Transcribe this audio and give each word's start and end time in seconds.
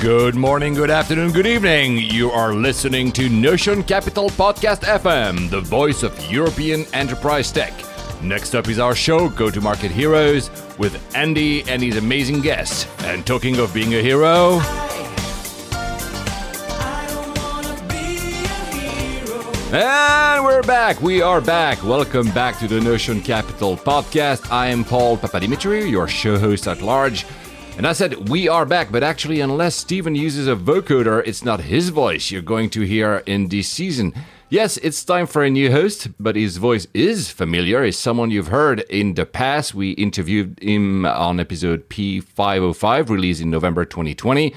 Good 0.00 0.34
morning, 0.34 0.72
good 0.72 0.90
afternoon, 0.90 1.30
good 1.32 1.46
evening. 1.46 1.98
You 1.98 2.30
are 2.30 2.54
listening 2.54 3.12
to 3.12 3.28
Notion 3.28 3.82
Capital 3.82 4.30
Podcast 4.30 4.80
FM, 4.80 5.50
the 5.50 5.60
voice 5.60 6.02
of 6.02 6.18
European 6.32 6.86
enterprise 6.94 7.52
tech. 7.52 7.74
Next 8.22 8.54
up 8.54 8.68
is 8.68 8.78
our 8.78 8.94
show, 8.94 9.28
Go 9.28 9.50
to 9.50 9.60
Market 9.60 9.90
Heroes, 9.90 10.50
with 10.78 11.14
Andy 11.14 11.68
and 11.68 11.82
his 11.82 11.98
amazing 11.98 12.40
guests. 12.40 12.86
And 13.04 13.26
talking 13.26 13.58
of 13.58 13.74
being 13.74 13.94
a 13.94 14.00
hero, 14.00 14.60
And 19.72 20.44
we're 20.44 20.62
back. 20.62 21.00
We 21.00 21.22
are 21.22 21.40
back. 21.40 21.84
Welcome 21.84 22.28
back 22.32 22.58
to 22.58 22.66
the 22.66 22.80
Notion 22.80 23.20
Capital 23.20 23.76
podcast. 23.76 24.50
I 24.50 24.66
am 24.66 24.82
Paul 24.82 25.16
Papadimitriou, 25.16 25.88
your 25.88 26.08
show 26.08 26.38
host 26.38 26.66
at 26.66 26.82
large. 26.82 27.24
And 27.76 27.86
I 27.86 27.92
said 27.92 28.28
we 28.28 28.46
are 28.46 28.66
back, 28.66 28.92
but 28.92 29.02
actually, 29.02 29.40
unless 29.40 29.74
Steven 29.74 30.14
uses 30.14 30.46
a 30.46 30.54
vocoder, 30.54 31.22
it's 31.26 31.44
not 31.44 31.60
his 31.62 31.88
voice 31.88 32.30
you're 32.30 32.42
going 32.42 32.68
to 32.70 32.82
hear 32.82 33.22
in 33.24 33.48
this 33.48 33.68
season. 33.68 34.12
Yes, 34.50 34.76
it's 34.78 35.04
time 35.04 35.26
for 35.26 35.44
a 35.44 35.48
new 35.48 35.70
host, 35.70 36.08
but 36.18 36.36
his 36.36 36.56
voice 36.58 36.86
is 36.92 37.30
familiar. 37.30 37.84
Is 37.84 37.98
someone 37.98 38.30
you've 38.30 38.48
heard 38.48 38.80
in 38.90 39.14
the 39.14 39.24
past. 39.24 39.74
We 39.74 39.92
interviewed 39.92 40.58
him 40.60 41.06
on 41.06 41.40
episode 41.40 41.88
P505, 41.88 43.08
released 43.08 43.40
in 43.40 43.48
November 43.48 43.84
2020. 43.84 44.52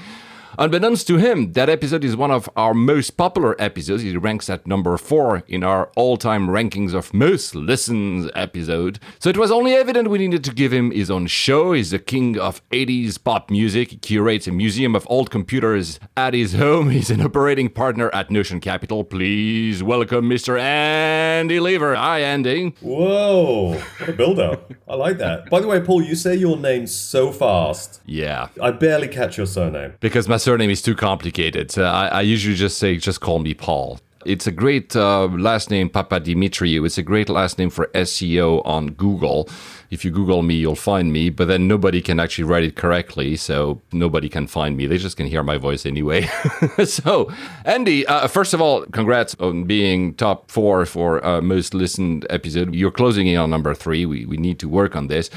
Unbeknownst 0.56 1.08
to 1.08 1.16
him, 1.16 1.52
that 1.54 1.68
episode 1.68 2.04
is 2.04 2.14
one 2.14 2.30
of 2.30 2.48
our 2.56 2.74
most 2.74 3.16
popular 3.16 3.60
episodes. 3.60 4.04
It 4.04 4.16
ranks 4.18 4.48
at 4.48 4.68
number 4.68 4.96
four 4.96 5.42
in 5.48 5.64
our 5.64 5.90
all 5.96 6.16
time 6.16 6.46
rankings 6.46 6.94
of 6.94 7.12
most 7.12 7.56
listened 7.56 8.30
episode. 8.36 9.00
So 9.18 9.30
it 9.30 9.36
was 9.36 9.50
only 9.50 9.74
evident 9.74 10.10
we 10.10 10.18
needed 10.18 10.44
to 10.44 10.54
give 10.54 10.72
him 10.72 10.92
his 10.92 11.10
own 11.10 11.26
show. 11.26 11.72
He's 11.72 11.90
the 11.90 11.98
king 11.98 12.38
of 12.38 12.66
80s 12.70 13.22
pop 13.22 13.50
music. 13.50 13.90
He 13.90 13.96
curates 13.96 14.46
a 14.46 14.52
museum 14.52 14.94
of 14.94 15.06
old 15.10 15.30
computers 15.32 15.98
at 16.16 16.34
his 16.34 16.54
home. 16.54 16.90
He's 16.94 17.10
an 17.10 17.20
operating 17.20 17.68
partner 17.68 18.08
at 18.14 18.30
Notion 18.30 18.60
Capital. 18.60 19.02
Please 19.02 19.82
welcome 19.82 20.30
Mr. 20.30 20.58
Andy 20.58 21.58
Leaver. 21.58 21.96
Hi, 21.96 22.20
Andy. 22.20 22.74
Whoa, 22.80 23.72
what 23.98 24.08
a 24.08 24.12
build 24.12 24.38
up. 24.38 24.72
I 24.86 24.94
like 24.94 25.18
that. 25.18 25.50
By 25.50 25.58
the 25.58 25.66
way, 25.66 25.80
Paul, 25.80 26.02
you 26.02 26.14
say 26.14 26.36
your 26.36 26.56
name 26.56 26.86
so 26.86 27.32
fast. 27.32 28.00
Yeah. 28.06 28.48
I 28.62 28.70
barely 28.70 29.08
catch 29.08 29.36
your 29.36 29.46
surname. 29.46 29.94
Because 29.98 30.28
my 30.28 30.36
surname 30.44 30.70
is 30.70 30.82
too 30.82 30.94
complicated. 30.94 31.76
Uh, 31.76 31.84
I, 31.84 32.06
I, 32.08 32.20
usually 32.20 32.54
just 32.54 32.76
say, 32.76 32.96
just 32.98 33.20
call 33.20 33.38
me 33.38 33.54
Paul. 33.54 33.98
It's 34.26 34.46
a 34.46 34.52
great 34.52 34.94
uh, 34.94 35.26
last 35.26 35.70
name, 35.70 35.88
Papadimitriou. 35.88 36.84
It's 36.84 36.98
a 36.98 37.02
great 37.02 37.28
last 37.30 37.58
name 37.58 37.70
for 37.70 37.86
SEO 37.94 38.64
on 38.66 38.88
Google. 38.88 39.48
If 39.90 40.04
you 40.04 40.10
Google 40.10 40.42
me, 40.42 40.54
you'll 40.54 40.76
find 40.76 41.12
me, 41.12 41.30
but 41.30 41.48
then 41.48 41.66
nobody 41.66 42.02
can 42.02 42.20
actually 42.20 42.44
write 42.44 42.64
it 42.64 42.76
correctly, 42.76 43.36
so 43.36 43.80
nobody 43.92 44.28
can 44.28 44.46
find 44.46 44.76
me. 44.76 44.86
They 44.86 44.98
just 44.98 45.16
can 45.16 45.26
hear 45.26 45.42
my 45.42 45.56
voice 45.56 45.86
anyway. 45.86 46.28
so, 46.84 47.30
Andy, 47.64 48.06
uh, 48.06 48.28
first 48.28 48.52
of 48.52 48.60
all, 48.60 48.84
congrats 48.86 49.34
on 49.40 49.64
being 49.64 50.14
top 50.14 50.50
four 50.50 50.84
for 50.84 51.24
uh, 51.24 51.40
most 51.40 51.74
listened 51.74 52.26
episode. 52.28 52.74
You're 52.74 52.90
closing 52.90 53.26
in 53.28 53.38
on 53.38 53.50
number 53.50 53.74
three. 53.74 54.04
We, 54.04 54.26
we 54.26 54.36
need 54.36 54.58
to 54.60 54.68
work 54.68 54.94
on 54.94 55.08
this. 55.08 55.30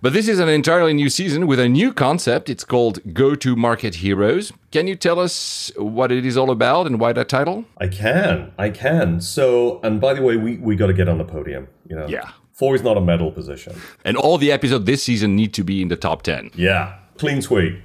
But 0.00 0.12
this 0.12 0.28
is 0.28 0.38
an 0.38 0.48
entirely 0.48 0.94
new 0.94 1.08
season 1.08 1.48
with 1.48 1.58
a 1.58 1.68
new 1.68 1.92
concept. 1.92 2.48
It's 2.48 2.64
called 2.64 3.00
Go 3.12 3.34
to 3.34 3.56
Market 3.56 3.96
Heroes. 3.96 4.52
Can 4.70 4.86
you 4.86 4.94
tell 4.94 5.18
us 5.18 5.72
what 5.76 6.12
it 6.12 6.24
is 6.24 6.36
all 6.36 6.52
about 6.52 6.86
and 6.86 7.00
why 7.00 7.12
that 7.14 7.28
title? 7.28 7.64
I 7.78 7.88
can. 7.88 8.52
I 8.58 8.70
can. 8.70 9.20
So, 9.20 9.80
and 9.82 10.00
by 10.00 10.14
the 10.14 10.22
way, 10.22 10.36
we, 10.36 10.56
we 10.58 10.76
got 10.76 10.86
to 10.86 10.92
get 10.92 11.08
on 11.08 11.18
the 11.18 11.24
podium. 11.24 11.66
You 11.88 11.96
know? 11.96 12.06
Yeah. 12.06 12.30
Four 12.52 12.76
is 12.76 12.82
not 12.82 12.96
a 12.96 13.00
medal 13.00 13.32
position. 13.32 13.74
And 14.04 14.16
all 14.16 14.38
the 14.38 14.52
episodes 14.52 14.84
this 14.84 15.02
season 15.02 15.34
need 15.34 15.52
to 15.54 15.64
be 15.64 15.82
in 15.82 15.88
the 15.88 15.96
top 15.96 16.22
10. 16.22 16.52
Yeah. 16.54 16.96
Clean 17.16 17.42
sweep. 17.42 17.80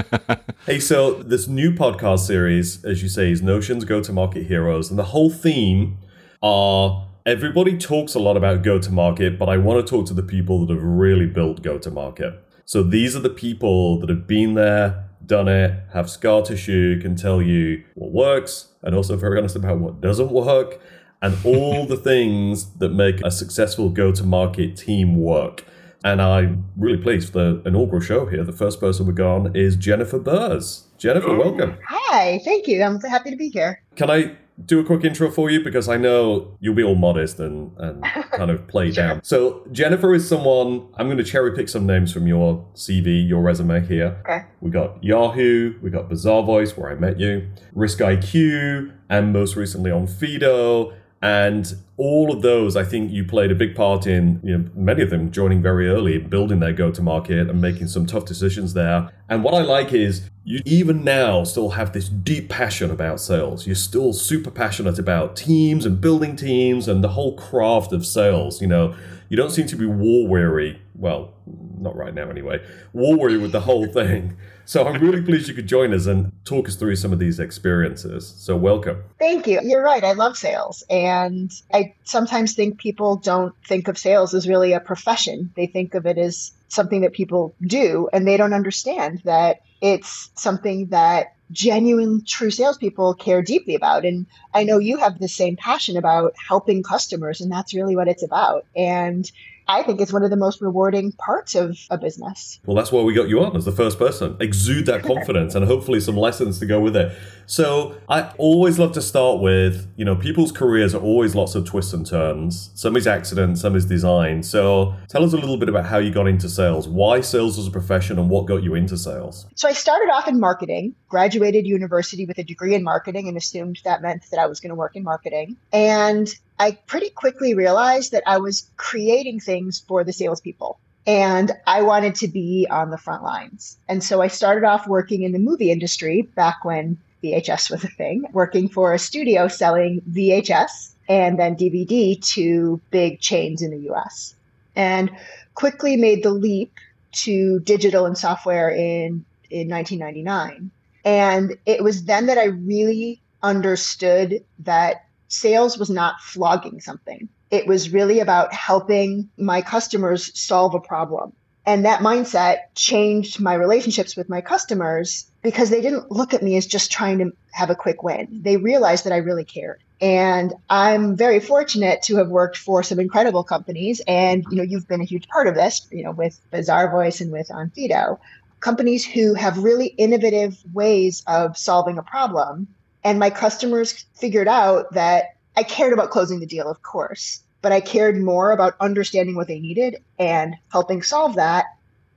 hey, 0.66 0.80
so 0.80 1.22
this 1.22 1.46
new 1.46 1.70
podcast 1.70 2.20
series, 2.20 2.84
as 2.84 3.04
you 3.04 3.08
say, 3.08 3.30
is 3.30 3.40
Notions 3.40 3.84
Go 3.84 4.02
to 4.02 4.12
Market 4.12 4.46
Heroes. 4.46 4.90
And 4.90 4.98
the 4.98 5.04
whole 5.04 5.30
theme 5.30 5.98
are 6.42 7.06
everybody 7.24 7.78
talks 7.78 8.14
a 8.14 8.18
lot 8.18 8.36
about 8.36 8.62
go 8.62 8.78
to 8.78 8.90
market, 8.90 9.38
but 9.38 9.48
I 9.48 9.56
want 9.56 9.84
to 9.84 9.90
talk 9.90 10.06
to 10.06 10.14
the 10.14 10.22
people 10.22 10.66
that 10.66 10.74
have 10.74 10.82
really 10.82 11.26
built 11.26 11.62
go 11.62 11.78
to 11.78 11.90
market. 11.90 12.34
So 12.64 12.82
these 12.82 13.14
are 13.16 13.20
the 13.20 13.30
people 13.30 13.98
that 14.00 14.08
have 14.08 14.26
been 14.26 14.54
there, 14.54 15.08
done 15.24 15.48
it, 15.48 15.84
have 15.92 16.10
scar 16.10 16.42
tissue, 16.42 17.00
can 17.00 17.16
tell 17.16 17.42
you 17.42 17.84
what 17.94 18.12
works, 18.12 18.68
and 18.82 18.94
also 18.94 19.16
very 19.16 19.38
honest 19.38 19.56
about 19.56 19.78
what 19.78 20.00
doesn't 20.00 20.30
work, 20.30 20.80
and 21.20 21.36
all 21.44 21.86
the 21.86 21.96
things 21.96 22.72
that 22.78 22.90
make 22.90 23.20
a 23.22 23.30
successful 23.30 23.88
go 23.88 24.12
to 24.12 24.24
market 24.24 24.76
team 24.76 25.16
work. 25.16 25.64
And 26.04 26.20
I'm 26.20 26.68
really 26.76 27.00
pleased 27.00 27.32
for 27.32 27.38
the 27.38 27.62
inaugural 27.64 28.02
show 28.02 28.26
here. 28.26 28.42
The 28.42 28.52
first 28.52 28.80
person 28.80 29.06
we 29.06 29.12
got 29.12 29.34
on 29.36 29.56
is 29.56 29.76
Jennifer 29.76 30.18
Burrs. 30.18 30.88
Jennifer, 30.98 31.28
oh, 31.28 31.38
welcome. 31.38 31.78
Hi, 31.86 32.40
thank 32.44 32.66
you. 32.66 32.82
I'm 32.82 33.00
happy 33.00 33.30
to 33.30 33.36
be 33.36 33.48
here. 33.50 33.80
Can 33.94 34.10
I 34.10 34.36
do 34.64 34.78
a 34.80 34.84
quick 34.84 35.04
intro 35.04 35.30
for 35.30 35.50
you 35.50 35.62
because 35.62 35.88
I 35.88 35.96
know 35.96 36.56
you'll 36.60 36.74
be 36.74 36.82
all 36.82 36.94
modest 36.94 37.40
and, 37.40 37.72
and 37.78 38.02
kind 38.32 38.50
of 38.50 38.66
play 38.68 38.92
sure. 38.92 39.06
down. 39.06 39.24
So 39.24 39.66
Jennifer 39.72 40.14
is 40.14 40.28
someone 40.28 40.88
I'm 40.96 41.06
going 41.06 41.18
to 41.18 41.24
cherry 41.24 41.54
pick 41.54 41.68
some 41.68 41.86
names 41.86 42.12
from 42.12 42.26
your 42.26 42.64
CV, 42.74 43.26
your 43.26 43.42
resume 43.42 43.84
here. 43.86 44.18
Okay. 44.20 44.44
We 44.60 44.70
got 44.70 45.02
Yahoo, 45.02 45.74
we 45.82 45.90
got 45.90 46.08
Bazaarvoice 46.08 46.76
where 46.76 46.90
I 46.90 46.94
met 46.94 47.18
you, 47.18 47.48
RiskIQ, 47.74 48.92
and 49.08 49.32
most 49.32 49.56
recently 49.56 49.90
Onfido. 49.90 50.94
And 51.22 51.72
all 51.98 52.32
of 52.32 52.42
those, 52.42 52.76
I 52.76 52.82
think 52.82 53.12
you 53.12 53.24
played 53.24 53.52
a 53.52 53.54
big 53.54 53.76
part 53.76 54.08
in, 54.08 54.40
you 54.42 54.58
know, 54.58 54.68
many 54.74 55.02
of 55.02 55.10
them 55.10 55.30
joining 55.30 55.62
very 55.62 55.88
early, 55.88 56.18
building 56.18 56.58
their 56.58 56.72
go 56.72 56.90
to 56.90 57.00
market 57.00 57.48
and 57.48 57.60
making 57.60 57.86
some 57.86 58.06
tough 58.06 58.24
decisions 58.24 58.74
there. 58.74 59.08
And 59.28 59.44
what 59.44 59.54
I 59.54 59.62
like 59.62 59.92
is 59.92 60.28
you 60.42 60.60
even 60.64 61.04
now 61.04 61.44
still 61.44 61.70
have 61.70 61.92
this 61.92 62.08
deep 62.08 62.48
passion 62.48 62.90
about 62.90 63.20
sales. 63.20 63.68
You're 63.68 63.76
still 63.76 64.12
super 64.12 64.50
passionate 64.50 64.98
about 64.98 65.36
teams 65.36 65.86
and 65.86 66.00
building 66.00 66.34
teams 66.34 66.88
and 66.88 67.04
the 67.04 67.10
whole 67.10 67.36
craft 67.36 67.92
of 67.92 68.04
sales. 68.04 68.60
You 68.60 68.66
know, 68.66 68.96
you 69.32 69.36
don't 69.36 69.50
seem 69.50 69.66
to 69.68 69.76
be 69.76 69.86
war 69.86 70.28
weary. 70.28 70.78
Well, 70.94 71.32
not 71.78 71.96
right 71.96 72.12
now 72.12 72.28
anyway. 72.28 72.62
War 72.92 73.16
weary 73.16 73.38
with 73.38 73.50
the 73.50 73.62
whole 73.62 73.86
thing. 74.00 74.36
So 74.66 74.86
I'm 74.86 75.00
really 75.00 75.22
pleased 75.22 75.48
you 75.48 75.54
could 75.54 75.66
join 75.66 75.94
us 75.94 76.04
and 76.04 76.32
talk 76.44 76.68
us 76.68 76.76
through 76.76 76.96
some 76.96 77.14
of 77.14 77.18
these 77.18 77.40
experiences. 77.40 78.34
So 78.36 78.58
welcome. 78.58 79.02
Thank 79.18 79.46
you. 79.46 79.58
You're 79.62 79.82
right. 79.82 80.04
I 80.04 80.12
love 80.12 80.36
sales. 80.36 80.84
And 80.90 81.50
I 81.72 81.94
sometimes 82.04 82.52
think 82.52 82.76
people 82.78 83.16
don't 83.16 83.54
think 83.66 83.88
of 83.88 83.96
sales 83.96 84.34
as 84.34 84.46
really 84.46 84.74
a 84.74 84.80
profession. 84.80 85.50
They 85.56 85.66
think 85.66 85.94
of 85.94 86.04
it 86.04 86.18
as 86.18 86.52
something 86.68 87.00
that 87.00 87.14
people 87.14 87.54
do, 87.62 88.10
and 88.12 88.28
they 88.28 88.36
don't 88.36 88.52
understand 88.52 89.22
that 89.24 89.62
it's 89.80 90.28
something 90.34 90.88
that 90.88 91.32
genuine, 91.52 92.24
true 92.26 92.50
salespeople 92.50 93.14
care 93.14 93.42
deeply 93.42 93.74
about. 93.74 94.04
And 94.04 94.26
I 94.52 94.64
know 94.64 94.78
you 94.78 94.96
have 94.96 95.18
the 95.18 95.28
same 95.28 95.56
passion 95.56 95.96
about 95.96 96.34
helping 96.48 96.82
customers, 96.82 97.40
and 97.40 97.52
that's 97.52 97.74
really 97.74 97.94
what 97.94 98.08
it's 98.08 98.22
about. 98.22 98.66
And 98.74 99.30
I 99.68 99.82
think 99.82 100.00
it's 100.00 100.12
one 100.12 100.22
of 100.22 100.30
the 100.30 100.36
most 100.36 100.60
rewarding 100.60 101.12
parts 101.12 101.54
of 101.54 101.78
a 101.90 101.98
business. 101.98 102.60
Well, 102.66 102.76
that's 102.76 102.92
why 102.92 103.02
we 103.02 103.14
got 103.14 103.28
you 103.28 103.44
on 103.44 103.56
as 103.56 103.64
the 103.64 103.72
first 103.72 103.98
person. 103.98 104.36
Exude 104.40 104.86
that 104.86 105.02
confidence 105.12 105.54
and 105.54 105.64
hopefully 105.64 106.00
some 106.00 106.16
lessons 106.16 106.58
to 106.60 106.66
go 106.66 106.80
with 106.80 106.96
it. 106.96 107.16
So 107.46 107.96
I 108.08 108.32
always 108.38 108.78
love 108.78 108.92
to 108.92 109.02
start 109.02 109.40
with, 109.40 109.86
you 109.96 110.04
know, 110.04 110.16
people's 110.16 110.52
careers 110.52 110.94
are 110.94 111.00
always 111.02 111.34
lots 111.34 111.54
of 111.54 111.64
twists 111.64 111.92
and 111.92 112.06
turns. 112.06 112.70
Some 112.74 112.96
is 112.96 113.06
accident, 113.06 113.58
some 113.58 113.76
is 113.76 113.84
design. 113.84 114.42
So 114.42 114.94
tell 115.08 115.24
us 115.24 115.32
a 115.32 115.36
little 115.36 115.56
bit 115.56 115.68
about 115.68 115.86
how 115.86 115.98
you 115.98 116.10
got 116.10 116.26
into 116.26 116.48
sales, 116.48 116.88
why 116.88 117.20
sales 117.20 117.58
as 117.58 117.66
a 117.66 117.70
profession, 117.70 118.18
and 118.18 118.30
what 118.30 118.46
got 118.46 118.62
you 118.62 118.74
into 118.74 118.96
sales. 118.96 119.46
So 119.54 119.68
I 119.68 119.72
started 119.72 120.10
off 120.12 120.28
in 120.28 120.40
marketing, 120.40 120.94
graduated 121.08 121.66
university 121.66 122.24
with 122.24 122.38
a 122.38 122.44
degree 122.44 122.74
in 122.74 122.82
marketing, 122.82 123.28
and 123.28 123.36
assumed 123.36 123.80
that 123.84 124.02
meant 124.02 124.24
that 124.30 124.40
I 124.40 124.46
was 124.46 124.60
going 124.60 124.70
to 124.70 124.74
work 124.74 124.96
in 124.96 125.02
marketing. 125.02 125.56
And 125.72 126.34
I 126.58 126.72
pretty 126.86 127.10
quickly 127.10 127.54
realized 127.54 128.12
that 128.12 128.22
I 128.26 128.38
was 128.38 128.70
creating 128.76 129.40
things 129.40 129.82
for 129.86 130.04
the 130.04 130.12
salespeople. 130.12 130.78
And 131.06 131.50
I 131.66 131.82
wanted 131.82 132.14
to 132.16 132.28
be 132.28 132.66
on 132.70 132.90
the 132.90 132.98
front 132.98 133.24
lines. 133.24 133.76
And 133.88 134.04
so 134.04 134.22
I 134.22 134.28
started 134.28 134.64
off 134.64 134.86
working 134.86 135.22
in 135.22 135.32
the 135.32 135.40
movie 135.40 135.72
industry 135.72 136.22
back 136.22 136.64
when 136.64 136.96
VHS 137.24 137.70
was 137.70 137.82
a 137.82 137.88
thing, 137.88 138.24
working 138.32 138.68
for 138.68 138.92
a 138.92 138.98
studio 138.98 139.48
selling 139.48 140.00
VHS 140.12 140.94
and 141.08 141.38
then 141.38 141.56
DVD 141.56 142.22
to 142.34 142.80
big 142.90 143.20
chains 143.20 143.62
in 143.62 143.70
the 143.70 143.90
US. 143.90 144.34
And 144.76 145.10
quickly 145.54 145.96
made 145.96 146.22
the 146.22 146.30
leap 146.30 146.72
to 147.12 147.60
digital 147.60 148.06
and 148.06 148.16
software 148.16 148.70
in, 148.70 149.24
in 149.50 149.68
1999. 149.68 150.70
And 151.04 151.56
it 151.66 151.82
was 151.82 152.04
then 152.04 152.26
that 152.26 152.38
I 152.38 152.44
really 152.44 153.20
understood 153.42 154.44
that 154.60 155.04
sales 155.32 155.78
was 155.78 155.90
not 155.90 156.20
flogging 156.20 156.80
something. 156.80 157.28
It 157.50 157.66
was 157.66 157.92
really 157.92 158.20
about 158.20 158.52
helping 158.52 159.30
my 159.36 159.62
customers 159.62 160.38
solve 160.38 160.74
a 160.74 160.80
problem. 160.80 161.32
And 161.64 161.84
that 161.84 162.00
mindset 162.00 162.56
changed 162.74 163.40
my 163.40 163.54
relationships 163.54 164.16
with 164.16 164.28
my 164.28 164.40
customers 164.40 165.30
because 165.42 165.70
they 165.70 165.80
didn't 165.80 166.10
look 166.10 166.34
at 166.34 166.42
me 166.42 166.56
as 166.56 166.66
just 166.66 166.90
trying 166.90 167.18
to 167.18 167.32
have 167.52 167.70
a 167.70 167.76
quick 167.76 168.02
win. 168.02 168.26
They 168.42 168.56
realized 168.56 169.04
that 169.04 169.12
I 169.12 169.18
really 169.18 169.44
cared. 169.44 169.80
And 170.00 170.52
I'm 170.68 171.14
very 171.16 171.38
fortunate 171.38 172.02
to 172.02 172.16
have 172.16 172.28
worked 172.28 172.56
for 172.56 172.82
some 172.82 172.98
incredible 172.98 173.44
companies. 173.44 174.00
And, 174.08 174.44
you 174.50 174.56
know, 174.56 174.64
you've 174.64 174.88
been 174.88 175.00
a 175.00 175.04
huge 175.04 175.28
part 175.28 175.46
of 175.46 175.54
this, 175.54 175.86
you 175.92 176.02
know, 176.02 176.10
with 176.10 176.40
Bazaarvoice 176.52 177.20
and 177.20 177.30
with 177.30 177.48
Onfido. 177.48 178.18
companies 178.62 179.04
who 179.04 179.34
have 179.34 179.58
really 179.58 179.86
innovative 179.86 180.56
ways 180.72 181.22
of 181.26 181.58
solving 181.58 181.98
a 181.98 182.02
problem. 182.02 182.68
And 183.04 183.18
my 183.18 183.30
customers 183.30 184.04
figured 184.14 184.48
out 184.48 184.92
that 184.92 185.36
I 185.56 185.62
cared 185.62 185.92
about 185.92 186.10
closing 186.10 186.40
the 186.40 186.46
deal, 186.46 186.68
of 186.68 186.82
course, 186.82 187.42
but 187.60 187.72
I 187.72 187.80
cared 187.80 188.16
more 188.16 188.52
about 188.52 188.74
understanding 188.80 189.34
what 189.36 189.48
they 189.48 189.60
needed 189.60 189.96
and 190.18 190.56
helping 190.70 191.02
solve 191.02 191.36
that. 191.36 191.66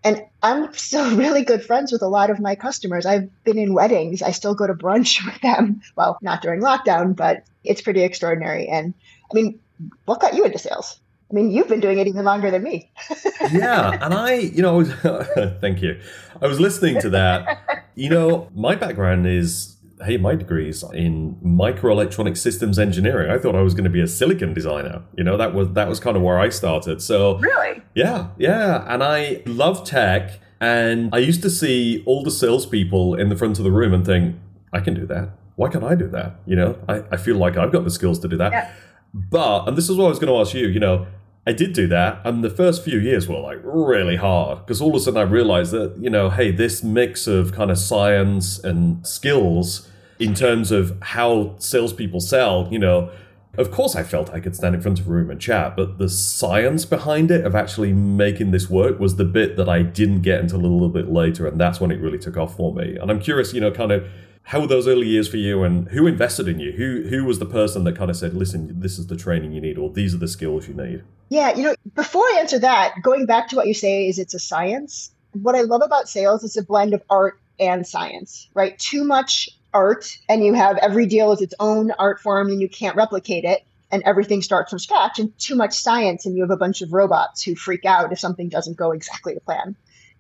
And 0.04 0.24
I'm 0.44 0.74
still 0.74 1.16
really 1.18 1.44
good 1.44 1.64
friends 1.64 1.92
with 1.92 2.02
a 2.02 2.08
lot 2.08 2.30
of 2.30 2.40
my 2.40 2.56
customers. 2.56 3.06
I've 3.06 3.30
been 3.44 3.58
in 3.58 3.74
weddings. 3.74 4.22
I 4.22 4.32
still 4.32 4.56
go 4.56 4.68
to 4.68 4.74
brunch 4.74 5.26
with 5.32 5.42
them. 5.42 5.82
Well, 5.96 6.18
not 6.22 6.42
during 6.42 6.62
lockdown, 6.62 7.16
but 7.16 7.44
it's 7.64 7.82
pretty 7.82 8.02
extraordinary. 8.02 8.68
And 8.68 8.94
I 9.32 9.34
mean, 9.34 9.60
what 10.06 10.20
got 10.20 10.36
you 10.36 10.46
into 10.46 10.60
sales? 10.60 11.00
I 11.30 11.34
mean, 11.34 11.52
you've 11.52 11.68
been 11.68 11.80
doing 11.80 11.98
it 11.98 12.06
even 12.06 12.24
longer 12.24 12.52
than 12.52 12.62
me. 12.62 12.92
yeah, 13.52 13.98
and 14.00 14.14
I, 14.14 14.36
you 14.36 14.62
know, 14.62 14.84
thank 15.60 15.82
you. 15.82 16.00
I 16.40 16.46
was 16.46 16.60
listening 16.60 17.02
to 17.02 17.10
that. 17.10 17.88
You 17.96 18.10
know, 18.12 18.50
my 18.54 18.76
background 18.76 19.26
is 19.26 19.75
hey, 20.04 20.18
my 20.18 20.36
degrees 20.36 20.84
in 20.94 21.36
microelectronic 21.44 22.38
systems 22.38 22.78
engineering. 22.78 23.32
I 23.32 23.38
thought 23.38 23.56
I 23.56 23.62
was 23.62 23.74
going 23.74 23.86
to 23.86 23.90
be 23.90 24.02
a 24.02 24.08
silicon 24.08 24.54
designer. 24.54 25.04
You 25.18 25.24
know, 25.24 25.38
that 25.38 25.54
was 25.54 25.72
that 25.74 25.88
was 25.88 26.00
kind 26.00 26.18
of 26.18 26.24
where 26.24 26.40
I 26.40 26.50
started. 26.50 27.02
So 27.02 27.38
really, 27.38 27.82
yeah, 27.94 28.30
yeah, 28.38 28.86
and 28.88 29.04
I 29.04 29.42
love 29.46 29.84
tech. 29.84 30.40
And 30.62 31.14
I 31.14 31.20
used 31.20 31.42
to 31.42 31.50
see 31.50 32.02
all 32.06 32.24
the 32.24 32.32
salespeople 32.32 33.16
in 33.16 33.30
the 33.30 33.36
front 33.36 33.58
of 33.58 33.66
the 33.66 33.72
room 33.72 33.94
and 33.94 34.06
think, 34.06 34.38
I 34.72 34.80
can 34.80 34.94
do 34.94 35.06
that. 35.08 35.30
Why 35.58 35.70
can't 35.70 35.84
I 35.84 35.96
do 35.96 36.08
that? 36.10 36.40
You 36.46 36.56
know, 36.56 36.78
I, 36.88 37.04
I 37.12 37.18
feel 37.18 37.36
like 37.36 37.58
I've 37.58 37.72
got 37.72 37.84
the 37.84 37.92
skills 37.92 38.20
to 38.20 38.28
do 38.28 38.38
that. 38.38 38.52
Yeah. 38.52 38.72
But, 39.14 39.68
and 39.68 39.78
this 39.78 39.90
is 39.90 39.98
what 39.98 40.06
I 40.06 40.10
was 40.10 40.20
going 40.20 40.34
to 40.34 40.40
ask 40.40 40.54
you, 40.54 40.68
you 40.68 40.80
know, 40.80 41.08
I 41.48 41.54
did 41.54 41.74
do 41.74 41.88
that, 41.88 42.22
and 42.24 42.44
the 42.44 42.50
first 42.50 42.84
few 42.84 43.00
years 43.00 43.28
were 43.28 43.40
like 43.40 43.60
really 43.64 44.16
hard 44.16 44.66
because 44.66 44.82
all 44.82 44.90
of 44.90 44.96
a 44.96 45.00
sudden 45.00 45.20
I 45.20 45.24
realized 45.24 45.72
that, 45.74 45.96
you 46.00 46.10
know, 46.10 46.32
hey, 46.32 46.50
this 46.52 46.84
mix 46.84 47.28
of 47.28 47.54
kind 47.54 47.70
of 47.70 47.78
science 47.78 48.58
and 48.64 49.06
skills 49.06 49.88
in 50.18 50.34
terms 50.34 50.72
of 50.72 50.98
how 51.02 51.56
salespeople 51.60 52.20
sell, 52.20 52.68
you 52.72 52.80
know, 52.80 53.12
of 53.58 53.70
course 53.70 53.96
I 53.96 54.02
felt 54.02 54.32
I 54.32 54.40
could 54.40 54.56
stand 54.56 54.74
in 54.74 54.82
front 54.82 55.00
of 55.00 55.08
a 55.08 55.12
room 55.12 55.30
and 55.30 55.40
chat, 55.40 55.76
but 55.76 56.00
the 56.00 56.10
science 56.10 56.84
behind 56.84 57.30
it 57.30 57.46
of 57.46 57.54
actually 57.54 57.94
making 57.94 58.50
this 58.50 58.68
work 58.68 59.00
was 59.00 59.18
the 59.18 59.24
bit 59.24 59.56
that 59.58 59.70
I 59.70 59.84
didn't 59.84 60.22
get 60.24 60.40
until 60.40 60.60
a 60.60 60.62
little 60.62 60.90
bit 60.90 61.10
later, 61.10 61.48
and 61.48 61.60
that's 61.60 61.80
when 61.80 61.92
it 61.92 62.02
really 62.02 62.20
took 62.20 62.38
off 62.38 62.58
for 62.58 62.74
me. 62.74 62.98
And 63.00 63.12
I'm 63.12 63.20
curious, 63.20 63.54
you 63.54 63.62
know, 63.62 63.72
kind 63.72 63.92
of 63.92 64.08
how 64.46 64.62
were 64.62 64.68
those 64.68 64.88
early 64.88 65.08
years 65.08 65.28
for 65.28 65.38
you 65.38 65.64
and 65.64 65.90
who 65.90 66.08
invested 66.08 66.48
in 66.48 66.60
you? 66.60 66.72
Who 66.72 67.08
who 67.10 67.26
was 67.26 67.40
the 67.40 67.46
person 67.46 67.84
that 67.84 67.96
kind 67.96 68.10
of 68.10 68.18
said 68.18 68.34
listen 68.34 68.80
this 68.80 68.98
is 68.98 69.08
the 69.08 69.18
training 69.18 69.52
you 69.52 69.62
need 69.62 69.78
or 69.78 69.90
these 69.90 70.14
are 70.14 70.20
the 70.20 70.28
skills 70.28 70.68
you 70.68 70.74
need 70.74 71.04
yeah 71.30 71.56
you 71.56 71.64
know 71.64 71.76
before 71.96 72.24
i 72.24 72.38
answer 72.40 72.60
that 72.60 72.94
going 73.02 73.26
back 73.26 73.48
to 73.50 73.56
what 73.56 73.68
you 73.68 73.74
say 73.74 74.08
is 74.08 74.20
it's 74.20 74.34
a 74.34 74.40
science 74.40 75.12
what 75.34 75.56
i 75.56 75.62
love 75.62 75.82
about 75.84 76.08
sales 76.08 76.44
is 76.44 76.56
a 76.56 76.64
blend 76.64 76.94
of 76.94 77.02
art 77.10 77.40
and 77.60 77.86
science 77.88 78.50
right? 78.54 78.78
Too 78.78 79.04
much 79.04 79.50
art 79.74 80.18
and 80.30 80.44
you 80.44 80.54
have 80.54 80.78
every 80.78 81.06
deal 81.06 81.32
is 81.32 81.42
its 81.42 81.54
own 81.60 81.92
art 81.92 82.20
form 82.22 82.50
and 82.50 82.62
you 82.62 82.70
can't 82.70 82.96
replicate 82.96 83.44
it 83.44 83.66
and 83.92 84.04
everything 84.04 84.42
starts 84.42 84.70
from 84.70 84.80
scratch 84.80 85.20
and 85.20 85.38
too 85.38 85.56
much 85.56 85.74
science 85.74 86.26
and 86.26 86.36
you 86.36 86.42
have 86.42 86.52
a 86.52 86.58
bunch 86.58 86.82
of 86.82 86.94
robots 86.94 87.44
who 87.44 87.56
freak 87.56 87.86
out 87.86 88.12
if 88.12 88.20
something 88.20 88.50
doesn't 88.50 88.78
go 88.78 88.92
exactly 88.92 89.34
to 89.34 89.40
plan. 89.42 89.76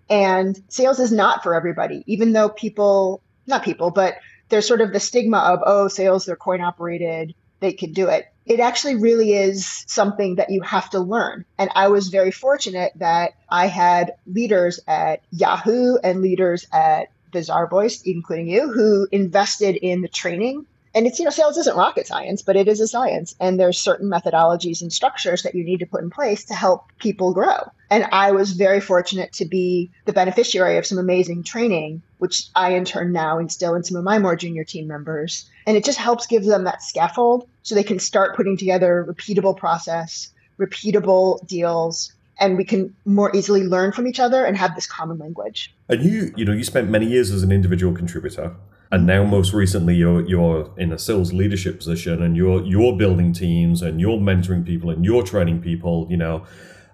And 0.09 0.61
sales 0.67 0.99
is 0.99 1.11
not 1.11 1.41
for 1.41 1.55
everybody 1.55 2.03
even 2.05 2.33
though 2.33 2.49
people 2.49 3.21
not 3.47 3.63
people, 3.63 3.91
but 3.91 4.17
there's 4.49 4.67
sort 4.67 4.81
of 4.81 4.93
the 4.93 4.99
stigma 4.99 5.37
of, 5.37 5.59
oh, 5.65 5.87
sales, 5.87 6.25
they're 6.25 6.35
coin 6.35 6.61
operated, 6.61 7.33
they 7.59 7.73
can 7.73 7.93
do 7.93 8.07
it. 8.07 8.27
It 8.45 8.59
actually 8.59 8.95
really 8.95 9.33
is 9.33 9.83
something 9.87 10.35
that 10.35 10.51
you 10.51 10.61
have 10.61 10.89
to 10.91 10.99
learn. 10.99 11.45
And 11.57 11.69
I 11.73 11.87
was 11.87 12.09
very 12.09 12.31
fortunate 12.31 12.93
that 12.97 13.33
I 13.49 13.67
had 13.67 14.13
leaders 14.27 14.79
at 14.87 15.21
Yahoo 15.31 15.97
and 16.03 16.21
leaders 16.21 16.67
at 16.71 17.09
Bazaarvoice, 17.31 18.03
including 18.05 18.47
you, 18.47 18.71
who 18.71 19.07
invested 19.11 19.75
in 19.75 20.01
the 20.01 20.07
training 20.07 20.67
and 20.95 21.05
it's 21.05 21.19
you 21.19 21.25
know 21.25 21.31
sales 21.31 21.57
isn't 21.57 21.75
rocket 21.75 22.07
science 22.07 22.41
but 22.41 22.55
it 22.55 22.67
is 22.67 22.79
a 22.79 22.87
science. 22.87 23.35
And 23.39 23.59
there's 23.59 23.79
certain 23.79 24.09
methodologies 24.09 24.81
and 24.81 24.91
structures 24.91 25.43
that 25.43 25.53
you 25.53 25.63
need 25.63 25.79
to 25.81 25.85
put 25.85 26.01
in 26.01 26.09
place 26.09 26.45
to 26.45 26.53
help 26.55 26.85
people 26.97 27.33
grow. 27.33 27.71
And 27.91 28.05
i 28.11 28.31
was 28.31 28.53
very 28.53 28.79
fortunate 28.79 29.33
to 29.33 29.45
be 29.45 29.91
the 30.05 30.13
beneficiary 30.13 30.77
of 30.77 30.85
some 30.85 30.97
amazing 30.97 31.43
training 31.43 32.01
which 32.17 32.47
i 32.55 32.69
in 32.69 32.85
turn 32.85 33.11
now 33.11 33.37
instill 33.37 33.75
in 33.75 33.83
some 33.83 33.97
of 33.97 34.03
my 34.03 34.17
more 34.17 34.35
junior 34.35 34.63
team 34.63 34.87
members. 34.87 35.47
And 35.67 35.77
it 35.77 35.83
just 35.83 35.99
helps 35.99 36.25
give 36.25 36.45
them 36.45 36.63
that 36.63 36.81
scaffold 36.81 37.47
so 37.61 37.75
they 37.75 37.83
can 37.83 37.99
start 37.99 38.35
putting 38.35 38.57
together 38.57 39.05
repeatable 39.07 39.55
process 39.55 40.31
repeatable 40.57 41.45
deals 41.45 42.13
and 42.39 42.57
we 42.57 42.65
can 42.65 42.93
more 43.05 43.33
easily 43.35 43.63
learn 43.63 43.91
from 43.91 44.07
each 44.07 44.19
other 44.19 44.43
and 44.45 44.57
have 44.57 44.75
this 44.75 44.87
common 44.87 45.17
language. 45.17 45.73
And 45.89 46.01
you 46.03 46.33
you 46.37 46.45
know 46.45 46.53
you 46.53 46.63
spent 46.63 46.89
many 46.89 47.05
years 47.05 47.31
as 47.31 47.43
an 47.43 47.51
individual 47.51 47.93
contributor 47.93 48.55
and 48.91 49.05
now 49.05 49.23
most 49.23 49.53
recently 49.53 49.95
you're 49.95 50.25
you're 50.27 50.71
in 50.77 50.91
a 50.91 50.99
sales 50.99 51.33
leadership 51.33 51.77
position 51.77 52.21
and 52.21 52.35
you're 52.35 52.63
you're 52.63 52.95
building 52.95 53.33
teams 53.33 53.81
and 53.81 53.99
you're 53.99 54.17
mentoring 54.17 54.65
people 54.65 54.89
and 54.89 55.03
you're 55.03 55.23
training 55.23 55.61
people 55.61 56.07
you 56.09 56.17
know. 56.17 56.45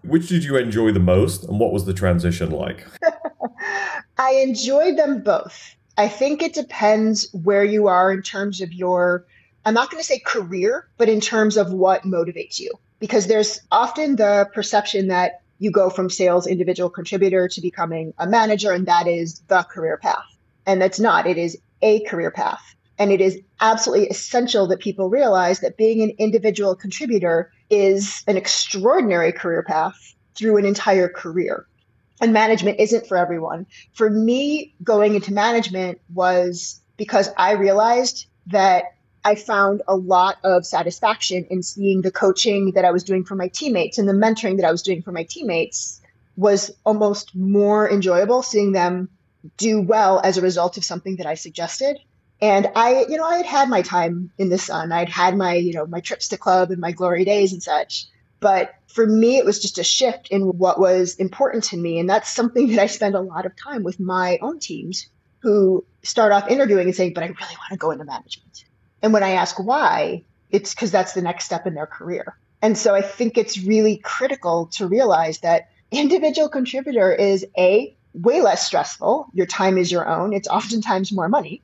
Which 0.04 0.30
did 0.30 0.44
you 0.44 0.58
enjoy 0.58 0.92
the 0.92 1.00
most 1.00 1.44
and 1.44 1.60
what 1.60 1.72
was 1.72 1.86
the 1.86 1.94
transition 1.94 2.50
like? 2.50 2.88
I 4.18 4.32
enjoyed 4.32 4.98
them 4.98 5.22
both. 5.22 5.76
I 5.96 6.08
think 6.08 6.42
it 6.42 6.54
depends 6.54 7.30
where 7.34 7.64
you 7.64 7.88
are 7.88 8.12
in 8.12 8.22
terms 8.22 8.62
of 8.62 8.74
your 8.74 9.26
i'm 9.64 9.76
not 9.76 9.92
going 9.92 10.02
to 10.02 10.08
say 10.08 10.18
career 10.18 10.88
but 10.98 11.08
in 11.08 11.22
terms 11.22 11.58
of 11.58 11.72
what 11.72 12.04
motivates 12.04 12.60
you. 12.60 12.72
Because 13.00 13.28
there's 13.28 13.60
often 13.72 14.16
the 14.16 14.50
perception 14.54 15.08
that 15.08 15.42
you 15.60 15.72
go 15.72 15.90
from 15.90 16.10
sales 16.10 16.48
individual 16.48 16.90
contributor 16.90 17.48
to 17.48 17.62
becoming 17.62 18.14
a 18.18 18.26
manager 18.26 18.72
and 18.72 18.88
that 18.88 19.08
is 19.08 19.40
the 19.48 19.62
career 19.64 19.98
path. 19.98 20.26
And 20.66 20.82
that's 20.82 21.00
not 21.00 21.28
it 21.28 21.38
is 21.38 21.58
a 21.82 22.02
career 22.02 22.32
path. 22.32 22.76
And 22.98 23.12
it 23.12 23.22
is 23.22 23.40
absolutely 23.60 24.10
essential 24.10 24.68
that 24.68 24.80
people 24.80 25.10
realize 25.10 25.62
that 25.62 25.78
being 25.78 26.02
an 26.02 26.12
individual 26.20 26.76
contributor 26.76 27.52
is 27.70 28.24
an 28.28 28.38
extraordinary 28.38 29.32
career 29.32 29.64
path 29.64 30.14
through 30.36 30.58
an 30.58 30.66
entire 30.66 31.10
career. 31.10 31.66
And 32.22 32.34
management 32.34 32.80
isn't 32.80 33.08
for 33.08 33.18
everyone. 33.18 33.66
For 33.94 34.10
me, 34.10 34.76
going 34.84 35.16
into 35.16 35.34
management 35.34 36.00
was 36.14 36.80
because 36.98 37.30
I 37.38 37.54
realized 37.54 38.28
that 38.48 38.84
I 39.24 39.36
found 39.36 39.82
a 39.88 39.96
lot 39.96 40.38
of 40.44 40.66
satisfaction 40.66 41.46
in 41.50 41.64
seeing 41.64 42.02
the 42.02 42.12
coaching 42.12 42.72
that 42.74 42.86
I 42.86 42.92
was 42.92 43.04
doing 43.04 43.24
for 43.24 43.36
my 43.36 43.48
teammates 43.48 43.98
and 43.98 44.08
the 44.08 44.14
mentoring 44.14 44.58
that 44.58 44.66
I 44.66 44.72
was 44.72 44.82
doing 44.82 45.02
for 45.02 45.12
my 45.12 45.24
teammates 45.24 46.02
was 46.38 46.72
almost 46.86 47.36
more 47.36 47.90
enjoyable 47.90 48.42
seeing 48.42 48.72
them 48.72 49.10
do 49.58 49.82
well 49.82 50.22
as 50.24 50.38
a 50.38 50.42
result 50.42 50.78
of 50.78 50.86
something 50.86 51.18
that 51.18 51.26
I 51.26 51.36
suggested. 51.36 51.98
And 52.42 52.72
I, 52.76 53.06
you 53.08 53.18
know, 53.18 53.26
I 53.26 53.38
had 53.38 53.46
had 53.46 53.70
my 53.70 53.82
time 53.82 54.32
in 54.38 54.50
the 54.50 54.58
sun. 54.58 54.92
I'd 54.92 55.10
had 55.10 55.38
my, 55.38 55.56
you 55.56 55.74
know, 55.74 55.86
my 55.86 56.00
trips 56.00 56.28
to 56.30 56.38
club 56.38 56.72
and 56.72 56.80
my 56.80 56.92
glory 56.92 57.24
days 57.24 57.54
and 57.54 57.62
such. 57.62 58.08
But 58.40 58.74
for 58.88 59.06
me, 59.06 59.38
it 59.38 59.46
was 59.46 59.60
just 59.60 59.78
a 59.78 59.84
shift 59.84 60.30
in 60.30 60.58
what 60.58 60.80
was 60.80 61.16
important 61.16 61.64
to 61.66 61.78
me. 61.78 62.00
And 62.00 62.10
that's 62.10 62.30
something 62.30 62.68
that 62.72 62.80
I 62.80 62.88
spend 62.88 63.16
a 63.16 63.22
lot 63.22 63.46
of 63.46 63.56
time 63.56 63.84
with 63.84 64.00
my 64.00 64.40
own 64.42 64.60
teams 64.60 65.08
who 65.40 65.86
start 66.04 66.32
off 66.32 66.50
interviewing 66.50 66.88
and 66.88 66.96
saying, 66.96 67.14
but 67.14 67.24
I 67.24 67.28
really 67.28 67.38
want 67.40 67.72
to 67.72 67.78
go 67.78 67.92
into 67.92 68.06
management. 68.06 68.66
And 69.02 69.14
when 69.14 69.24
I 69.24 69.32
ask 69.32 69.58
why, 69.60 70.24
it's 70.50 70.74
because 70.74 70.92
that's 70.92 71.14
the 71.14 71.22
next 71.22 71.46
step 71.46 71.66
in 71.66 71.74
their 71.74 71.88
career. 71.88 72.36
And 72.62 72.78
so 72.78 72.94
I 72.94 73.02
think 73.02 73.38
it's 73.38 73.60
really 73.60 73.98
critical 73.98 74.68
to 74.74 74.88
realize 74.88 75.40
that 75.40 75.70
individual 75.92 76.50
contributor 76.50 77.12
is 77.12 77.46
a 77.58 77.96
way 78.14 78.42
less 78.42 78.66
stressful. 78.66 79.28
Your 79.34 79.46
time 79.46 79.78
is 79.78 79.92
your 79.92 80.08
own. 80.08 80.34
It's 80.34 80.48
oftentimes 80.48 81.12
more 81.12 81.30
money. 81.30 81.62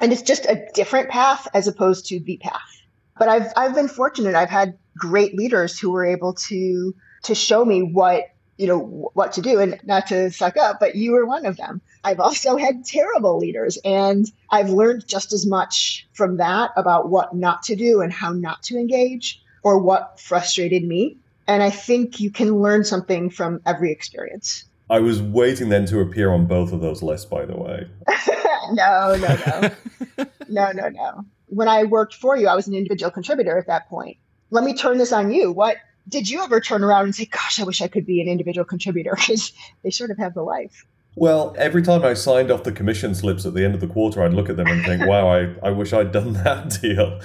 And 0.00 0.12
it's 0.12 0.22
just 0.22 0.46
a 0.46 0.66
different 0.74 1.08
path 1.08 1.48
as 1.54 1.66
opposed 1.66 2.06
to 2.06 2.20
the 2.20 2.36
path. 2.38 2.82
But 3.18 3.28
I've 3.28 3.52
I've 3.56 3.74
been 3.74 3.88
fortunate. 3.88 4.34
I've 4.34 4.50
had 4.50 4.78
great 4.96 5.36
leaders 5.36 5.78
who 5.78 5.90
were 5.90 6.04
able 6.04 6.34
to 6.34 6.94
to 7.22 7.34
show 7.34 7.64
me 7.64 7.82
what 7.82 8.30
you 8.58 8.66
know 8.66 9.10
what 9.14 9.32
to 9.32 9.40
do 9.40 9.60
and 9.60 9.78
not 9.84 10.08
to 10.08 10.30
suck 10.30 10.56
up 10.56 10.78
but 10.80 10.96
you 10.96 11.12
were 11.12 11.24
one 11.24 11.46
of 11.46 11.56
them 11.56 11.80
i've 12.04 12.18
also 12.18 12.56
had 12.56 12.84
terrible 12.84 13.38
leaders 13.38 13.78
and 13.84 14.32
i've 14.50 14.70
learned 14.70 15.06
just 15.06 15.32
as 15.32 15.46
much 15.46 16.06
from 16.12 16.36
that 16.36 16.72
about 16.76 17.08
what 17.08 17.34
not 17.34 17.62
to 17.62 17.76
do 17.76 18.00
and 18.00 18.12
how 18.12 18.32
not 18.32 18.62
to 18.64 18.76
engage 18.76 19.40
or 19.62 19.78
what 19.78 20.18
frustrated 20.20 20.84
me 20.84 21.16
and 21.46 21.62
i 21.62 21.70
think 21.70 22.18
you 22.18 22.30
can 22.30 22.60
learn 22.60 22.82
something 22.82 23.30
from 23.30 23.60
every 23.64 23.92
experience 23.92 24.64
I 24.90 25.00
was 25.00 25.20
waiting 25.20 25.68
then 25.68 25.86
to 25.86 26.00
appear 26.00 26.32
on 26.32 26.46
both 26.46 26.72
of 26.72 26.80
those 26.80 27.02
lists, 27.02 27.26
by 27.26 27.44
the 27.44 27.56
way. 27.56 27.88
no, 28.72 29.16
no, 29.16 29.36
no. 29.46 30.26
no, 30.48 30.72
no, 30.72 30.88
no. 30.88 31.24
When 31.46 31.68
I 31.68 31.84
worked 31.84 32.14
for 32.14 32.36
you, 32.36 32.48
I 32.48 32.54
was 32.54 32.66
an 32.66 32.74
individual 32.74 33.10
contributor 33.10 33.58
at 33.58 33.66
that 33.66 33.88
point. 33.88 34.16
Let 34.50 34.64
me 34.64 34.74
turn 34.74 34.98
this 34.98 35.12
on 35.12 35.30
you. 35.30 35.52
What 35.52 35.76
did 36.08 36.28
you 36.28 36.42
ever 36.42 36.60
turn 36.60 36.82
around 36.82 37.04
and 37.04 37.14
say, 37.14 37.26
gosh, 37.26 37.60
I 37.60 37.64
wish 37.64 37.82
I 37.82 37.88
could 37.88 38.06
be 38.06 38.20
an 38.20 38.28
individual 38.28 38.64
contributor? 38.64 39.14
Because 39.16 39.52
they 39.82 39.90
sort 39.90 40.10
of 40.10 40.18
have 40.18 40.34
the 40.34 40.42
life. 40.42 40.86
Well, 41.16 41.54
every 41.58 41.82
time 41.82 42.04
I 42.04 42.14
signed 42.14 42.50
off 42.50 42.62
the 42.62 42.72
commission 42.72 43.14
slips 43.14 43.44
at 43.44 43.52
the 43.52 43.64
end 43.64 43.74
of 43.74 43.80
the 43.80 43.88
quarter, 43.88 44.22
I'd 44.22 44.32
look 44.32 44.48
at 44.48 44.56
them 44.56 44.68
and 44.68 44.84
think, 44.84 45.04
wow, 45.04 45.28
I, 45.28 45.54
I 45.62 45.70
wish 45.70 45.92
I'd 45.92 46.12
done 46.12 46.32
that 46.44 46.78
deal. 46.80 47.20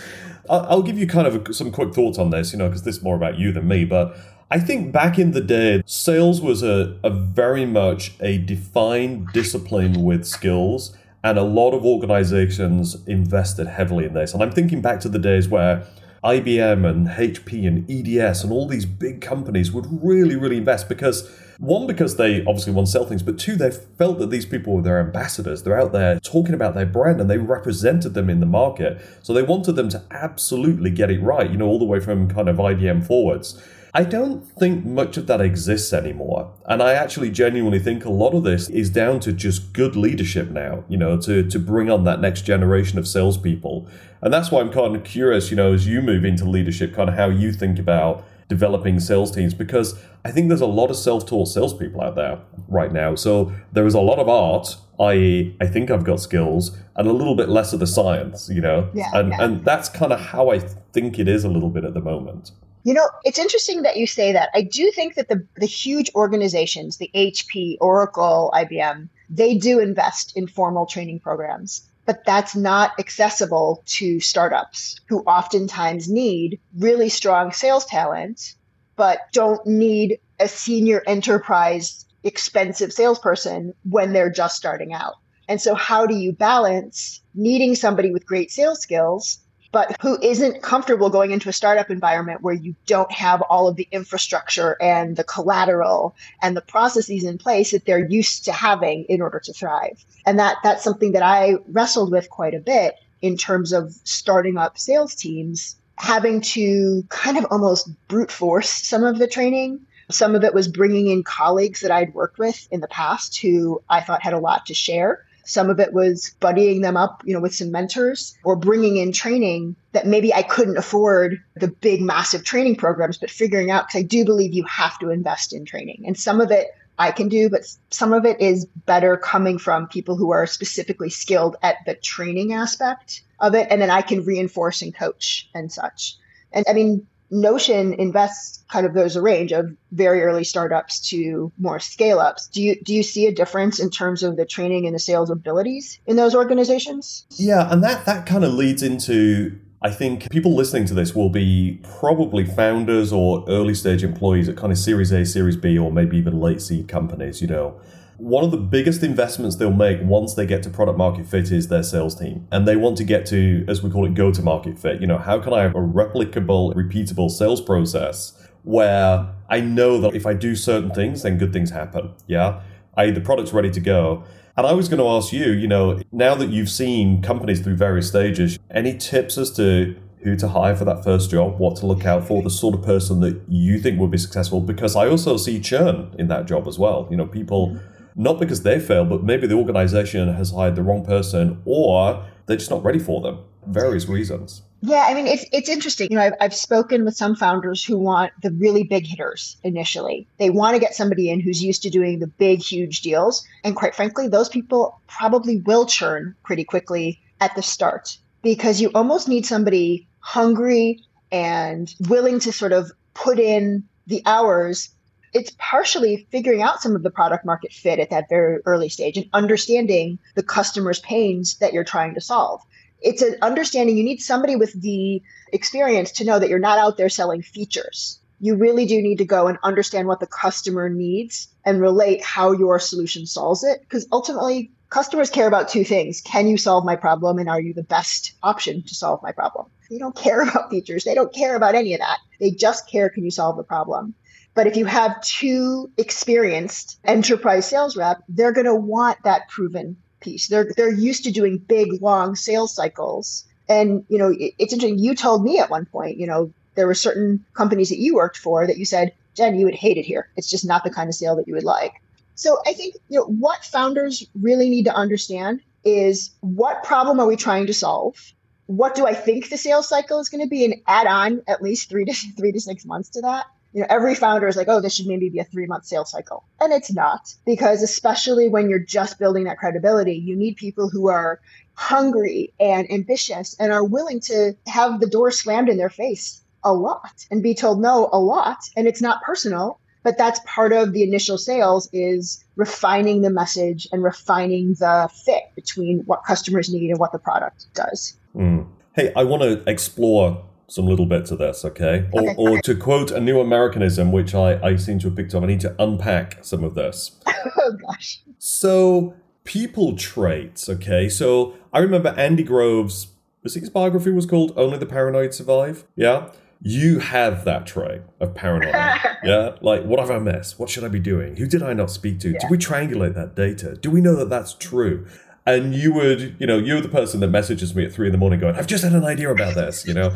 I'll, 0.50 0.65
I'll 0.67 0.82
give 0.82 0.98
you 0.98 1.08
kind 1.08 1.27
of 1.27 1.48
a, 1.48 1.53
some 1.53 1.72
quick 1.72 1.93
thoughts 1.93 2.17
on 2.17 2.32
this, 2.32 2.51
you 2.51 2.60
know, 2.60 2.67
because 2.67 2.84
this 2.84 2.98
is 2.98 3.03
more 3.03 3.15
about 3.15 3.38
you 3.38 3.51
than 3.51 3.67
me. 3.67 3.86
But 3.86 4.17
I 4.53 4.60
think 4.60 4.91
back 4.91 5.17
in 5.17 5.31
the 5.31 5.41
day, 5.41 5.81
sales 5.88 6.39
was 6.39 6.62
a, 6.62 6.95
a 7.03 7.10
very 7.10 7.65
much 7.65 8.13
a 8.22 8.38
defined 8.38 9.29
discipline 9.33 10.03
with 10.03 10.27
skills, 10.27 10.95
and 11.24 11.39
a 11.39 11.43
lot 11.43 11.72
of 11.72 11.83
organizations 11.83 13.03
invested 13.07 13.65
heavily 13.65 14.05
in 14.05 14.13
this. 14.13 14.31
And 14.31 14.43
I'm 14.43 14.51
thinking 14.51 14.79
back 14.79 15.00
to 15.00 15.10
the 15.10 15.17
days 15.17 15.48
where 15.48 15.88
IBM 16.24 16.88
and 16.88 17.07
HP 17.07 17.67
and 17.67 17.89
EDS 17.89 18.43
and 18.43 18.53
all 18.53 18.67
these 18.67 18.86
big 18.86 19.22
companies 19.22 19.72
would 19.72 19.88
really, 19.89 20.36
really 20.36 20.57
invest 20.57 20.88
because 20.88 21.27
one, 21.57 21.88
because 21.88 22.17
they 22.17 22.41
obviously 22.45 22.74
want 22.74 22.86
to 22.86 22.91
sell 22.91 23.05
things, 23.05 23.24
but 23.24 23.39
two, 23.39 23.55
they 23.55 23.72
felt 23.72 24.19
that 24.19 24.29
these 24.29 24.45
people 24.45 24.75
were 24.75 24.81
their 24.83 25.00
ambassadors. 25.00 25.63
They're 25.63 25.79
out 25.79 25.93
there 25.93 26.19
talking 26.19 26.53
about 26.53 26.75
their 26.75 26.86
brand 26.86 27.19
and 27.19 27.27
they 27.27 27.39
represented 27.39 28.13
them 28.13 28.29
in 28.29 28.39
the 28.39 28.45
market. 28.45 29.01
So 29.24 29.33
they 29.33 29.41
wanted 29.41 29.74
them 29.74 29.89
to 29.89 30.03
absolutely 30.12 30.91
get 30.91 31.10
it 31.10 31.24
right, 31.24 31.50
you 31.50 31.57
know, 31.57 31.67
all 31.67 31.79
the 31.79 31.86
way 31.86 32.00
from 32.00 32.29
kind 32.29 32.48
of 32.48 32.57
IBM 32.57 33.07
forwards. 33.07 33.60
I 33.96 34.04
don't 34.04 34.44
think 34.44 34.86
much 34.86 35.18
of 35.18 35.28
that 35.28 35.40
exists 35.40 35.94
anymore. 35.94 36.52
And 36.66 36.82
I 36.82 36.94
actually 36.94 37.30
genuinely 37.30 37.78
think 37.78 38.04
a 38.04 38.10
lot 38.10 38.34
of 38.34 38.44
this 38.44 38.68
is 38.70 38.90
down 38.90 39.20
to 39.20 39.32
just 39.32 39.72
good 39.72 39.96
leadership 39.96 40.50
now, 40.50 40.84
you 40.90 40.98
know, 40.98 41.16
to, 41.22 41.48
to 41.48 41.60
bring 41.60 41.92
on 41.92 42.04
that 42.06 42.20
next 42.20 42.42
generation 42.42 42.98
of 42.98 43.08
salespeople. 43.08 43.88
And 44.22 44.34
that's 44.34 44.50
why 44.50 44.62
I'm 44.62 44.72
kind 44.72 44.96
of 44.96 45.04
curious, 45.04 45.52
you 45.52 45.58
know, 45.58 45.74
as 45.74 45.86
you 45.86 46.02
move 46.02 46.26
into 46.26 46.44
leadership, 46.44 46.96
kind 46.96 47.08
of 47.08 47.16
how 47.16 47.30
you 47.30 47.54
think 47.54 47.78
about 47.78 48.26
developing 48.50 49.00
sales 49.00 49.30
teams, 49.30 49.54
because 49.54 50.00
I 50.26 50.32
think 50.32 50.48
there's 50.48 50.62
a 50.62 50.66
lot 50.66 50.90
of 50.90 50.96
self 50.96 51.28
taught 51.28 51.50
salespeople 51.50 52.02
out 52.02 52.16
there 52.16 52.40
right 52.68 52.92
now. 52.92 53.14
So 53.14 53.54
there 53.74 53.86
is 53.86 53.94
a 53.94 54.00
lot 54.00 54.18
of 54.18 54.28
art, 54.28 54.76
i.e., 55.02 55.56
I 55.62 55.68
think 55.68 55.92
I've 55.92 56.04
got 56.04 56.20
skills, 56.20 56.76
and 56.96 57.08
a 57.08 57.14
little 57.14 57.36
bit 57.36 57.48
less 57.48 57.74
of 57.74 57.80
the 57.80 57.88
science, 57.88 58.50
you 58.50 58.62
know? 58.62 58.90
Yeah, 58.96 59.12
and, 59.14 59.30
yeah. 59.30 59.44
and 59.44 59.64
that's 59.64 59.88
kind 59.88 60.12
of 60.12 60.20
how 60.20 60.50
I 60.50 60.60
think 60.60 61.20
it 61.20 61.28
is 61.28 61.44
a 61.44 61.50
little 61.50 61.70
bit 61.70 61.84
at 61.84 61.94
the 61.94 62.02
moment. 62.02 62.52
You 62.84 62.94
know, 62.94 63.08
it's 63.24 63.40
interesting 63.40 63.84
that 63.84 63.98
you 63.98 64.06
say 64.06 64.34
that. 64.34 64.50
I 64.54 64.62
do 64.62 64.92
think 64.92 65.16
that 65.16 65.30
the, 65.30 65.46
the 65.56 65.66
huge 65.66 66.12
organizations, 66.16 66.98
the 66.98 67.10
HP, 67.16 67.78
Oracle, 67.80 68.52
IBM, 68.54 69.08
they 69.30 69.58
do 69.58 69.80
invest 69.80 70.36
in 70.36 70.48
formal 70.48 70.86
training 70.86 71.22
programs, 71.22 71.90
but 72.06 72.25
that's 72.25 72.56
not 72.56 72.92
accessible 73.00 73.84
to 73.86 74.20
startups 74.20 75.00
who 75.08 75.22
oftentimes 75.22 76.10
need 76.10 76.60
really 76.78 77.08
strong 77.08 77.54
sales 77.54 77.86
talent, 77.86 78.56
but 78.98 79.20
don't 79.32 79.66
need 79.66 80.20
a 80.40 80.48
senior 80.50 81.02
enterprise 81.08 82.06
expensive 82.24 82.92
salesperson 82.92 83.74
when 83.90 84.12
they're 84.12 84.30
just 84.30 84.58
starting 84.58 84.94
out. 84.94 85.16
And 85.48 85.62
so, 85.62 85.75
how 85.75 86.06
do 86.06 86.16
you 86.16 86.32
balance 86.32 87.22
needing 87.34 87.75
somebody 87.75 88.12
with 88.12 88.25
great 88.25 88.52
sales 88.52 88.82
skills 88.82 89.40
but 89.74 90.00
who 90.01 90.20
isn't 90.22 90.62
comfortable 90.62 91.10
going 91.10 91.32
into 91.32 91.50
a 91.50 91.53
startup 91.53 91.89
environment 91.89 92.44
where 92.44 92.53
you 92.53 92.75
don't 92.86 93.12
have 93.12 93.42
all 93.42 93.68
of 93.68 93.75
the 93.75 93.88
infrastructure 93.92 94.77
and 94.80 95.18
the 95.18 95.24
collateral 95.24 96.15
and 96.44 96.56
the 96.56 96.62
processes 96.62 97.24
in 97.24 97.39
place 97.39 97.72
that 97.72 97.84
they're 97.84 98.08
used 98.08 98.46
to 98.46 98.53
having 98.53 99.03
in 99.06 99.20
order 99.20 99.39
to 99.39 99.51
thrive. 99.51 100.06
And 100.27 100.38
that 100.38 100.58
that's 100.63 100.84
something 100.84 101.12
that 101.13 101.24
I 101.24 101.56
wrestled 101.68 102.12
with 102.12 102.30
quite 102.30 102.53
a 102.53 102.60
bit 102.60 102.96
in 103.24 103.36
terms 103.36 103.74
of 103.74 103.94
starting 104.03 104.58
up 104.58 104.77
sales 104.77 105.15
teams, 105.15 105.75
having 105.98 106.39
to 106.42 107.03
kind 107.10 107.38
of 107.38 107.48
almost 107.50 107.89
brute 108.08 108.32
force 108.32 108.70
some 108.70 109.03
of 109.03 109.18
the 109.18 109.27
training. 109.27 109.80
Some 110.12 110.36
of 110.36 110.44
it 110.44 110.53
was 110.53 110.68
bringing 110.68 111.08
in 111.08 111.24
colleagues 111.24 111.82
that 111.82 111.89
I'd 111.89 112.13
worked 112.13 112.38
with 112.38 112.68
in 112.70 112.82
the 112.82 112.88
past 112.89 113.39
who 113.39 113.82
I 113.89 114.01
thought 114.01 114.22
had 114.22 114.34
a 114.34 114.39
lot 114.39 114.68
to 114.68 114.75
share 114.75 115.25
some 115.46 115.70
of 115.70 115.80
it 115.80 115.94
was 115.94 116.34
buddying 116.42 116.82
them 116.82 116.98
up, 116.98 117.22
you 117.26 117.34
know, 117.34 117.40
with 117.40 117.54
some 117.54 117.72
mentors 117.72 118.36
or 118.44 118.56
bringing 118.56 118.98
in 118.98 119.12
training 119.12 119.76
that 119.92 120.08
maybe 120.08 120.34
I 120.34 120.42
couldn't 120.42 120.78
afford 120.78 121.42
the 121.56 121.68
big, 121.68 122.02
massive 122.02 122.44
training 122.44 122.78
programs, 122.78 123.18
but 123.18 123.30
figuring 123.30 123.70
out 123.70 123.88
because 123.88 124.00
I 124.00 124.04
do 124.04 124.26
believe 124.26 124.54
you 124.54 124.64
have 124.66 124.98
to 125.00 125.10
invest 125.10 125.54
in 125.54 125.66
training. 125.66 126.04
And 126.06 126.18
some 126.18 126.42
of 126.42 126.52
it 126.52 126.68
I 126.98 127.12
can 127.12 127.28
do, 127.28 127.50
but 127.50 127.62
some 127.90 128.14
of 128.14 128.26
it 128.26 128.40
is 128.40 128.66
better 128.86 129.18
coming 129.18 129.58
from 129.58 129.88
people 129.88 130.16
who 130.16 130.32
are 130.32 130.46
specifically 130.46 131.10
skilled 131.10 131.56
at 131.64 131.78
the 131.86 131.96
training 131.96 132.54
aspect 132.54 133.24
of 133.40 133.56
it. 133.56 133.68
And 133.70 133.82
then 133.82 133.90
I 133.90 134.02
can 134.02 134.24
reinforce 134.24 134.82
and 134.82 134.94
coach 134.94 135.50
and 135.54 135.72
such. 135.72 136.16
And 136.52 136.66
I 136.70 136.74
mean, 136.74 137.08
Notion 137.34 137.94
invests 137.94 138.63
kind 138.70 138.86
of 138.86 138.94
goes 138.94 139.16
a 139.16 139.22
range 139.22 139.52
of 139.52 139.75
very 139.92 140.22
early 140.22 140.44
startups 140.44 141.10
to 141.10 141.52
more 141.58 141.80
scale 141.80 142.20
ups. 142.20 142.48
Do 142.48 142.62
you 142.62 142.80
do 142.82 142.94
you 142.94 143.02
see 143.02 143.25
a 143.25 143.34
difference 143.34 143.80
in 143.80 143.90
terms 143.90 144.22
of 144.22 144.38
the 144.38 144.46
training 144.46 144.86
and 144.86 144.94
the 144.94 145.00
sales 145.00 145.32
abilities 145.32 146.00
in 146.06 146.16
those 146.16 146.36
organizations? 146.36 147.25
Yeah, 147.32 147.72
and 147.72 147.84
that 147.84 148.06
that 148.06 148.28
kind 148.28 148.44
of 148.44 148.54
leads 148.54 148.84
into 148.84 149.60
I 149.82 149.90
think 149.90 150.30
people 150.30 150.56
listening 150.56 150.86
to 150.86 150.94
this 150.94 151.16
will 151.16 151.30
be 151.30 151.82
probably 152.00 152.46
founders 152.46 153.12
or 153.12 153.44
early 153.50 153.74
stage 153.74 154.04
employees 154.04 154.48
at 154.48 154.56
kind 154.56 154.72
of 154.72 154.78
Series 154.78 155.12
A, 155.12 155.25
Series 155.25 155.58
B, 155.58 155.78
or 155.78 155.92
maybe 155.92 156.18
even 156.18 156.40
late 156.40 156.62
seed 156.62 156.88
companies, 156.88 157.42
you 157.42 157.48
know 157.48 157.82
one 158.24 158.42
of 158.46 158.51
the 158.51 158.58
biggest 158.58 159.03
investments 159.03 159.58
they'll 159.58 159.70
make 159.70 160.00
once 160.01 160.34
they 160.34 160.46
get 160.46 160.63
to 160.63 160.70
product 160.70 160.98
market 160.98 161.27
fit 161.27 161.51
is 161.51 161.68
their 161.68 161.84
sales 161.84 162.15
team. 162.15 162.48
And 162.53 162.65
they 162.65 162.77
want 162.77 162.96
to 162.98 163.03
get 163.03 163.25
to, 163.27 163.65
as 163.68 163.84
we 163.84 163.89
call 163.89 164.06
it, 164.06 164.13
go 164.13 164.32
to 164.32 164.42
market 164.42 164.80
fit. 164.80 165.01
You 165.01 165.08
know, 165.08 165.18
how 165.18 165.39
can 165.39 165.51
I 165.51 165.62
have 165.63 165.75
a 165.75 165.80
replicable, 165.80 166.74
repeatable 166.74 167.30
sales 167.30 167.60
process 167.60 168.32
where 168.63 169.27
I 169.50 169.60
know 169.60 170.00
that 170.00 170.15
if 170.15 170.25
I 170.25 170.36
do 170.36 170.56
certain 170.56 170.92
things, 170.92 171.24
then 171.24 171.38
good 171.38 171.51
things 171.51 171.72
happen? 171.72 172.13
Yeah. 172.25 172.62
I, 172.96 173.12
the 173.12 173.20
product's 173.20 173.51
ready 173.51 173.70
to 173.72 173.82
go. 173.82 174.24
And 174.56 174.65
I 174.65 174.72
was 174.72 174.88
going 174.88 175.00
to 175.00 175.08
ask 175.08 175.34
you, 175.34 175.51
you 175.51 175.68
know, 175.68 176.00
now 176.13 176.34
that 176.36 176.50
you've 176.50 176.70
seen 176.70 177.22
companies 177.22 177.60
through 177.60 177.75
various 177.75 178.08
stages, 178.08 178.58
any 178.72 178.98
tips 178.98 179.38
as 179.38 179.51
to 179.58 179.98
who 180.24 180.38
to 180.38 180.48
hire 180.48 180.77
for 180.77 180.86
that 180.86 181.03
first 181.03 181.30
job, 181.30 181.60
what 181.60 181.75
to 181.77 181.86
look 181.86 182.06
out 182.06 182.25
for, 182.25 182.42
the 182.42 182.50
sort 182.50 182.74
of 182.74 182.84
person 182.84 183.20
that 183.20 183.42
you 183.50 183.80
think 183.80 184.00
would 184.00 184.12
be 184.12 184.18
successful? 184.18 184.62
Because 184.62 184.96
I 184.96 185.10
also 185.10 185.36
see 185.36 185.60
churn 185.60 186.15
in 186.18 186.30
that 186.30 186.46
job 186.46 186.70
as 186.70 186.80
well. 186.80 187.06
You 187.12 187.18
know, 187.18 187.25
people 187.25 187.77
not 188.15 188.39
because 188.39 188.63
they 188.63 188.79
failed, 188.79 189.10
but 189.10 189.24
maybe 189.24 189.48
the 189.48 189.55
organization 189.55 190.34
has 190.34 190.51
hired 190.51 190.75
the 190.75 190.84
wrong 190.84 191.05
person 191.05 191.62
or 191.65 192.25
they're 192.46 192.58
just 192.58 192.72
not 192.72 192.84
ready 192.84 193.00
for 193.00 193.22
them. 193.22 193.39
Various 193.67 194.08
reasons. 194.08 194.62
Yeah, 194.86 195.05
I 195.08 195.13
mean 195.13 195.27
it's 195.27 195.46
it's 195.53 195.70
interesting. 195.70 196.12
You 196.12 196.17
know, 196.17 196.24
I've, 196.24 196.34
I've 196.41 196.53
spoken 196.53 197.05
with 197.05 197.15
some 197.15 197.38
founders 197.38 197.86
who 197.86 197.98
want 197.98 198.34
the 198.41 198.51
really 198.51 198.84
big 198.84 199.08
hitters 199.08 199.55
initially. 199.63 200.27
They 200.39 200.50
want 200.50 200.75
to 200.75 200.79
get 200.79 200.93
somebody 200.93 201.29
in 201.29 201.39
who's 201.39 201.63
used 201.63 201.84
to 201.84 201.89
doing 201.89 202.20
the 202.20 202.27
big, 202.27 202.62
huge 202.62 203.01
deals, 203.01 203.48
and 203.63 203.77
quite 203.77 203.96
frankly, 203.96 204.27
those 204.27 204.50
people 204.50 205.00
probably 205.08 205.62
will 205.62 205.86
churn 205.86 206.36
pretty 206.43 206.65
quickly 206.65 207.22
at 207.39 207.55
the 207.55 207.62
start 207.62 208.17
because 208.41 208.82
you 208.82 208.91
almost 208.93 209.29
need 209.29 209.46
somebody 209.46 210.05
hungry 210.20 211.00
and 211.32 211.96
willing 212.10 212.39
to 212.39 212.51
sort 212.51 212.74
of 212.74 212.91
put 213.13 213.39
in 213.39 213.84
the 214.08 214.22
hours 214.25 214.89
it's 215.34 215.56
partially 215.58 216.28
figuring 216.32 216.62
out 216.62 216.82
some 216.82 216.96
of 216.96 217.04
the 217.04 217.10
product 217.10 217.46
market 217.46 217.74
fit 217.74 218.00
at 218.00 218.12
that 218.12 218.30
very 218.30 218.60
early 218.66 218.90
stage 218.90 219.18
and 219.18 219.30
understanding 219.34 220.20
the 220.36 220.44
customer's 220.44 221.00
pains 221.00 221.58
that 221.58 221.74
you're 221.74 221.84
trying 221.84 222.13
to 222.13 222.22
solve. 222.22 222.62
It's 223.02 223.22
an 223.22 223.36
understanding 223.42 223.98
you 223.98 224.04
need 224.04 224.22
somebody 224.22 224.56
with 224.56 224.80
the 224.80 225.22
experience 225.52 226.12
to 226.13 226.24
know 226.24 226.40
that 226.40 226.50
you're 226.50 226.60
not 226.60 226.78
out 226.78 226.98
there 226.98 227.10
selling 227.10 227.42
features. 227.42 228.20
You 228.40 228.56
really 228.56 228.86
do 228.86 229.02
need 229.02 229.18
to 229.18 229.25
go 229.25 229.48
and 229.48 229.58
understand 229.63 230.08
what 230.08 230.20
the 230.20 230.28
customer 230.28 230.90
needs 230.90 231.48
and 231.66 231.82
relate 231.82 232.24
how 232.24 232.52
your 232.52 232.80
solution 232.80 233.25
solves 233.25 233.63
it. 233.63 233.82
Because 233.82 234.08
ultimately, 234.12 234.72
customers 234.90 235.30
care 235.30 235.48
about 235.48 235.70
two 235.70 235.84
things 235.84 236.22
Can 236.22 236.48
you 236.48 236.58
solve 236.58 236.86
my 236.86 236.96
problem? 236.96 237.40
And 237.40 237.50
are 237.50 237.60
you 237.60 237.74
the 237.74 237.84
best 237.84 238.34
option 238.44 238.84
to 238.84 238.96
solve 238.96 239.22
my 239.24 239.32
problem? 239.32 239.68
They 239.90 239.98
don't 239.98 240.16
care 240.16 240.42
about 240.48 240.70
features. 240.70 241.04
They 241.04 241.16
don't 241.16 241.34
care 241.34 241.56
about 241.56 241.75
any 241.75 241.94
of 241.94 242.00
that. 242.00 242.20
They 242.40 242.52
just 242.52 242.90
care 242.90 243.10
can 243.10 243.24
you 243.24 243.32
solve 243.32 243.58
the 243.58 243.63
problem? 243.63 244.13
But 244.55 244.67
if 244.67 244.75
you 244.77 244.86
have 244.86 245.22
two 245.22 245.89
experienced 245.98 247.00
enterprise 247.03 247.67
sales 247.67 247.98
rep, 247.98 248.24
they're 248.29 248.51
going 248.51 248.65
to 248.65 248.75
want 248.75 249.17
that 249.24 249.50
proven 249.50 249.98
piece. 250.19 250.48
They're 250.48 250.72
they're 250.77 250.93
used 250.93 251.24
to 251.24 251.31
doing 251.31 251.57
big 251.57 252.01
long 252.01 252.36
sales 252.36 252.74
cycles. 252.74 253.45
And 253.67 254.05
you 254.10 254.17
know, 254.17 254.29
it, 254.29 254.53
it's 254.60 254.74
interesting. 254.74 255.00
You 255.00 255.15
told 255.15 255.43
me 255.43 255.60
at 255.60 255.69
one 255.69 255.86
point, 255.86 256.17
you 256.17 256.27
know, 256.27 256.51
there 256.75 256.88
were 256.88 256.93
certain 256.93 257.43
companies 257.53 257.89
that 257.89 258.00
you 258.00 258.15
worked 258.15 258.38
for 258.38 258.67
that 258.67 258.77
you 258.77 258.86
said, 258.86 259.13
Jen, 259.36 259.57
you 259.57 259.65
would 259.65 259.75
hate 259.75 259.98
it 259.98 260.05
here. 260.05 260.29
It's 260.36 260.50
just 260.50 260.65
not 260.65 260.83
the 260.83 260.91
kind 260.91 261.10
of 261.10 261.15
sale 261.15 261.36
that 261.38 261.48
you 261.48 261.55
would 261.55 261.63
like. 261.63 261.93
So 262.36 262.57
I 262.65 262.74
think 262.74 262.95
you 263.10 263.19
know 263.19 263.25
what 263.25 263.65
founders 263.65 264.25
really 264.39 264.69
need 264.69 264.86
to 264.86 264.93
understand 264.93 265.62
is 265.83 266.31
what 266.41 266.83
problem 266.83 267.19
are 267.19 267.27
we 267.27 267.36
trying 267.36 267.67
to 267.67 267.74
solve? 267.74 268.33
What 268.67 268.95
do 268.95 269.05
I 269.05 269.13
think 269.13 269.50
the 269.50 269.57
sales 269.57 269.89
cycle 269.89 270.19
is 270.19 270.29
going 270.29 270.41
to 270.41 270.50
be, 270.50 270.63
and 270.63 270.75
add 270.88 271.07
on 271.07 271.41
at 271.48 271.62
least 271.62 271.89
three 271.89 272.05
to 272.05 272.13
three 272.38 272.51
to 272.51 272.60
six 272.60 272.86
months 272.86 273.10
to 273.10 273.22
that 273.22 273.48
you 273.74 273.82
know, 273.82 273.88
every 273.89 274.15
founder 274.15 274.48
is 274.48 274.56
like, 274.56 274.68
oh, 274.70 274.80
this 274.80 274.96
should 274.96 275.08
maybe 275.08 275.30
be 275.30 275.39
a 275.39 275.44
three 275.44 275.65
month 275.65 275.86
sales 275.86 276.12
cycle. 276.12 276.46
And 276.62 276.72
it's 276.72 276.94
not, 276.94 277.34
because 277.46 277.82
especially 277.82 278.48
when 278.48 278.70
you're 278.70 278.80
just 278.80 279.20
building 279.20 279.46
that 279.46 279.58
credibility, 279.58 280.15
you 280.15 280.36
need 280.36 280.56
people 280.56 280.89
who 280.89 281.10
are 281.10 281.42
hungry 281.74 282.53
and 282.60 282.89
ambitious 282.92 283.56
and 283.60 283.72
are 283.72 283.84
willing 283.84 284.20
to 284.22 284.56
have 284.68 285.00
the 285.00 285.08
door 285.08 285.32
slammed 285.32 285.70
in 285.70 285.77
their 285.77 285.89
face 285.89 286.42
a 286.63 286.72
lot 286.72 287.25
and 287.32 287.42
be 287.42 287.56
told 287.56 287.82
no 287.82 288.10
a 288.13 288.20
lot. 288.20 288.60
And 288.77 288.88
it's 288.88 289.01
not 289.01 289.24
personal, 289.24 289.80
but 290.03 290.18
that's 290.18 290.39
part 290.46 290.72
of 290.72 290.94
the 290.94 291.01
initial 291.01 291.38
sales 291.38 291.89
is 291.92 292.44
refining 292.56 293.22
the 293.22 293.32
message 293.32 293.88
and 293.92 294.03
refining 294.03 294.75
the 294.75 295.10
fit 295.25 295.44
between 295.56 296.03
what 296.06 296.24
customers 296.25 296.72
need 296.72 296.92
and 296.92 297.00
what 297.00 297.12
the 297.12 297.20
product 297.20 297.65
does. 297.74 298.15
Mm. 298.36 298.68
Hey, 298.94 299.12
I 299.15 299.24
want 299.24 299.42
to 299.42 299.68
explore 299.68 300.44
some 300.74 300.88
little 300.88 301.06
bits 301.06 301.30
of 301.30 301.38
this, 301.38 301.63
okay? 301.63 302.08
Or, 302.12 302.22
Okay. 302.24 302.36
or 302.36 302.60
to 302.62 302.74
quote 302.75 303.12
a 303.12 303.20
new 303.20 303.39
Americanism, 303.39 304.12
which 304.12 304.34
I, 304.34 304.60
I 304.63 304.75
seem 304.75 304.98
to 305.00 305.08
have 305.08 305.15
picked 305.15 305.36
up, 305.36 305.44
I 305.44 305.46
need 305.46 305.60
to 305.60 305.75
unpack 305.77 306.39
some 306.44 306.63
of 306.63 306.74
this. 306.74 307.12
oh 307.27 307.77
gosh. 307.80 308.22
So, 308.39 309.13
people 309.44 309.96
traits, 309.96 310.68
okay? 310.68 311.10
So, 311.10 311.53
I 311.72 311.77
remember 311.77 312.15
Andy 312.18 312.42
Grove's, 312.42 313.10
was 313.44 313.53
his 313.53 313.70
biography 313.70 314.10
was 314.10 314.25
called 314.25 314.51
Only 314.58 314.80
the 314.80 314.88
Paranoid 314.88 315.36
Survive? 315.36 315.86
Yeah? 315.96 316.30
You 316.60 316.98
have 317.00 317.46
that 317.46 317.68
trait 317.68 318.01
of 318.20 318.34
paranoia. 318.34 319.00
yeah? 319.24 319.56
Like, 319.62 319.84
what 319.84 320.00
have 320.00 320.10
I 320.10 320.18
missed? 320.18 320.58
What 320.58 320.70
should 320.72 320.84
I 320.84 320.88
be 320.88 321.00
doing? 321.00 321.36
Who 321.36 321.46
did 321.46 321.62
I 321.62 321.74
not 321.74 321.92
speak 321.92 322.20
to? 322.22 322.32
Did 322.32 322.50
we 322.50 322.58
triangulate 322.58 323.13
that 323.13 323.36
data? 323.36 323.75
Do 323.75 323.92
we 323.92 324.01
know 324.01 324.15
that 324.15 324.30
that's 324.30 324.56
true? 324.56 325.06
And 325.46 325.76
you 325.76 325.94
would, 325.94 326.38
you 326.40 326.48
know, 326.48 326.58
you're 326.58 326.82
the 326.82 326.90
person 326.90 327.20
that 327.20 327.28
messages 327.28 327.76
me 327.76 327.84
at 327.86 327.92
three 327.92 328.08
in 328.08 328.12
the 328.12 328.18
morning 328.18 328.40
going, 328.40 328.56
I've 328.56 328.68
just 328.68 328.84
had 328.84 328.94
an 328.94 329.04
idea 329.04 329.30
about 329.32 329.56
this, 329.56 329.86
you 329.86 329.94
know? 329.94 330.10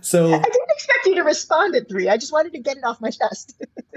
so 0.00 0.26
I 0.26 0.38
didn't 0.38 0.70
expect 0.70 1.06
you 1.06 1.14
to 1.16 1.22
respond 1.22 1.74
at 1.74 1.88
three. 1.88 2.08
I 2.08 2.16
just 2.16 2.32
wanted 2.32 2.52
to 2.52 2.58
get 2.58 2.76
it 2.76 2.84
off 2.84 3.00
my 3.00 3.10
chest. 3.10 3.60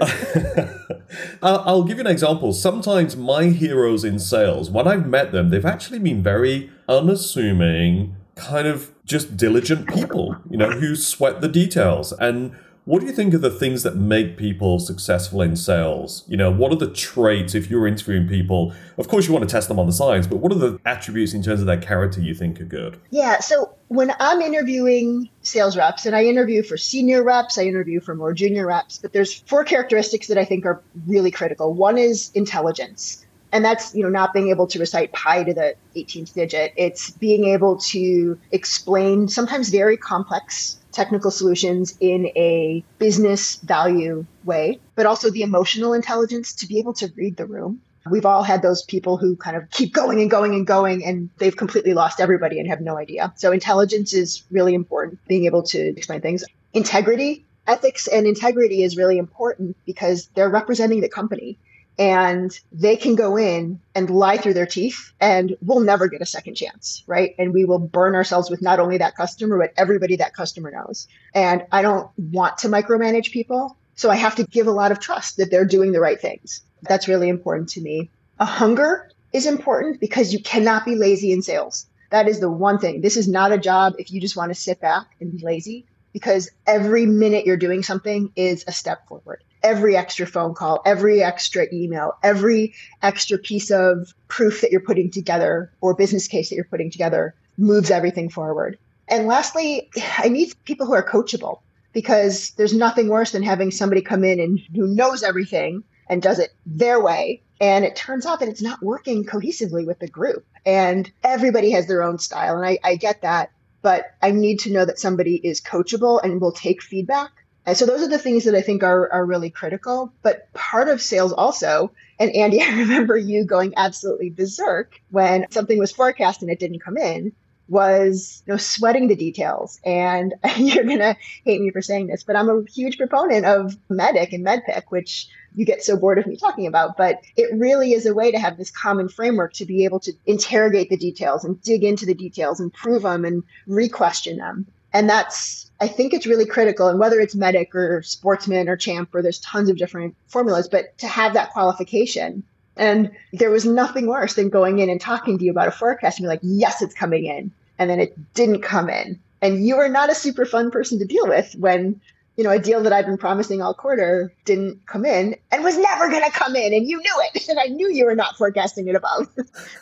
I'll 1.42 1.60
I'll 1.60 1.84
give 1.84 1.98
you 1.98 2.04
an 2.04 2.10
example. 2.10 2.52
Sometimes 2.52 3.16
my 3.16 3.44
heroes 3.44 4.02
in 4.04 4.18
sales, 4.18 4.70
when 4.70 4.88
I've 4.88 5.06
met 5.06 5.32
them, 5.32 5.50
they've 5.50 5.64
actually 5.64 5.98
been 5.98 6.22
very 6.22 6.70
unassuming, 6.88 8.16
kind 8.34 8.66
of 8.66 8.92
just 9.04 9.36
diligent 9.36 9.88
people, 9.88 10.36
you 10.50 10.56
know, 10.56 10.70
who 10.70 10.96
sweat 10.96 11.40
the 11.40 11.48
details. 11.48 12.12
And 12.12 12.56
what 12.84 13.00
do 13.00 13.06
you 13.06 13.12
think 13.12 13.32
are 13.32 13.38
the 13.38 13.50
things 13.50 13.82
that 13.82 13.96
make 13.96 14.36
people 14.36 14.78
successful 14.78 15.40
in 15.40 15.56
sales? 15.56 16.22
You 16.26 16.36
know, 16.36 16.50
what 16.50 16.70
are 16.70 16.76
the 16.76 16.90
traits 16.90 17.54
if 17.54 17.70
you're 17.70 17.86
interviewing 17.86 18.28
people? 18.28 18.74
Of 18.98 19.08
course, 19.08 19.26
you 19.26 19.32
want 19.32 19.48
to 19.48 19.52
test 19.52 19.68
them 19.68 19.78
on 19.78 19.86
the 19.86 19.92
science, 19.92 20.26
but 20.26 20.36
what 20.36 20.52
are 20.52 20.58
the 20.58 20.78
attributes 20.84 21.32
in 21.32 21.42
terms 21.42 21.60
of 21.60 21.66
their 21.66 21.80
character 21.80 22.20
you 22.20 22.34
think 22.34 22.60
are 22.60 22.66
good? 22.66 23.00
Yeah. 23.10 23.40
So 23.40 23.74
when 23.88 24.12
I'm 24.20 24.42
interviewing 24.42 25.30
sales 25.40 25.76
reps, 25.78 26.04
and 26.04 26.14
I 26.14 26.24
interview 26.24 26.62
for 26.62 26.76
senior 26.76 27.22
reps, 27.22 27.56
I 27.56 27.62
interview 27.62 28.00
for 28.00 28.14
more 28.14 28.34
junior 28.34 28.66
reps, 28.66 28.98
but 28.98 29.14
there's 29.14 29.32
four 29.32 29.64
characteristics 29.64 30.26
that 30.26 30.36
I 30.36 30.44
think 30.44 30.66
are 30.66 30.82
really 31.06 31.30
critical. 31.30 31.72
One 31.72 31.96
is 31.96 32.30
intelligence. 32.34 33.24
And 33.54 33.64
that's, 33.64 33.94
you 33.94 34.02
know, 34.02 34.08
not 34.08 34.34
being 34.34 34.48
able 34.48 34.66
to 34.66 34.80
recite 34.80 35.12
pi 35.12 35.44
to 35.44 35.54
the 35.54 35.76
18th 35.94 36.34
digit. 36.34 36.72
It's 36.76 37.12
being 37.12 37.44
able 37.44 37.76
to 37.78 38.36
explain 38.50 39.28
sometimes 39.28 39.68
very 39.68 39.96
complex 39.96 40.76
technical 40.90 41.30
solutions 41.30 41.96
in 42.00 42.26
a 42.36 42.84
business 42.98 43.56
value 43.56 44.26
way, 44.42 44.80
but 44.96 45.06
also 45.06 45.30
the 45.30 45.42
emotional 45.42 45.92
intelligence 45.92 46.52
to 46.54 46.66
be 46.66 46.80
able 46.80 46.94
to 46.94 47.12
read 47.14 47.36
the 47.36 47.46
room. 47.46 47.80
We've 48.10 48.26
all 48.26 48.42
had 48.42 48.60
those 48.60 48.82
people 48.82 49.18
who 49.18 49.36
kind 49.36 49.56
of 49.56 49.70
keep 49.70 49.94
going 49.94 50.20
and 50.20 50.28
going 50.28 50.54
and 50.54 50.66
going, 50.66 51.04
and 51.04 51.30
they've 51.38 51.56
completely 51.56 51.94
lost 51.94 52.18
everybody 52.20 52.58
and 52.58 52.68
have 52.68 52.80
no 52.80 52.98
idea. 52.98 53.32
So, 53.36 53.52
intelligence 53.52 54.12
is 54.12 54.42
really 54.50 54.74
important, 54.74 55.20
being 55.28 55.46
able 55.46 55.62
to 55.62 55.78
explain 55.78 56.20
things. 56.20 56.44
Integrity, 56.72 57.46
ethics, 57.68 58.08
and 58.08 58.26
integrity 58.26 58.82
is 58.82 58.96
really 58.96 59.16
important 59.16 59.76
because 59.86 60.28
they're 60.34 60.50
representing 60.50 61.00
the 61.00 61.08
company 61.08 61.56
and 61.98 62.58
they 62.72 62.96
can 62.96 63.14
go 63.14 63.36
in 63.36 63.80
and 63.94 64.10
lie 64.10 64.36
through 64.36 64.54
their 64.54 64.66
teeth 64.66 65.12
and 65.20 65.56
we'll 65.62 65.80
never 65.80 66.08
get 66.08 66.20
a 66.20 66.26
second 66.26 66.54
chance 66.54 67.02
right? 67.06 67.34
And 67.38 67.52
we 67.52 67.64
will 67.64 67.78
burn 67.78 68.14
ourselves 68.14 68.50
with 68.50 68.62
not 68.62 68.80
only 68.80 68.98
that 68.98 69.16
customer 69.16 69.58
but 69.58 69.72
everybody 69.76 70.16
that 70.16 70.34
customer 70.34 70.70
knows. 70.70 71.06
And 71.34 71.64
i 71.72 71.82
don't 71.82 72.10
want 72.18 72.58
to 72.58 72.68
micromanage 72.68 73.30
people 73.30 73.76
so 73.94 74.10
i 74.10 74.16
have 74.16 74.36
to 74.36 74.44
give 74.44 74.66
a 74.66 74.72
lot 74.72 74.92
of 74.92 75.00
trust 75.00 75.36
that 75.36 75.50
they're 75.50 75.64
doing 75.64 75.92
the 75.92 76.00
right 76.00 76.20
things. 76.20 76.62
That's 76.82 77.08
really 77.08 77.28
important 77.28 77.70
to 77.70 77.80
me. 77.80 78.10
A 78.38 78.44
hunger 78.44 79.10
is 79.32 79.46
important 79.46 80.00
because 80.00 80.32
you 80.32 80.42
cannot 80.42 80.84
be 80.84 80.96
lazy 80.96 81.32
in 81.32 81.42
sales. 81.42 81.86
That 82.10 82.28
is 82.28 82.40
the 82.40 82.50
one 82.50 82.78
thing. 82.78 83.00
This 83.00 83.16
is 83.16 83.26
not 83.26 83.52
a 83.52 83.58
job 83.58 83.94
if 83.98 84.12
you 84.12 84.20
just 84.20 84.36
want 84.36 84.50
to 84.50 84.54
sit 84.54 84.80
back 84.80 85.06
and 85.20 85.32
be 85.32 85.44
lazy 85.44 85.86
because 86.12 86.50
every 86.66 87.06
minute 87.06 87.44
you're 87.44 87.56
doing 87.56 87.82
something 87.82 88.32
is 88.36 88.64
a 88.68 88.72
step 88.72 89.08
forward 89.08 89.42
every 89.64 89.96
extra 89.96 90.26
phone 90.26 90.54
call, 90.54 90.82
every 90.84 91.22
extra 91.22 91.66
email, 91.72 92.12
every 92.22 92.74
extra 93.02 93.38
piece 93.38 93.70
of 93.70 94.14
proof 94.28 94.60
that 94.60 94.70
you're 94.70 94.80
putting 94.80 95.10
together 95.10 95.72
or 95.80 95.94
business 95.94 96.28
case 96.28 96.50
that 96.50 96.54
you're 96.54 96.64
putting 96.64 96.90
together 96.90 97.34
moves 97.56 97.90
everything 97.90 98.28
forward. 98.28 98.78
And 99.08 99.26
lastly, 99.26 99.90
I 100.18 100.28
need 100.28 100.52
people 100.64 100.86
who 100.86 100.94
are 100.94 101.02
coachable 101.02 101.60
because 101.92 102.50
there's 102.52 102.74
nothing 102.74 103.08
worse 103.08 103.32
than 103.32 103.42
having 103.42 103.70
somebody 103.70 104.02
come 104.02 104.22
in 104.22 104.38
and 104.38 104.60
who 104.74 104.86
knows 104.86 105.22
everything 105.22 105.82
and 106.08 106.20
does 106.20 106.38
it 106.38 106.50
their 106.66 107.02
way. 107.02 107.42
And 107.60 107.84
it 107.84 107.96
turns 107.96 108.26
out 108.26 108.40
that 108.40 108.48
it's 108.48 108.62
not 108.62 108.82
working 108.82 109.24
cohesively 109.24 109.86
with 109.86 109.98
the 109.98 110.08
group. 110.08 110.44
And 110.66 111.10
everybody 111.22 111.70
has 111.70 111.86
their 111.86 112.02
own 112.02 112.18
style. 112.18 112.56
And 112.56 112.66
I, 112.66 112.78
I 112.84 112.96
get 112.96 113.22
that. 113.22 113.50
But 113.80 114.06
I 114.22 114.30
need 114.30 114.60
to 114.60 114.72
know 114.72 114.84
that 114.84 114.98
somebody 114.98 115.36
is 115.36 115.60
coachable 115.60 116.22
and 116.22 116.40
will 116.40 116.52
take 116.52 116.82
feedback 116.82 117.30
and 117.66 117.76
so 117.76 117.86
those 117.86 118.02
are 118.02 118.08
the 118.08 118.18
things 118.18 118.44
that 118.44 118.54
I 118.54 118.60
think 118.60 118.82
are, 118.82 119.10
are 119.12 119.24
really 119.24 119.50
critical. 119.50 120.12
But 120.22 120.52
part 120.52 120.88
of 120.88 121.00
sales 121.00 121.32
also, 121.32 121.92
and 122.18 122.30
Andy, 122.32 122.60
I 122.62 122.78
remember 122.78 123.16
you 123.16 123.44
going 123.44 123.74
absolutely 123.76 124.30
berserk 124.30 125.00
when 125.10 125.46
something 125.50 125.78
was 125.78 125.92
forecast 125.92 126.42
and 126.42 126.50
it 126.50 126.58
didn't 126.58 126.80
come 126.80 126.96
in, 126.96 127.32
was 127.66 128.42
you 128.46 128.52
know 128.52 128.58
sweating 128.58 129.08
the 129.08 129.16
details. 129.16 129.80
And 129.84 130.34
you're 130.56 130.84
gonna 130.84 131.16
hate 131.44 131.60
me 131.60 131.70
for 131.70 131.80
saying 131.80 132.08
this, 132.08 132.22
but 132.22 132.36
I'm 132.36 132.50
a 132.50 132.64
huge 132.70 132.98
proponent 132.98 133.46
of 133.46 133.76
MEDDIC 133.88 134.34
and 134.34 134.44
MEDDPICC, 134.44 134.82
which 134.88 135.28
you 135.54 135.64
get 135.64 135.82
so 135.82 135.96
bored 135.96 136.18
of 136.18 136.26
me 136.26 136.36
talking 136.36 136.66
about. 136.66 136.96
But 136.98 137.20
it 137.36 137.48
really 137.54 137.92
is 137.92 138.04
a 138.04 138.14
way 138.14 138.32
to 138.32 138.38
have 138.38 138.58
this 138.58 138.70
common 138.70 139.08
framework 139.08 139.54
to 139.54 139.64
be 139.64 139.84
able 139.84 140.00
to 140.00 140.12
interrogate 140.26 140.90
the 140.90 140.96
details 140.96 141.44
and 141.44 141.60
dig 141.62 141.84
into 141.84 142.04
the 142.04 142.14
details 142.14 142.60
and 142.60 142.72
prove 142.72 143.02
them 143.02 143.24
and 143.24 143.44
re-question 143.66 144.36
them. 144.36 144.66
And 144.94 145.10
that's, 145.10 145.70
I 145.80 145.88
think 145.88 146.14
it's 146.14 146.24
really 146.24 146.46
critical. 146.46 146.86
And 146.86 147.00
whether 147.00 147.18
it's 147.18 147.34
MEDDIC 147.34 147.74
or 147.74 148.00
sportsman 148.02 148.68
or 148.68 148.76
champ, 148.76 149.12
or 149.12 149.20
there's 149.20 149.40
tons 149.40 149.68
of 149.68 149.76
different 149.76 150.14
formulas, 150.28 150.68
but 150.68 150.96
to 150.98 151.08
have 151.08 151.34
that 151.34 151.50
qualification. 151.50 152.44
And 152.76 153.10
there 153.32 153.50
was 153.50 153.64
nothing 153.64 154.06
worse 154.06 154.34
than 154.34 154.48
going 154.48 154.78
in 154.78 154.88
and 154.88 155.00
talking 155.00 155.36
to 155.36 155.44
you 155.44 155.50
about 155.50 155.68
a 155.68 155.72
forecast 155.72 156.18
and 156.18 156.24
be 156.24 156.28
like, 156.28 156.40
yes, 156.42 156.80
it's 156.80 156.94
coming 156.94 157.26
in. 157.26 157.50
And 157.78 157.90
then 157.90 157.98
it 157.98 158.16
didn't 158.34 158.62
come 158.62 158.88
in. 158.88 159.18
And 159.42 159.66
you 159.66 159.76
are 159.76 159.88
not 159.88 160.10
a 160.10 160.14
super 160.14 160.46
fun 160.46 160.70
person 160.70 160.98
to 161.00 161.04
deal 161.04 161.26
with 161.26 161.54
when, 161.58 162.00
you 162.36 162.44
know, 162.44 162.50
a 162.50 162.58
deal 162.58 162.80
that 162.84 162.92
I've 162.92 163.06
been 163.06 163.18
promising 163.18 163.60
all 163.60 163.74
quarter 163.74 164.32
didn't 164.44 164.86
come 164.86 165.04
in 165.04 165.36
and 165.50 165.64
was 165.64 165.76
never 165.76 166.08
going 166.08 166.24
to 166.24 166.30
come 166.30 166.54
in. 166.54 166.72
And 166.72 166.88
you 166.88 166.98
knew 166.98 167.22
it. 167.34 167.46
And 167.48 167.58
I 167.58 167.66
knew 167.66 167.92
you 167.92 168.06
were 168.06 168.14
not 168.14 168.36
forecasting 168.36 168.88
it 168.88 168.94
above. 168.96 169.28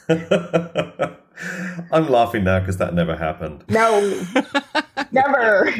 I'm 1.90 2.08
laughing 2.08 2.44
now 2.44 2.60
because 2.60 2.76
that 2.78 2.94
never 2.94 3.16
happened. 3.16 3.64
No, 3.68 4.00
never. 5.12 5.72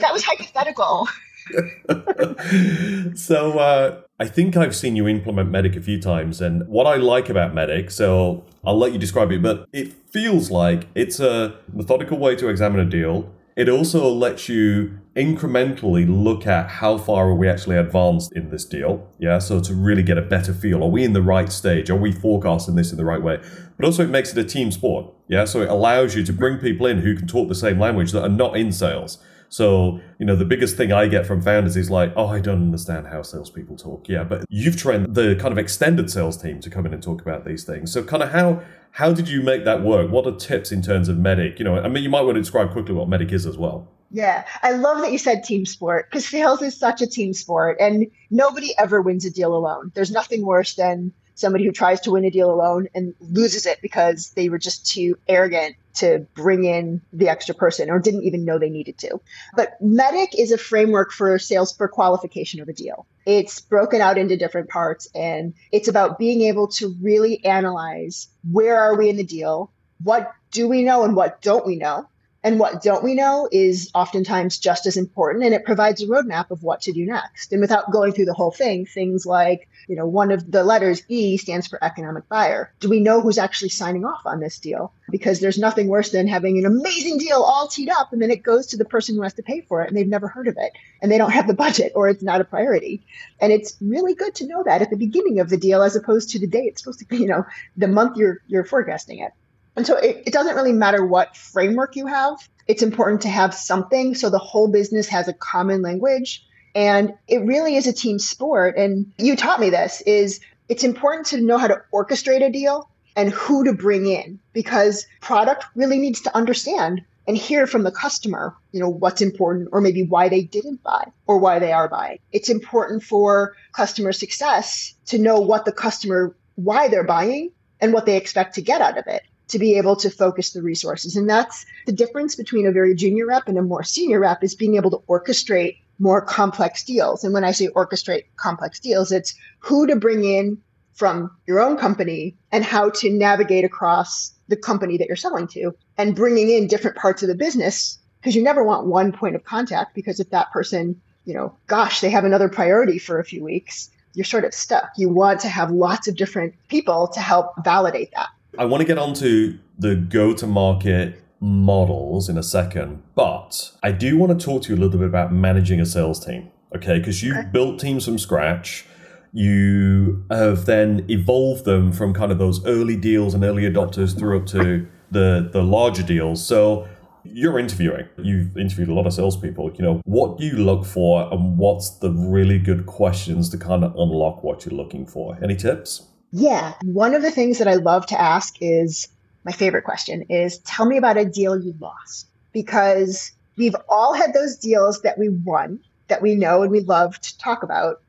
That 0.00 0.12
was 0.12 0.24
hypothetical. 0.24 1.08
so 3.16 3.58
uh, 3.58 4.00
I 4.18 4.26
think 4.26 4.56
I've 4.56 4.74
seen 4.74 4.96
you 4.96 5.06
implement 5.08 5.50
MEDDIC 5.50 5.76
a 5.76 5.80
few 5.80 6.00
times, 6.00 6.40
and 6.40 6.66
what 6.68 6.86
I 6.86 6.96
like 6.96 7.28
about 7.28 7.54
MEDDIC, 7.54 7.90
so 7.92 8.44
I'll 8.64 8.78
let 8.78 8.92
you 8.92 8.98
describe 8.98 9.30
it, 9.32 9.42
but 9.42 9.68
it 9.72 9.92
feels 10.10 10.50
like 10.50 10.86
it's 10.94 11.20
a 11.20 11.54
methodical 11.72 12.18
way 12.18 12.36
to 12.36 12.48
examine 12.48 12.80
a 12.80 12.84
deal. 12.84 13.30
It 13.56 13.68
also 13.68 14.08
lets 14.12 14.48
you 14.48 14.98
incrementally 15.14 16.06
look 16.08 16.44
at 16.44 16.68
how 16.68 16.98
far 16.98 17.28
are 17.28 17.34
we 17.34 17.48
actually 17.48 17.76
advanced 17.76 18.32
in 18.32 18.50
this 18.50 18.64
deal. 18.64 19.08
Yeah, 19.18 19.38
so 19.38 19.60
to 19.60 19.74
really 19.74 20.02
get 20.02 20.18
a 20.18 20.22
better 20.22 20.52
feel, 20.52 20.82
are 20.82 20.90
we 20.90 21.04
in 21.04 21.12
the 21.12 21.22
right 21.22 21.50
stage? 21.52 21.88
Are 21.88 21.96
we 21.96 22.10
forecasting 22.10 22.74
this 22.74 22.90
in 22.90 22.98
the 22.98 23.04
right 23.04 23.22
way? 23.22 23.40
But 23.76 23.86
also, 23.86 24.02
it 24.02 24.10
makes 24.10 24.32
it 24.32 24.38
a 24.38 24.44
team 24.44 24.72
sport. 24.72 25.12
Yeah, 25.28 25.44
so 25.44 25.62
it 25.62 25.68
allows 25.68 26.16
you 26.16 26.24
to 26.24 26.32
bring 26.32 26.58
people 26.58 26.86
in 26.86 26.98
who 26.98 27.14
can 27.14 27.28
talk 27.28 27.48
the 27.48 27.54
same 27.54 27.78
language 27.78 28.10
that 28.10 28.24
are 28.24 28.28
not 28.28 28.56
in 28.56 28.72
sales. 28.72 29.18
So, 29.54 30.00
you 30.18 30.26
know, 30.26 30.34
the 30.34 30.44
biggest 30.44 30.76
thing 30.76 30.90
I 30.90 31.06
get 31.06 31.26
from 31.26 31.40
founders 31.40 31.76
is 31.76 31.88
like, 31.88 32.12
oh, 32.16 32.26
I 32.26 32.40
don't 32.40 32.60
understand 32.60 33.06
how 33.06 33.22
salespeople 33.22 33.76
talk. 33.76 34.08
Yeah, 34.08 34.24
but 34.24 34.44
you've 34.48 34.76
trained 34.76 35.14
the 35.14 35.36
kind 35.36 35.52
of 35.52 35.58
extended 35.58 36.10
sales 36.10 36.36
team 36.36 36.58
to 36.58 36.68
come 36.68 36.86
in 36.86 36.92
and 36.92 37.00
talk 37.00 37.22
about 37.22 37.44
these 37.44 37.62
things. 37.62 37.92
So, 37.92 38.02
kind 38.02 38.24
of 38.24 38.32
how 38.32 38.64
how 38.90 39.12
did 39.12 39.28
you 39.28 39.42
make 39.42 39.64
that 39.64 39.84
work? 39.84 40.10
What 40.10 40.26
are 40.26 40.34
tips 40.34 40.72
in 40.72 40.82
terms 40.82 41.08
of 41.08 41.18
MEDDIC? 41.18 41.60
You 41.60 41.66
know, 41.66 41.78
I 41.78 41.86
mean, 41.86 42.02
you 42.02 42.10
might 42.10 42.22
want 42.22 42.34
to 42.34 42.40
describe 42.40 42.72
quickly 42.72 42.94
what 42.96 43.08
MEDDIC 43.08 43.30
is 43.30 43.46
as 43.46 43.56
well. 43.56 43.86
Yeah, 44.10 44.44
I 44.64 44.72
love 44.72 45.00
that 45.02 45.12
you 45.12 45.18
said 45.18 45.44
team 45.44 45.66
sport 45.66 46.10
because 46.10 46.26
sales 46.26 46.60
is 46.60 46.76
such 46.76 47.00
a 47.00 47.06
team 47.06 47.32
sport 47.32 47.76
and 47.78 48.08
nobody 48.32 48.76
ever 48.76 49.02
wins 49.02 49.24
a 49.24 49.30
deal 49.30 49.54
alone. 49.54 49.92
There's 49.94 50.10
nothing 50.10 50.44
worse 50.44 50.74
than 50.74 51.12
somebody 51.36 51.64
who 51.64 51.70
tries 51.70 52.00
to 52.00 52.10
win 52.10 52.24
a 52.24 52.30
deal 52.30 52.52
alone 52.52 52.88
and 52.92 53.14
loses 53.20 53.66
it 53.66 53.80
because 53.82 54.30
they 54.30 54.48
were 54.48 54.58
just 54.58 54.84
too 54.84 55.16
arrogant 55.28 55.76
to 55.94 56.26
bring 56.34 56.64
in 56.64 57.00
the 57.12 57.28
extra 57.28 57.54
person 57.54 57.90
or 57.90 57.98
didn't 57.98 58.24
even 58.24 58.44
know 58.44 58.58
they 58.58 58.70
needed 58.70 58.98
to. 58.98 59.20
But 59.56 59.80
MEDDIC 59.80 60.38
is 60.38 60.52
a 60.52 60.58
framework 60.58 61.12
for 61.12 61.38
sales 61.38 61.76
for 61.76 61.88
qualification 61.88 62.60
of 62.60 62.68
a 62.68 62.72
deal. 62.72 63.06
It's 63.26 63.60
broken 63.60 64.00
out 64.00 64.18
into 64.18 64.36
different 64.36 64.68
parts 64.68 65.08
and 65.14 65.54
it's 65.72 65.88
about 65.88 66.18
being 66.18 66.42
able 66.42 66.68
to 66.68 66.94
really 67.00 67.44
analyze 67.44 68.28
where 68.50 68.78
are 68.78 68.96
we 68.96 69.08
in 69.08 69.16
the 69.16 69.24
deal? 69.24 69.72
What 70.02 70.32
do 70.50 70.68
we 70.68 70.82
know 70.82 71.04
and 71.04 71.16
what 71.16 71.40
don't 71.40 71.66
we 71.66 71.76
know? 71.76 72.08
And 72.44 72.60
what 72.60 72.82
don't 72.82 73.02
we 73.02 73.14
know 73.14 73.48
is 73.50 73.90
oftentimes 73.94 74.58
just 74.58 74.84
as 74.86 74.98
important, 74.98 75.44
and 75.44 75.54
it 75.54 75.64
provides 75.64 76.02
a 76.02 76.06
roadmap 76.06 76.50
of 76.50 76.62
what 76.62 76.82
to 76.82 76.92
do 76.92 77.06
next. 77.06 77.52
And 77.52 77.60
without 77.62 77.90
going 77.90 78.12
through 78.12 78.26
the 78.26 78.34
whole 78.34 78.50
thing, 78.50 78.84
things 78.84 79.24
like, 79.24 79.66
you 79.88 79.96
know, 79.96 80.06
one 80.06 80.30
of 80.30 80.50
the 80.50 80.62
letters 80.62 81.02
E 81.08 81.38
stands 81.38 81.66
for 81.66 81.82
economic 81.82 82.28
buyer. 82.28 82.70
Do 82.80 82.90
we 82.90 83.00
know 83.00 83.22
who's 83.22 83.38
actually 83.38 83.70
signing 83.70 84.04
off 84.04 84.26
on 84.26 84.40
this 84.40 84.58
deal? 84.58 84.92
Because 85.10 85.40
there's 85.40 85.58
nothing 85.58 85.88
worse 85.88 86.10
than 86.10 86.28
having 86.28 86.58
an 86.58 86.66
amazing 86.66 87.16
deal 87.16 87.42
all 87.42 87.66
teed 87.66 87.88
up, 87.88 88.12
and 88.12 88.20
then 88.20 88.30
it 88.30 88.42
goes 88.42 88.66
to 88.66 88.76
the 88.76 88.84
person 88.84 89.14
who 89.14 89.22
has 89.22 89.34
to 89.34 89.42
pay 89.42 89.62
for 89.62 89.82
it, 89.82 89.88
and 89.88 89.96
they've 89.96 90.06
never 90.06 90.28
heard 90.28 90.46
of 90.46 90.58
it, 90.58 90.72
and 91.00 91.10
they 91.10 91.16
don't 91.16 91.32
have 91.32 91.46
the 91.46 91.54
budget, 91.54 91.92
or 91.94 92.08
it's 92.08 92.22
not 92.22 92.42
a 92.42 92.44
priority. 92.44 93.06
And 93.40 93.52
it's 93.52 93.74
really 93.80 94.14
good 94.14 94.34
to 94.34 94.46
know 94.46 94.62
that 94.64 94.82
at 94.82 94.90
the 94.90 94.96
beginning 94.96 95.40
of 95.40 95.48
the 95.48 95.56
deal, 95.56 95.82
as 95.82 95.96
opposed 95.96 96.28
to 96.30 96.38
the 96.38 96.46
day 96.46 96.64
it's 96.64 96.82
supposed 96.82 96.98
to 96.98 97.06
be, 97.06 97.16
you 97.16 97.26
know, 97.26 97.46
the 97.78 97.88
month 97.88 98.18
you're 98.18 98.42
you're 98.48 98.64
forecasting 98.64 99.20
it. 99.20 99.32
And 99.76 99.86
so 99.86 99.96
it, 99.96 100.22
it 100.26 100.32
doesn't 100.32 100.54
really 100.54 100.72
matter 100.72 101.04
what 101.04 101.36
framework 101.36 101.96
you 101.96 102.06
have. 102.06 102.36
It's 102.66 102.82
important 102.82 103.22
to 103.22 103.28
have 103.28 103.54
something 103.54 104.14
so 104.14 104.30
the 104.30 104.38
whole 104.38 104.68
business 104.68 105.08
has 105.08 105.28
a 105.28 105.32
common 105.32 105.82
language. 105.82 106.44
And 106.74 107.14
it 107.28 107.44
really 107.44 107.76
is 107.76 107.86
a 107.86 107.92
team 107.92 108.18
sport. 108.18 108.76
And 108.76 109.12
you 109.18 109.36
taught 109.36 109.60
me 109.60 109.70
this 109.70 110.00
is 110.02 110.40
it's 110.68 110.84
important 110.84 111.26
to 111.26 111.40
know 111.40 111.58
how 111.58 111.68
to 111.68 111.82
orchestrate 111.92 112.44
a 112.44 112.50
deal 112.50 112.88
and 113.16 113.30
who 113.30 113.64
to 113.64 113.72
bring 113.72 114.06
in 114.06 114.40
because 114.52 115.06
product 115.20 115.64
really 115.74 115.98
needs 115.98 116.22
to 116.22 116.36
understand 116.36 117.02
and 117.26 117.36
hear 117.36 117.66
from 117.66 117.84
the 117.84 117.90
customer, 117.90 118.54
you 118.72 118.80
know, 118.80 118.88
what's 118.88 119.22
important 119.22 119.68
or 119.72 119.80
maybe 119.80 120.02
why 120.02 120.28
they 120.28 120.42
didn't 120.42 120.82
buy 120.82 121.10
or 121.26 121.38
why 121.38 121.58
they 121.58 121.72
are 121.72 121.88
buying. 121.88 122.18
It's 122.32 122.48
important 122.48 123.02
for 123.02 123.54
customer 123.72 124.12
success 124.12 124.94
to 125.06 125.18
know 125.18 125.40
what 125.40 125.64
the 125.64 125.72
customer 125.72 126.34
why 126.56 126.88
they're 126.88 127.04
buying 127.04 127.50
and 127.80 127.92
what 127.92 128.06
they 128.06 128.16
expect 128.16 128.54
to 128.54 128.62
get 128.62 128.80
out 128.80 128.98
of 128.98 129.06
it 129.06 129.22
to 129.48 129.58
be 129.58 129.76
able 129.76 129.96
to 129.96 130.10
focus 130.10 130.52
the 130.52 130.62
resources. 130.62 131.16
And 131.16 131.28
that's 131.28 131.66
the 131.86 131.92
difference 131.92 132.34
between 132.34 132.66
a 132.66 132.72
very 132.72 132.94
junior 132.94 133.26
rep 133.26 133.48
and 133.48 133.58
a 133.58 133.62
more 133.62 133.82
senior 133.82 134.20
rep 134.20 134.42
is 134.42 134.54
being 134.54 134.76
able 134.76 134.90
to 134.90 135.02
orchestrate 135.08 135.78
more 135.98 136.20
complex 136.20 136.82
deals. 136.82 137.24
And 137.24 137.32
when 137.32 137.44
I 137.44 137.52
say 137.52 137.68
orchestrate 137.68 138.24
complex 138.36 138.80
deals, 138.80 139.12
it's 139.12 139.34
who 139.58 139.86
to 139.86 139.96
bring 139.96 140.24
in 140.24 140.58
from 140.94 141.30
your 141.46 141.60
own 141.60 141.76
company 141.76 142.36
and 142.52 142.64
how 142.64 142.88
to 142.88 143.10
navigate 143.10 143.64
across 143.64 144.32
the 144.48 144.56
company 144.56 144.96
that 144.96 145.08
you're 145.08 145.16
selling 145.16 145.46
to 145.48 145.74
and 145.98 146.14
bringing 146.14 146.50
in 146.50 146.66
different 146.66 146.96
parts 146.96 147.22
of 147.22 147.28
the 147.28 147.34
business 147.34 147.98
because 148.20 148.34
you 148.34 148.42
never 148.42 148.64
want 148.64 148.86
one 148.86 149.12
point 149.12 149.34
of 149.34 149.44
contact 149.44 149.94
because 149.94 150.20
if 150.20 150.30
that 150.30 150.50
person, 150.52 151.00
you 151.24 151.34
know, 151.34 151.56
gosh, 151.66 152.00
they 152.00 152.10
have 152.10 152.24
another 152.24 152.48
priority 152.48 152.98
for 152.98 153.18
a 153.18 153.24
few 153.24 153.42
weeks, 153.42 153.90
you're 154.14 154.24
sort 154.24 154.44
of 154.44 154.54
stuck. 154.54 154.90
You 154.96 155.08
want 155.08 155.40
to 155.40 155.48
have 155.48 155.70
lots 155.70 156.08
of 156.08 156.16
different 156.16 156.54
people 156.68 157.08
to 157.08 157.20
help 157.20 157.52
validate 157.64 158.12
that. 158.12 158.28
I 158.58 158.64
want 158.64 158.80
to 158.80 158.86
get 158.86 158.98
onto 158.98 159.58
the 159.78 159.96
go 159.96 160.34
to 160.34 160.46
market 160.46 161.22
models 161.40 162.28
in 162.28 162.38
a 162.38 162.42
second, 162.42 163.02
but 163.14 163.72
I 163.82 163.92
do 163.92 164.16
want 164.16 164.38
to 164.38 164.44
talk 164.44 164.62
to 164.62 164.72
you 164.72 164.78
a 164.78 164.80
little 164.80 164.98
bit 164.98 165.08
about 165.08 165.32
managing 165.32 165.80
a 165.80 165.86
sales 165.86 166.24
team. 166.24 166.50
Okay, 166.74 166.98
because 166.98 167.22
you've 167.22 167.36
okay. 167.36 167.48
built 167.52 167.78
teams 167.78 168.04
from 168.04 168.18
scratch. 168.18 168.86
You 169.32 170.24
have 170.30 170.66
then 170.66 171.04
evolved 171.08 171.64
them 171.64 171.92
from 171.92 172.14
kind 172.14 172.30
of 172.30 172.38
those 172.38 172.64
early 172.66 172.96
deals 172.96 173.34
and 173.34 173.44
early 173.44 173.62
adopters 173.62 174.16
through 174.16 174.40
up 174.40 174.46
to 174.46 174.86
the 175.10 175.48
the 175.52 175.62
larger 175.62 176.02
deals. 176.02 176.44
So 176.44 176.88
you're 177.24 177.58
interviewing. 177.58 178.06
You've 178.18 178.56
interviewed 178.56 178.88
a 178.88 178.94
lot 178.94 179.06
of 179.06 179.12
salespeople. 179.12 179.72
You 179.74 179.84
know, 179.84 180.02
what 180.04 180.38
do 180.38 180.44
you 180.44 180.56
look 180.56 180.84
for 180.84 181.32
and 181.32 181.58
what's 181.58 181.90
the 181.90 182.10
really 182.10 182.58
good 182.58 182.86
questions 182.86 183.48
to 183.50 183.58
kind 183.58 183.82
of 183.82 183.94
unlock 183.96 184.44
what 184.44 184.64
you're 184.64 184.74
looking 184.74 185.06
for? 185.06 185.38
Any 185.42 185.56
tips? 185.56 186.08
Yeah. 186.36 186.74
One 186.82 187.14
of 187.14 187.22
the 187.22 187.30
things 187.30 187.58
that 187.58 187.68
I 187.68 187.74
love 187.74 188.06
to 188.06 188.20
ask 188.20 188.56
is 188.60 189.06
my 189.44 189.52
favorite 189.52 189.84
question 189.84 190.22
is 190.28 190.58
tell 190.58 190.84
me 190.84 190.96
about 190.96 191.16
a 191.16 191.24
deal 191.24 191.56
you 191.56 191.76
lost. 191.78 192.26
Because 192.52 193.30
we've 193.56 193.76
all 193.88 194.14
had 194.14 194.34
those 194.34 194.56
deals 194.56 195.02
that 195.02 195.16
we 195.16 195.28
won 195.28 195.78
that 196.08 196.22
we 196.22 196.34
know 196.34 196.62
and 196.62 196.72
we 196.72 196.80
love 196.80 197.20
to 197.20 197.38
talk 197.38 197.62
about. 197.62 198.02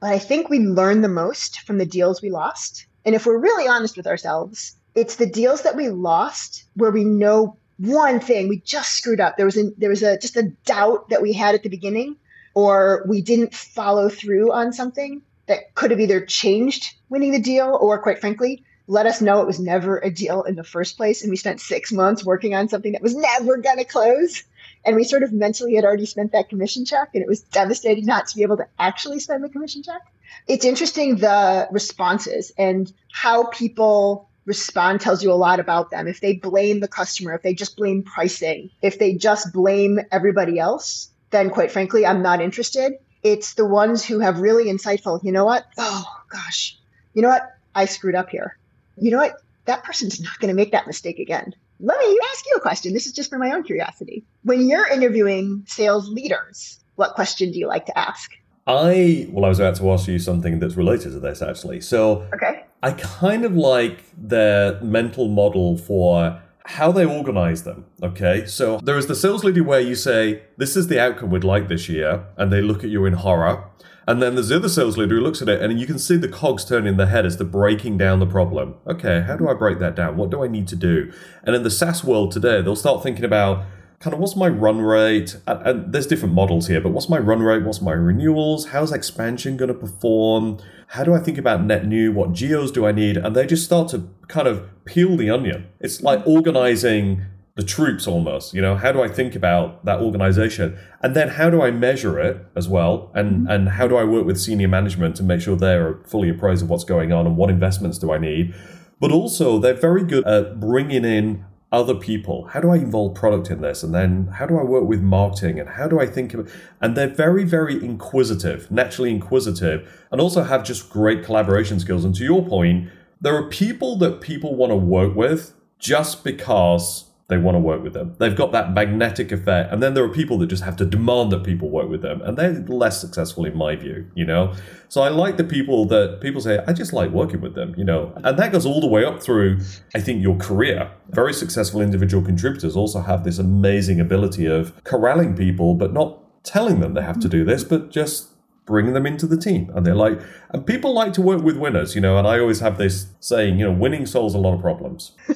But 0.00 0.10
I 0.10 0.20
think 0.20 0.48
we 0.48 0.60
learn 0.60 1.00
the 1.00 1.08
most 1.08 1.62
from 1.62 1.78
the 1.78 1.86
deals 1.86 2.22
we 2.22 2.30
lost. 2.30 2.86
And 3.04 3.16
if 3.16 3.26
we're 3.26 3.38
really 3.38 3.66
honest 3.66 3.96
with 3.96 4.06
ourselves, 4.06 4.76
it's 4.94 5.16
the 5.16 5.26
deals 5.26 5.62
that 5.62 5.76
we 5.76 5.88
lost 5.88 6.64
where 6.74 6.92
we 6.92 7.02
know 7.02 7.56
one 7.78 8.20
thing 8.20 8.48
we 8.48 8.60
just 8.60 8.92
screwed 8.92 9.20
up. 9.20 9.36
There 9.36 9.46
was 9.46 9.56
a, 9.56 9.70
there 9.76 9.90
was 9.90 10.04
a 10.04 10.16
just 10.18 10.36
a 10.36 10.52
doubt 10.64 11.08
that 11.08 11.20
we 11.20 11.32
had 11.32 11.56
at 11.56 11.64
the 11.64 11.68
beginning, 11.68 12.14
or 12.54 13.04
we 13.08 13.22
didn't 13.22 13.54
follow 13.54 14.08
through 14.08 14.52
on 14.52 14.72
something 14.72 15.20
that 15.52 15.74
could 15.74 15.90
have 15.90 16.00
either 16.00 16.24
changed 16.24 16.94
winning 17.10 17.32
the 17.32 17.38
deal 17.38 17.78
or, 17.78 18.00
quite 18.00 18.20
frankly, 18.20 18.64
let 18.86 19.04
us 19.04 19.20
know 19.20 19.42
it 19.42 19.46
was 19.46 19.60
never 19.60 19.98
a 19.98 20.10
deal 20.10 20.44
in 20.44 20.54
the 20.54 20.64
first 20.64 20.96
place. 20.96 21.20
And 21.20 21.30
we 21.30 21.36
spent 21.36 21.60
six 21.60 21.92
months 21.92 22.24
working 22.24 22.54
on 22.54 22.70
something 22.70 22.92
that 22.92 23.02
was 23.02 23.14
never 23.14 23.58
going 23.58 23.76
to 23.76 23.84
close. 23.84 24.44
And 24.86 24.96
we 24.96 25.04
sort 25.04 25.22
of 25.22 25.30
mentally 25.30 25.74
had 25.74 25.84
already 25.84 26.06
spent 26.06 26.32
that 26.32 26.48
commission 26.48 26.86
check, 26.86 27.10
and 27.12 27.22
it 27.22 27.28
was 27.28 27.42
devastating 27.42 28.06
not 28.06 28.28
to 28.28 28.36
be 28.36 28.42
able 28.42 28.56
to 28.56 28.66
actually 28.78 29.20
spend 29.20 29.44
the 29.44 29.50
commission 29.50 29.82
check. 29.82 30.00
It's 30.48 30.64
interesting 30.64 31.16
the 31.16 31.68
responses 31.70 32.50
and 32.56 32.90
how 33.12 33.44
people 33.44 34.30
respond 34.46 35.02
tells 35.02 35.22
you 35.22 35.30
a 35.30 35.34
lot 35.34 35.60
about 35.60 35.90
them. 35.90 36.08
If 36.08 36.20
they 36.20 36.36
blame 36.36 36.80
the 36.80 36.88
customer, 36.88 37.34
if 37.34 37.42
they 37.42 37.52
just 37.52 37.76
blame 37.76 38.02
pricing, 38.02 38.70
if 38.80 38.98
they 38.98 39.14
just 39.14 39.52
blame 39.52 40.00
everybody 40.10 40.58
else, 40.58 41.10
then 41.30 41.50
quite 41.50 41.70
frankly, 41.70 42.06
I'm 42.06 42.22
not 42.22 42.40
interested. 42.40 42.94
It's 43.22 43.54
the 43.54 43.64
ones 43.64 44.04
who 44.04 44.18
have 44.18 44.40
really 44.40 44.64
insightful, 44.66 45.22
you 45.22 45.32
know 45.32 45.44
what? 45.44 45.64
Oh 45.78 46.04
gosh, 46.28 46.78
you 47.14 47.22
know 47.22 47.28
what? 47.28 47.56
I 47.74 47.84
screwed 47.84 48.14
up 48.14 48.28
here. 48.28 48.56
You 48.96 49.10
know 49.10 49.18
what? 49.18 49.36
That 49.64 49.84
person's 49.84 50.20
not 50.20 50.38
going 50.40 50.48
to 50.48 50.54
make 50.54 50.72
that 50.72 50.86
mistake 50.86 51.18
again. 51.18 51.54
Let 51.80 51.98
me 51.98 52.18
ask 52.32 52.44
you 52.46 52.54
a 52.56 52.60
question. 52.60 52.92
This 52.92 53.06
is 53.06 53.12
just 53.12 53.30
for 53.30 53.38
my 53.38 53.52
own 53.52 53.62
curiosity. 53.62 54.24
When 54.42 54.68
you're 54.68 54.86
interviewing 54.86 55.64
sales 55.66 56.08
leaders, 56.08 56.80
what 56.96 57.14
question 57.14 57.50
do 57.52 57.58
you 57.58 57.66
like 57.66 57.86
to 57.86 57.98
ask? 57.98 58.32
I 58.66 59.28
well, 59.30 59.44
I 59.44 59.48
was 59.48 59.58
about 59.58 59.74
to 59.76 59.90
ask 59.90 60.06
you 60.06 60.20
something 60.20 60.60
that's 60.60 60.76
related 60.76 61.12
to 61.12 61.20
this 61.20 61.42
actually. 61.42 61.80
So, 61.80 62.26
okay, 62.32 62.64
I 62.82 62.92
kind 62.92 63.44
of 63.44 63.54
like 63.56 64.04
their 64.16 64.80
mental 64.80 65.28
model 65.28 65.76
for 65.76 66.40
how 66.64 66.92
they 66.92 67.04
organize 67.04 67.64
them. 67.64 67.86
Okay, 68.02 68.46
so 68.46 68.78
there 68.78 68.96
is 68.96 69.06
the 69.06 69.14
sales 69.14 69.44
leader 69.44 69.64
where 69.64 69.80
you 69.80 69.94
say, 69.94 70.42
"This 70.56 70.76
is 70.76 70.88
the 70.88 71.00
outcome 71.00 71.30
we'd 71.30 71.44
like 71.44 71.68
this 71.68 71.88
year," 71.88 72.24
and 72.36 72.52
they 72.52 72.60
look 72.60 72.84
at 72.84 72.90
you 72.90 73.04
in 73.04 73.14
horror. 73.14 73.64
And 74.06 74.20
then 74.20 74.34
there's 74.34 74.48
the 74.48 74.56
other 74.56 74.68
sales 74.68 74.98
leader 74.98 75.14
who 75.14 75.20
looks 75.20 75.42
at 75.42 75.48
it 75.48 75.62
and 75.62 75.78
you 75.78 75.86
can 75.86 75.98
see 75.98 76.16
the 76.16 76.28
cogs 76.28 76.64
turning 76.64 76.88
in 76.88 76.96
their 76.96 77.06
head 77.06 77.24
as 77.24 77.36
they're 77.36 77.46
breaking 77.46 77.98
down 77.98 78.18
the 78.18 78.26
problem. 78.26 78.74
Okay, 78.86 79.20
how 79.20 79.36
do 79.36 79.48
I 79.48 79.54
break 79.54 79.78
that 79.78 79.94
down? 79.94 80.16
What 80.16 80.30
do 80.30 80.42
I 80.42 80.48
need 80.48 80.66
to 80.68 80.76
do? 80.76 81.12
And 81.44 81.54
in 81.54 81.62
the 81.62 81.70
SaaS 81.70 82.02
world 82.02 82.32
today, 82.32 82.60
they'll 82.62 82.74
start 82.74 83.02
thinking 83.02 83.24
about 83.24 83.64
kind 84.02 84.12
of 84.12 84.18
what's 84.18 84.34
my 84.34 84.48
run 84.48 84.80
rate? 84.80 85.36
And, 85.46 85.66
and 85.66 85.92
there's 85.92 86.08
different 86.08 86.34
models 86.34 86.66
here, 86.66 86.80
but 86.80 86.90
what's 86.90 87.08
my 87.08 87.18
run 87.18 87.40
rate? 87.40 87.62
What's 87.62 87.80
my 87.80 87.92
renewals? 87.92 88.66
How's 88.66 88.92
expansion 88.92 89.56
going 89.56 89.68
to 89.68 89.74
perform? 89.74 90.58
How 90.88 91.04
do 91.04 91.14
I 91.14 91.20
think 91.20 91.38
about 91.38 91.62
net 91.62 91.86
new? 91.86 92.10
What 92.10 92.32
geos 92.32 92.72
do 92.72 92.84
I 92.84 92.90
need? 92.90 93.16
And 93.16 93.36
they 93.36 93.46
just 93.46 93.64
start 93.64 93.88
to 93.90 94.08
kind 94.26 94.48
of 94.48 94.68
peel 94.84 95.16
the 95.16 95.30
onion. 95.30 95.68
It's 95.78 96.02
like 96.02 96.26
organizing 96.26 97.22
the 97.54 97.62
troops 97.62 98.06
almost 98.06 98.54
you 98.54 98.62
know 98.62 98.74
how 98.76 98.90
do 98.90 99.02
i 99.02 99.08
think 99.08 99.34
about 99.34 99.84
that 99.84 100.00
organization 100.00 100.74
and 101.02 101.14
then 101.14 101.28
how 101.28 101.50
do 101.50 101.60
i 101.60 101.70
measure 101.70 102.18
it 102.18 102.46
as 102.56 102.66
well 102.66 103.12
and 103.14 103.40
mm-hmm. 103.40 103.46
and 103.48 103.68
how 103.68 103.86
do 103.86 103.94
i 103.94 104.02
work 104.02 104.24
with 104.24 104.40
senior 104.40 104.68
management 104.68 105.14
to 105.14 105.22
make 105.22 105.38
sure 105.38 105.54
they're 105.54 105.98
fully 106.06 106.30
appraised 106.30 106.62
of 106.62 106.70
what's 106.70 106.84
going 106.84 107.12
on 107.12 107.26
and 107.26 107.36
what 107.36 107.50
investments 107.50 107.98
do 107.98 108.10
i 108.10 108.16
need 108.16 108.54
but 109.00 109.12
also 109.12 109.58
they're 109.58 109.74
very 109.74 110.02
good 110.02 110.26
at 110.26 110.58
bringing 110.60 111.04
in 111.04 111.44
other 111.72 111.94
people. 111.94 112.44
How 112.48 112.60
do 112.60 112.70
i 112.70 112.76
involve 112.76 113.14
product 113.14 113.50
in 113.50 113.62
this? 113.62 113.82
And 113.82 113.94
then 113.94 114.26
how 114.26 114.46
do 114.46 114.58
i 114.58 114.62
work 114.62 114.84
with 114.84 115.00
marketing? 115.00 115.58
And 115.58 115.70
how 115.70 115.88
do 115.88 115.98
i 115.98 116.06
think 116.06 116.34
of 116.34 116.52
and 116.80 116.96
they're 116.96 117.08
very 117.08 117.44
very 117.44 117.82
inquisitive 117.82 118.70
naturally 118.70 119.10
inquisitive 119.10 120.06
and 120.12 120.20
also 120.20 120.42
have 120.44 120.62
just 120.62 120.90
great 120.90 121.24
collaboration 121.24 121.80
skills. 121.80 122.04
And 122.04 122.14
to 122.16 122.24
your 122.24 122.46
point 122.46 122.90
there 123.20 123.34
are 123.34 123.48
people 123.48 123.96
that 123.98 124.20
people 124.20 124.54
want 124.54 124.70
to 124.70 124.76
work 124.76 125.14
with 125.14 125.54
just 125.78 126.22
because 126.24 127.06
they 127.32 127.38
want 127.38 127.54
to 127.54 127.60
work 127.60 127.82
with 127.82 127.94
them. 127.94 128.14
They've 128.18 128.36
got 128.36 128.52
that 128.52 128.72
magnetic 128.72 129.32
effect. 129.32 129.72
And 129.72 129.82
then 129.82 129.94
there 129.94 130.04
are 130.04 130.08
people 130.08 130.36
that 130.38 130.48
just 130.48 130.62
have 130.62 130.76
to 130.76 130.84
demand 130.84 131.32
that 131.32 131.42
people 131.42 131.70
work 131.70 131.88
with 131.88 132.02
them. 132.02 132.20
And 132.22 132.36
they're 132.36 132.60
less 132.68 133.00
successful 133.00 133.44
in 133.46 133.56
my 133.56 133.74
view, 133.74 134.06
you 134.14 134.26
know? 134.26 134.54
So 134.88 135.00
I 135.02 135.08
like 135.08 135.38
the 135.38 135.44
people 135.44 135.86
that 135.86 136.20
people 136.20 136.40
say, 136.40 136.62
I 136.66 136.74
just 136.74 136.92
like 136.92 137.10
working 137.10 137.40
with 137.40 137.54
them, 137.54 137.74
you 137.76 137.84
know? 137.84 138.12
And 138.22 138.38
that 138.38 138.52
goes 138.52 138.66
all 138.66 138.80
the 138.80 138.86
way 138.86 139.04
up 139.04 139.22
through, 139.22 139.60
I 139.94 140.00
think, 140.00 140.22
your 140.22 140.36
career. 140.36 140.90
Very 141.08 141.32
successful 141.32 141.80
individual 141.80 142.22
contributors 142.22 142.76
also 142.76 143.00
have 143.00 143.24
this 143.24 143.38
amazing 143.38 143.98
ability 143.98 144.46
of 144.46 144.72
corralling 144.84 145.34
people, 145.34 145.74
but 145.74 145.92
not 145.92 146.18
telling 146.44 146.80
them 146.80 146.94
they 146.94 147.02
have 147.02 147.20
to 147.20 147.28
do 147.28 147.44
this, 147.44 147.64
but 147.64 147.90
just 147.90 148.31
bringing 148.64 148.92
them 148.92 149.06
into 149.06 149.26
the 149.26 149.36
team. 149.36 149.70
And 149.74 149.84
they're 149.84 149.94
like, 149.94 150.20
and 150.50 150.64
people 150.66 150.94
like 150.94 151.12
to 151.14 151.22
work 151.22 151.42
with 151.42 151.56
winners, 151.56 151.94
you 151.94 152.00
know, 152.00 152.16
and 152.16 152.26
I 152.26 152.38
always 152.38 152.60
have 152.60 152.78
this 152.78 153.06
saying, 153.20 153.58
you 153.58 153.66
know, 153.66 153.72
winning 153.72 154.06
solves 154.06 154.34
a 154.34 154.38
lot 154.38 154.54
of 154.54 154.60
problems. 154.60 155.12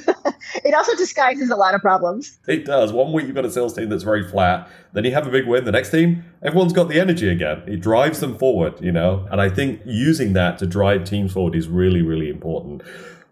it 0.65 0.75
also 0.75 0.95
disguises 0.97 1.51
a 1.51 1.57
lot 1.57 1.75
of 1.75 1.81
problems. 1.81 2.39
It 2.47 2.65
does. 2.65 2.93
One 2.93 3.13
week 3.13 3.27
you've 3.27 3.35
got 3.35 3.45
a 3.45 3.51
sales 3.51 3.75
team 3.75 3.89
that's 3.89 4.05
very 4.05 4.27
flat, 4.27 4.71
then 4.93 5.05
you 5.05 5.13
have 5.13 5.27
a 5.27 5.31
big 5.31 5.47
win. 5.47 5.65
The 5.65 5.73
next 5.73 5.91
team, 5.91 6.25
everyone's 6.43 6.73
got 6.73 6.89
the 6.89 7.01
energy 7.01 7.29
again. 7.29 7.63
It 7.67 7.81
drives 7.81 8.21
them 8.21 8.39
forward, 8.39 8.81
you 8.81 8.93
know, 8.93 9.27
and 9.31 9.41
I 9.41 9.49
think 9.49 9.81
using 9.85 10.33
that 10.35 10.59
to 10.59 10.67
drive 10.67 11.05
teams 11.05 11.33
forward 11.33 11.57
is 11.57 11.69
really, 11.69 12.03
really 12.03 12.31
important. 12.31 12.83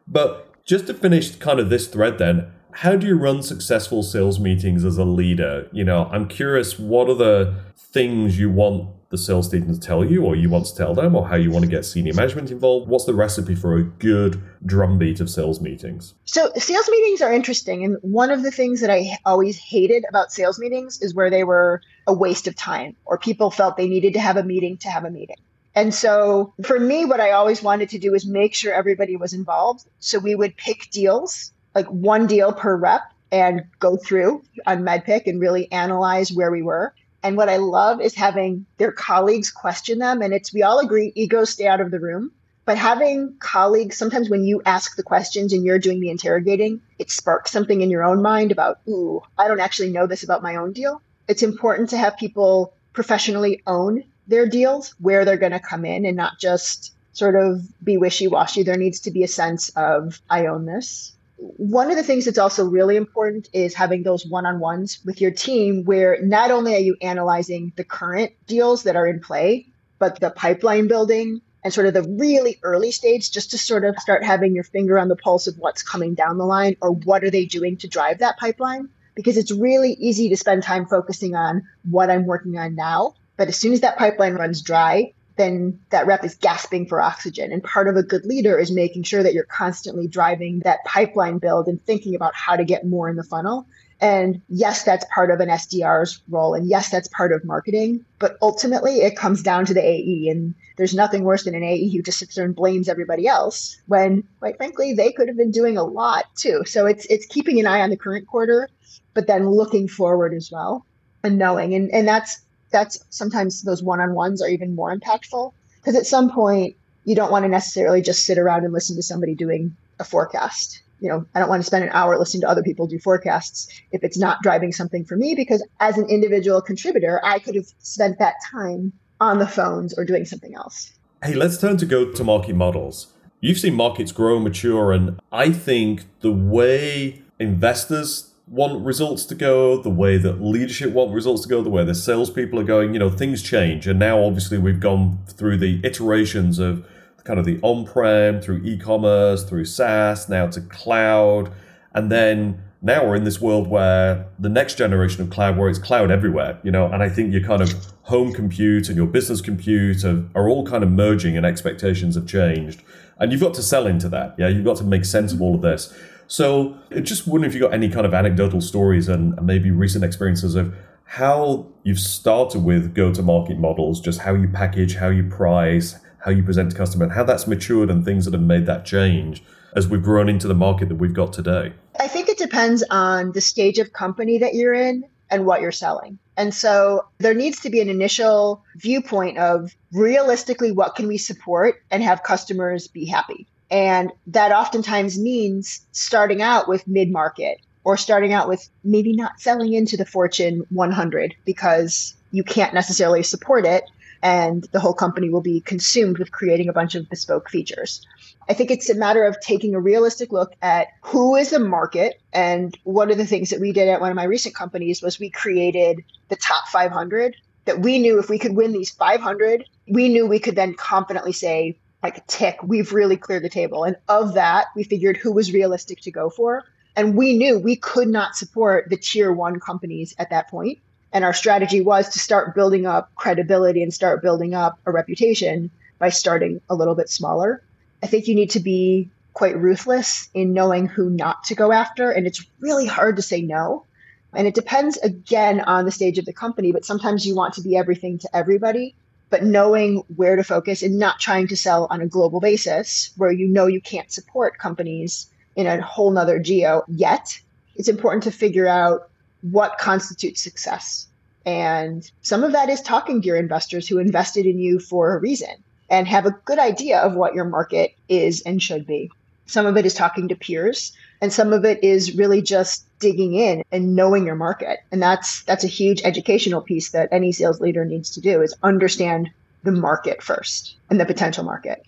But 0.09 0.65
just 0.65 0.87
to 0.89 0.95
finish 0.95 1.37
kind 1.37 1.61
of 1.61 1.71
this 1.71 1.87
thread 1.87 2.19
then, 2.19 2.51
how 2.79 2.97
do 2.97 3.07
you 3.07 3.17
run 3.17 3.43
successful 3.43 4.03
sales 4.03 4.41
meetings 4.41 4.85
as 4.85 4.99
a 4.99 5.05
leader? 5.05 5.69
You 5.71 5.85
know, 5.85 6.09
I'm 6.11 6.27
curious, 6.27 6.79
what 6.79 7.09
are 7.09 7.15
the 7.15 7.55
things 7.77 8.41
you 8.41 8.51
want 8.51 8.91
the 9.15 9.19
sales 9.19 9.49
team 9.49 9.73
to 9.73 9.79
tell 9.79 10.05
you, 10.05 10.25
or 10.25 10.35
you 10.35 10.51
want 10.51 10.67
to 10.67 10.75
tell 10.75 10.95
them, 10.95 11.15
or 11.15 11.27
how 11.29 11.37
you 11.37 11.51
want 11.51 11.65
to 11.65 11.71
get 11.71 11.85
senior 11.85 12.13
management 12.15 12.51
involved? 12.51 12.89
What's 12.89 13.05
the 13.05 13.15
recipe 13.15 13.55
for 13.55 13.77
a 13.77 13.85
good 13.85 14.43
drumbeat 14.67 15.21
of 15.21 15.31
sales 15.31 15.61
meetings? 15.61 16.15
So, 16.25 16.51
sales 16.57 16.89
meetings 16.91 17.23
are 17.23 17.33
interesting. 17.33 17.85
And 17.85 17.97
one 18.03 18.31
of 18.31 18.43
the 18.43 18.51
things 18.51 18.81
that 18.81 18.91
I 18.91 19.17
always 19.25 19.57
hated 19.57 20.05
about 20.09 20.33
sales 20.33 20.59
meetings 20.59 21.01
is 21.01 21.15
where 21.15 21.31
they 21.31 21.45
were 21.45 21.81
a 22.07 22.13
waste 22.13 22.49
of 22.49 22.57
time, 22.57 22.97
or 23.05 23.17
people 23.17 23.51
felt 23.51 23.77
they 23.77 23.89
needed 23.89 24.13
to 24.15 24.21
have 24.21 24.37
a 24.37 24.43
meeting 24.43 24.77
to 24.79 24.89
have 24.89 25.05
a 25.05 25.11
meeting. 25.11 25.37
And 25.77 25.95
so 25.95 26.53
for 26.63 26.79
me, 26.79 27.05
what 27.05 27.21
I 27.21 27.31
always 27.31 27.63
wanted 27.63 27.89
to 27.91 27.99
do 27.99 28.15
is 28.15 28.27
make 28.27 28.55
sure 28.55 28.73
everybody 28.73 29.17
was 29.17 29.33
involved. 29.33 29.87
So 29.99 30.19
we 30.19 30.35
would 30.35 30.57
pick 30.57 30.91
deals, 30.91 31.53
like 31.75 31.87
one 31.87 32.27
deal 32.27 32.53
per 32.53 32.77
rep, 32.77 33.03
and 33.33 33.63
go 33.81 33.97
through 33.97 34.43
on 34.67 34.83
MEDDPICC 34.85 35.27
and 35.27 35.41
really 35.41 35.71
analyze 35.73 36.33
where 36.33 36.53
we 36.53 36.63
were. 36.63 36.95
And 37.25 37.39
what 37.39 37.49
I 37.49 37.57
love 37.57 38.03
is 38.03 38.15
having 38.15 38.67
their 38.77 38.93
colleagues 38.93 39.51
question 39.51 39.99
them. 39.99 40.21
And 40.21 40.35
it's, 40.35 40.53
we 40.53 40.63
all 40.63 40.79
agree, 40.79 41.11
egos 41.17 41.51
stay 41.51 41.67
out 41.67 41.81
of 41.81 41.91
the 41.91 41.99
room. 41.99 42.31
But 42.67 42.79
having 42.79 43.37
colleagues, 43.41 43.97
sometimes 43.97 44.29
when 44.29 44.45
you 44.45 44.63
ask 44.65 44.95
the 44.95 45.03
questions 45.03 45.53
and 45.55 45.65
you're 45.65 45.79
doing 45.79 46.01
the 46.01 46.11
interrogating, 46.11 46.83
it 46.99 47.11
sparks 47.11 47.51
something 47.51 47.81
in 47.81 47.91
your 47.91 48.05
own 48.05 48.21
mind 48.21 48.53
about, 48.53 48.81
ooh, 48.87 49.23
I 49.39 49.49
don't 49.49 49.61
actually 49.61 49.91
know 49.91 50.07
this 50.07 50.23
about 50.23 50.43
my 50.43 50.57
own 50.57 50.73
deal. 50.73 51.01
It's 51.27 51.43
important 51.43 51.91
to 51.91 51.99
have 51.99 52.19
people 52.19 52.75
professionally 52.93 53.63
own 53.67 54.05
their 54.29 54.47
deals, 54.47 54.95
where 54.99 55.25
they're 55.25 55.37
going 55.37 55.53
to 55.53 55.61
come 55.61 55.85
in, 55.85 56.05
and 56.05 56.17
not 56.17 56.39
just 56.39 56.95
sort 57.15 57.37
of 57.37 57.63
be 57.83 57.97
wishy 57.97 58.29
washy. 58.29 58.63
There 58.63 58.77
needs 58.77 59.01
to 59.01 59.11
be 59.11 59.25
a 59.25 59.29
sense 59.29 59.71
of, 59.71 60.21
I 60.29 60.47
own 60.47 60.67
this 60.67 61.14
one 61.37 61.91
of 61.91 61.97
the 61.97 62.03
things 62.03 62.25
that's 62.25 62.39
also 62.39 62.65
really 62.65 62.97
important 62.97 63.49
is 63.53 63.75
having 63.75 64.03
those 64.03 64.25
one-on-ones 64.27 65.01
with 65.05 65.21
your 65.21 65.31
team 65.31 65.85
where 65.85 66.19
not 66.23 66.51
only 66.51 66.75
are 66.75 66.81
you 66.81 66.97
analyzing 67.01 67.73
the 67.77 67.85
current 67.85 68.33
deals 68.47 68.85
that 68.85 68.97
are 68.97 69.07
in 69.07 69.21
play 69.21 69.67
but 69.99 70.21
the 70.21 70.31
pipeline 70.31 70.87
building 70.87 71.41
and 71.65 71.73
sort 71.73 71.87
of 71.87 71.95
the 71.95 72.03
really 72.03 72.59
early 72.63 72.91
stage 72.91 73.31
just 73.31 73.51
to 73.51 73.59
sort 73.59 73.85
of 73.85 73.99
start 73.99 74.23
having 74.23 74.55
your 74.55 74.65
finger 74.65 74.99
on 74.99 75.09
the 75.09 75.17
pulse 75.17 75.47
of 75.47 75.57
what's 75.59 75.83
coming 75.83 76.15
down 76.15 76.39
the 76.39 76.45
line 76.45 76.77
or 76.81 76.93
what 76.93 77.25
are 77.25 77.31
they 77.31 77.47
doing 77.47 77.77
to 77.79 77.89
drive 77.89 78.19
that 78.19 78.39
pipeline. 78.39 78.89
Because 79.15 79.37
it's 79.37 79.51
really 79.51 79.93
easy 79.95 80.29
to 80.29 80.37
spend 80.37 80.63
time 80.63 80.87
focusing 80.87 81.35
on 81.35 81.63
what 81.89 82.11
I'm 82.11 82.27
working 82.27 82.59
on 82.59 82.75
now 82.75 83.15
but 83.37 83.49
as 83.49 83.57
soon 83.57 83.73
as 83.73 83.81
that 83.81 83.99
pipeline 83.99 84.35
runs 84.35 84.63
dry 84.63 85.13
then 85.37 85.81
that 85.91 86.07
rep 86.07 86.25
is 86.25 86.37
gasping 86.37 86.87
for 86.87 87.01
oxygen. 87.01 87.53
And 87.53 87.63
part 87.63 87.89
of 87.89 87.97
a 87.97 88.03
good 88.03 88.25
leader 88.25 88.59
is 88.59 88.71
making 88.71 89.03
sure 89.03 89.23
that 89.23 89.35
you're 89.35 89.45
constantly 89.45 90.07
driving 90.07 90.61
that 90.61 90.85
pipeline 90.85 91.39
build 91.39 91.67
and 91.67 91.85
thinking 91.85 92.15
about 92.15 92.35
how 92.35 92.57
to 92.57 92.65
get 92.65 92.87
more 92.87 93.09
in 93.09 93.17
the 93.17 93.25
funnel. 93.25 93.67
And 94.01 94.43
yes, 94.49 94.85
that's 94.85 95.05
part 95.15 95.31
of 95.31 95.41
an 95.41 95.49
SDR's 95.49 96.23
role. 96.29 96.55
And 96.55 96.69
yes, 96.69 96.91
that's 96.91 97.09
part 97.09 97.33
of 97.33 97.45
marketing. 97.45 98.05
But 98.19 98.37
ultimately, 98.43 99.01
it 99.01 99.17
comes 99.17 99.43
down 99.43 99.65
to 99.67 99.75
the 99.75 99.85
AE. 99.85 100.29
And 100.31 100.55
there's 100.77 100.95
nothing 100.95 101.25
worse 101.25 101.45
than 101.45 101.55
an 101.55 101.63
AE 101.63 101.91
who 101.91 102.03
just 102.03 102.19
sits 102.19 102.35
there 102.35 102.45
and 102.45 102.55
blames 102.55 102.89
everybody 102.89 103.27
else 103.27 103.81
when, 103.87 104.25
quite 104.41 104.57
frankly, 104.57 104.93
they 104.93 105.13
could 105.13 105.29
have 105.29 105.37
been 105.37 105.53
doing 105.53 105.77
a 105.77 105.85
lot 105.85 106.27
too. 106.37 106.63
So 106.67 106.87
it's 106.87 107.07
it's 107.07 107.27
keeping 107.27 107.59
an 107.61 107.67
eye 107.67 107.81
on 107.81 107.91
the 107.91 107.97
current 107.97 108.27
quarter, 108.27 108.69
but 109.15 109.27
then 109.27 109.49
looking 109.49 109.89
forward 109.89 110.35
as 110.35 110.51
well 110.53 110.85
and 111.23 111.39
knowing. 111.39 111.75
And 111.75 111.91
and 111.91 112.07
that's 112.07 112.44
that's 112.75 112.99
sometimes 113.09 113.63
those 113.63 113.83
one-on-ones 113.83 114.43
are 114.43 114.49
even 114.49 114.75
more 114.75 114.95
impactful. 114.95 115.53
Because 115.81 115.97
at 115.97 116.07
some 116.07 116.31
point 116.31 116.77
you 117.05 117.15
don't 117.15 117.31
want 117.31 117.45
to 117.45 117.49
necessarily 117.49 118.03
just 118.03 118.27
sit 118.27 118.37
around 118.37 118.65
and 118.65 118.73
listen 118.73 118.97
to 118.97 119.03
somebody 119.03 119.35
doing 119.35 119.77
a 119.99 120.05
forecast. 120.05 120.83
You 121.01 121.11
know 121.11 121.27
i 121.35 121.41
don't 121.41 121.51
want 121.51 121.61
to 121.61 121.67
spend 121.67 121.85
an 121.85 121.91
hour 121.93 122.19
listening 122.19 122.43
to 122.43 122.49
other 122.49 122.63
people 122.63 122.87
do 122.87 122.99
forecasts 122.99 123.69
if 123.93 124.05
it's 124.05 124.17
not 124.17 124.43
driving 124.43 124.73
something 124.73 125.05
for 125.05 125.17
me 125.17 125.35
because 125.35 125.63
as 125.79 125.99
an 125.99 126.09
individual 126.09 126.63
contributor 126.63 127.21
i 127.23 127.41
could 127.41 127.57
have 127.57 127.67
spent 127.81 128.21
that 128.21 128.37
time 128.51 128.93
on 129.21 129.39
the 129.39 129.47
phones 129.47 129.93
or 129.99 130.05
doing 130.05 130.25
something 130.25 130.55
else. 130.55 130.93
Hey 131.23 131.35
let's 131.35 131.59
turn 131.59 131.77
to 131.79 131.87
go 131.87 132.11
to 132.11 132.25
market 132.25 132.55
models. 132.55 133.09
You've 133.41 133.59
seen 133.59 133.75
markets 133.75 134.13
grow 134.13 134.37
and 134.37 134.45
mature 134.45 134.93
and 134.93 135.21
i 135.31 135.51
think 135.51 136.05
the 136.21 136.33
way 136.33 137.23
investors 137.39 138.31
want 138.47 138.85
results 138.85 139.25
to 139.27 139.35
go, 139.35 139.81
the 139.81 139.91
way 139.91 140.19
that 140.19 140.43
leadership 140.43 140.93
want 140.93 141.13
results 141.13 141.43
to 141.43 141.49
go, 141.49 141.63
the 141.63 141.71
way 141.71 141.85
the 141.85 141.95
salespeople 141.95 142.59
are 142.61 142.65
going. 142.65 142.93
You 142.93 142.99
know, 142.99 143.11
things 143.11 143.43
change, 143.43 143.87
and 143.87 143.99
now 143.99 144.23
obviously 144.23 144.59
we've 144.59 144.81
gone 144.81 145.19
through 145.27 145.59
the 145.59 145.81
iterations 145.83 146.59
of 146.59 146.87
kind 147.25 147.39
of 147.39 147.47
the 147.47 147.59
on-prem 147.63 148.43
through 148.43 148.63
e-commerce, 148.65 149.45
through 149.45 149.65
SaaS, 149.65 150.29
now 150.29 150.47
to 150.49 150.61
cloud, 150.61 151.51
and 151.95 152.13
then 152.13 152.63
now 152.83 153.07
we're 153.07 153.17
in 153.17 153.25
this 153.25 153.41
world 153.41 153.67
where 153.67 154.27
the 154.39 154.51
next 154.51 154.77
generation 154.77 155.23
of 155.23 155.31
cloud, 155.31 155.57
where 155.57 155.71
it's 155.71 155.79
cloud 155.79 156.11
everywhere. 156.11 156.59
You 156.63 156.71
know, 156.71 156.85
and 156.93 157.03
I 157.03 157.09
think 157.09 157.33
your 157.33 157.43
kind 157.43 157.63
of 157.63 157.73
home 158.03 158.35
compute 158.35 158.89
and 158.89 158.97
your 158.97 159.07
business 159.07 159.41
compute 159.41 160.05
are, 160.05 160.23
are 160.35 160.51
all 160.51 160.67
kind 160.67 160.85
of 160.85 160.91
merging, 160.91 161.35
and 161.37 161.47
expectations 161.47 162.15
have 162.15 162.27
changed. 162.27 162.83
And 163.19 163.33
you've 163.33 163.41
got 163.41 163.55
to 163.55 163.63
sell 163.63 163.87
into 163.87 164.11
that. 164.11 164.35
Yeah, 164.37 164.49
you've 164.49 164.67
got 164.67 164.77
to 164.79 164.85
make 164.85 165.07
sense 165.07 165.33
of 165.33 165.41
all 165.41 165.55
of 165.55 165.63
this. 165.63 165.97
So, 166.27 166.79
it 166.91 167.03
just 167.03 167.27
wondering 167.27 167.51
if 167.51 167.55
you 167.55 167.61
got 167.61 167.75
any 167.75 167.89
kind 167.89 168.07
of 168.07 168.15
anecdotal 168.15 168.61
stories 168.61 169.09
and 169.09 169.41
maybe 169.43 169.71
recent 169.71 170.05
experiences 170.05 170.55
of 170.55 170.75
how 171.05 171.67
you've 171.83 172.01
started 172.01 172.65
with 172.65 172.95
go 172.95 173.13
to 173.13 173.23
market 173.23 173.59
models, 173.59 174.01
just 174.01 174.21
how 174.21 174.35
you 174.35 174.49
package, 174.49 174.97
how 174.97 175.09
you 175.09 175.25
price, 175.25 175.97
how 176.19 176.31
you 176.31 176.43
present 176.43 176.71
to 176.71 176.77
customer, 176.77 177.05
and 177.05 177.13
how 177.13 177.25
that's 177.25 177.47
matured 177.47 177.91
and 177.91 178.05
things 178.05 178.25
that 178.25 178.33
have 178.35 178.43
made 178.43 178.67
that 178.67 178.85
change 178.85 179.45
as 179.77 179.89
we've 179.89 180.03
grown 180.03 180.29
into 180.29 180.49
the 180.49 180.55
market 180.55 180.89
that 180.89 180.97
we've 180.97 181.13
got 181.13 181.33
today? 181.33 181.73
I 182.01 182.09
think 182.09 182.29
it 182.29 182.39
depends 182.39 182.83
on 182.91 183.33
the 183.33 183.41
stage 183.41 183.79
of 183.79 183.93
company 183.93 184.39
that 184.39 184.55
you're 184.55 184.75
in 184.75 185.05
and 185.31 185.47
what 185.47 185.61
you're 185.61 185.73
selling. 185.73 186.19
And 186.37 186.55
so 186.55 187.07
there 187.19 187.35
needs 187.35 187.61
to 187.61 187.71
be 187.71 187.81
an 187.81 187.89
initial 187.89 188.65
viewpoint 188.77 189.39
of 189.39 189.75
realistically 189.93 190.73
what 190.73 190.97
can 190.97 191.07
we 191.07 191.19
support 191.19 191.83
and 191.91 192.03
have 192.03 192.23
customers 192.23 192.89
be 192.89 193.05
happy. 193.05 193.47
And 193.75 194.13
that 194.29 194.53
oftentimes 194.53 195.19
means 195.19 195.85
starting 195.91 196.41
out 196.41 196.69
with 196.69 196.87
mid 196.87 197.11
market 197.11 197.59
or 197.83 197.97
starting 197.97 198.33
out 198.33 198.49
with 198.49 198.71
maybe 198.85 199.15
not 199.15 199.41
selling 199.41 199.73
into 199.73 199.97
the 199.97 200.07
Fortune 200.07 200.65
100 200.71 201.35
because 201.45 202.15
you 202.31 202.45
can't 202.45 202.73
necessarily 202.73 203.25
support 203.25 203.67
it 203.67 203.83
and 204.23 204.63
the 204.71 204.79
whole 204.79 204.95
company 204.95 205.29
will 205.29 205.41
be 205.41 205.61
consumed 205.61 206.19
with 206.19 206.31
creating 206.31 206.69
a 206.69 206.73
bunch 206.73 206.95
of 206.95 207.11
bespoke 207.11 207.51
features. 207.51 208.07
I 208.49 208.55
think 208.55 208.71
it's 208.71 208.89
a 208.91 208.95
matter 208.95 209.25
of 209.25 209.41
taking 209.41 209.75
a 209.75 209.81
realistic 209.81 210.31
look 210.31 210.53
at 210.63 210.87
who 211.03 211.35
is 211.35 211.51
the 211.51 211.59
market 211.59 212.21
and 212.33 212.79
one 212.85 213.11
of 213.11 213.19
the 213.19 213.27
things 213.27 213.51
that 213.51 213.61
we 213.61 213.73
did 213.73 213.89
at 213.89 214.01
one 214.01 214.11
of 214.11 214.17
my 214.17 214.23
recent 214.23 214.55
companies 214.55 215.03
was 215.03 215.19
we 215.19 215.31
created 215.31 216.05
the 216.29 216.37
top 216.37 216.69
500 216.69 217.35
that 217.65 217.81
we 217.81 217.99
knew 217.99 218.21
if 218.21 218.31
we 218.31 218.39
could 218.39 218.55
win 218.55 218.71
these 218.73 218.91
500, 218.91 219.65
we 219.89 220.09
knew 220.09 220.27
we 220.27 220.39
could 220.39 220.55
then 220.55 220.75
confidently 220.75 221.33
say 221.33 221.77
like 222.05 222.27
tick, 222.27 222.63
we've 222.63 222.93
really 222.93 223.17
cleared 223.17 223.43
the 223.43 223.49
table. 223.49 223.83
And 223.83 223.97
of 224.11 224.35
that, 224.35 224.67
we 224.77 224.85
figured 224.85 225.17
who 225.17 225.33
was 225.33 225.55
realistic 225.55 226.03
to 226.03 226.11
go 226.11 226.29
for. 226.29 226.63
And 226.95 227.17
we 227.17 227.37
knew 227.37 227.59
we 227.59 227.77
could 227.77 228.09
not 228.09 228.37
support 228.37 228.91
the 228.91 228.99
tier 228.99 229.33
one 229.33 229.59
companies 229.59 230.15
at 230.19 230.29
that 230.29 230.51
point. 230.51 230.79
And 231.13 231.25
our 231.25 231.33
strategy 231.33 231.81
was 231.81 232.11
to 232.11 232.19
start 232.19 232.55
building 232.55 232.85
up 232.85 233.11
credibility 233.15 233.83
and 233.83 233.93
start 233.93 234.21
building 234.21 234.53
up 234.53 234.79
a 234.85 234.93
reputation 234.93 235.71
by 235.99 236.11
starting 236.11 236.61
a 236.69 236.75
little 236.75 236.95
bit 236.95 237.09
smaller. 237.09 237.63
I 238.03 238.07
think 238.07 238.29
you 238.29 238.35
need 238.35 238.51
to 238.51 238.61
be 238.61 239.09
quite 239.33 239.57
ruthless 239.57 240.29
in 240.35 240.53
knowing 240.53 240.87
who 240.87 241.09
not 241.09 241.45
to 241.45 241.55
go 241.55 241.73
after. 241.73 242.11
And 242.11 242.27
it's 242.27 242.45
really 242.61 242.85
hard 242.85 243.17
to 243.17 243.23
say 243.23 243.41
no. 243.41 243.87
And 244.35 244.47
it 244.47 244.55
depends 244.55 244.99
again 244.99 245.61
on 245.61 245.87
the 245.87 245.91
stage 245.91 246.19
of 246.19 246.27
the 246.27 246.35
company, 246.35 246.71
but 246.71 246.85
sometimes 246.85 247.27
you 247.27 247.35
want 247.35 247.55
to 247.55 247.63
be 247.63 247.79
everything 247.79 248.19
to 248.19 248.37
everybody 248.37 248.95
but 249.35 249.43
knowing 249.43 249.97
where 250.15 250.37
to 250.37 250.45
focus 250.45 250.81
and 250.81 250.97
not 250.97 251.19
trying 251.19 251.49
to 251.49 251.57
sell 251.57 251.89
on 251.91 252.01
a 252.01 252.07
global 252.07 252.39
basis 252.39 253.11
where 253.17 253.33
you 253.33 253.49
know 253.49 253.67
you 253.67 253.81
can't 253.81 254.13
support 254.13 254.59
companies 254.59 255.29
in 255.57 255.67
a 255.67 255.83
whole 255.83 256.13
nother 256.13 256.39
geo 256.39 256.85
yet. 256.87 257.41
It's 257.75 257.89
important 257.89 258.23
to 258.23 258.31
figure 258.31 258.69
out 258.69 259.11
what 259.43 259.77
constitutes 259.77 260.41
success. 260.41 261.09
And 261.45 262.09
some 262.23 262.45
of 262.45 262.53
that 262.53 262.69
is 262.69 262.81
talking 262.81 263.21
to 263.21 263.27
your 263.27 263.37
investors 263.37 263.89
who 263.89 263.99
invested 263.99 264.47
in 264.47 264.61
you 264.61 264.79
for 264.79 265.17
a 265.17 265.21
reason 265.21 265.65
and 265.91 266.07
have 266.07 266.27
a 266.27 266.39
good 266.45 266.61
idea 266.61 267.01
of 267.01 267.17
what 267.17 267.35
your 267.35 267.45
market 267.45 267.93
is 268.09 268.41
and 268.43 268.63
should 268.63 268.87
be. 268.87 269.11
Some 269.47 269.67
of 269.67 269.77
it 269.77 269.85
is 269.85 269.95
talking 269.95 270.29
to 270.29 270.37
peers 270.37 270.93
and 271.25 271.33
some 271.33 271.55
of 271.55 271.65
it 271.65 271.83
is 271.83 272.17
really 272.17 272.43
just 272.43 272.85
digging 272.99 273.35
in 273.35 273.65
and 273.73 273.97
knowing 273.97 274.27
your 274.27 274.35
market. 274.35 274.81
And 274.93 275.03
that's 275.03 275.43
that's 275.45 275.65
a 275.65 275.69
huge 275.69 276.03
educational 276.05 276.61
piece 276.61 276.91
that 276.91 277.09
any 277.11 277.33
sales 277.33 277.63
leader 277.63 277.87
needs 277.87 278.11
to 278.11 278.21
do 278.21 278.43
is 278.43 278.55
understand 278.63 279.31
the 279.63 279.73
market 279.73 280.23
first 280.23 280.77
and 280.91 281.01
the 281.01 281.07
potential 281.07 281.43
market. 281.43 281.83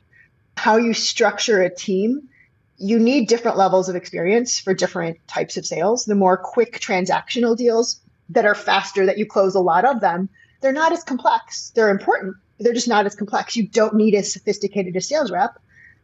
How 0.57 0.79
you 0.79 0.95
structure 0.95 1.61
a 1.61 1.69
team, 1.69 2.31
you 2.79 2.99
need 2.99 3.29
different 3.29 3.59
levels 3.59 3.91
of 3.91 3.95
experience 3.95 4.59
for 4.59 4.73
different 4.73 5.19
types 5.29 5.59
of 5.59 5.67
sales. 5.67 6.07
The 6.07 6.15
more 6.15 6.39
quick 6.39 6.81
transactional 6.81 7.55
deals 7.55 8.01
that 8.31 8.47
are 8.47 8.55
faster 8.55 9.05
that 9.05 9.19
you 9.19 9.27
close 9.27 9.55
a 9.55 9.61
lot 9.61 9.85
of 9.85 10.01
them, 10.01 10.31
they're 10.63 10.73
not 10.73 10.93
as 10.93 11.05
complex. 11.05 11.73
They're 11.75 11.91
important. 11.91 12.37
They're 12.59 12.73
just 12.73 12.89
not 12.89 13.05
as 13.05 13.15
complex. 13.15 13.55
You 13.55 13.69
don't 13.69 13.97
need 13.97 14.15
as 14.15 14.33
sophisticated 14.33 14.97
a 14.97 15.03
sales 15.03 15.31
rep 15.31 15.61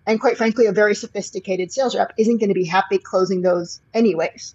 and 0.07 0.21
quite 0.21 0.37
frankly, 0.37 0.67
a 0.67 0.73
very 0.73 0.95
sophisticated 0.95 1.73
sales 1.73 1.97
rep 1.97 2.13
isn't 2.17 2.39
going 2.39 2.49
to 2.49 2.55
be 2.55 2.65
happy 2.65 2.99
closing 2.99 3.43
those 3.43 3.81
anyways. 3.95 4.55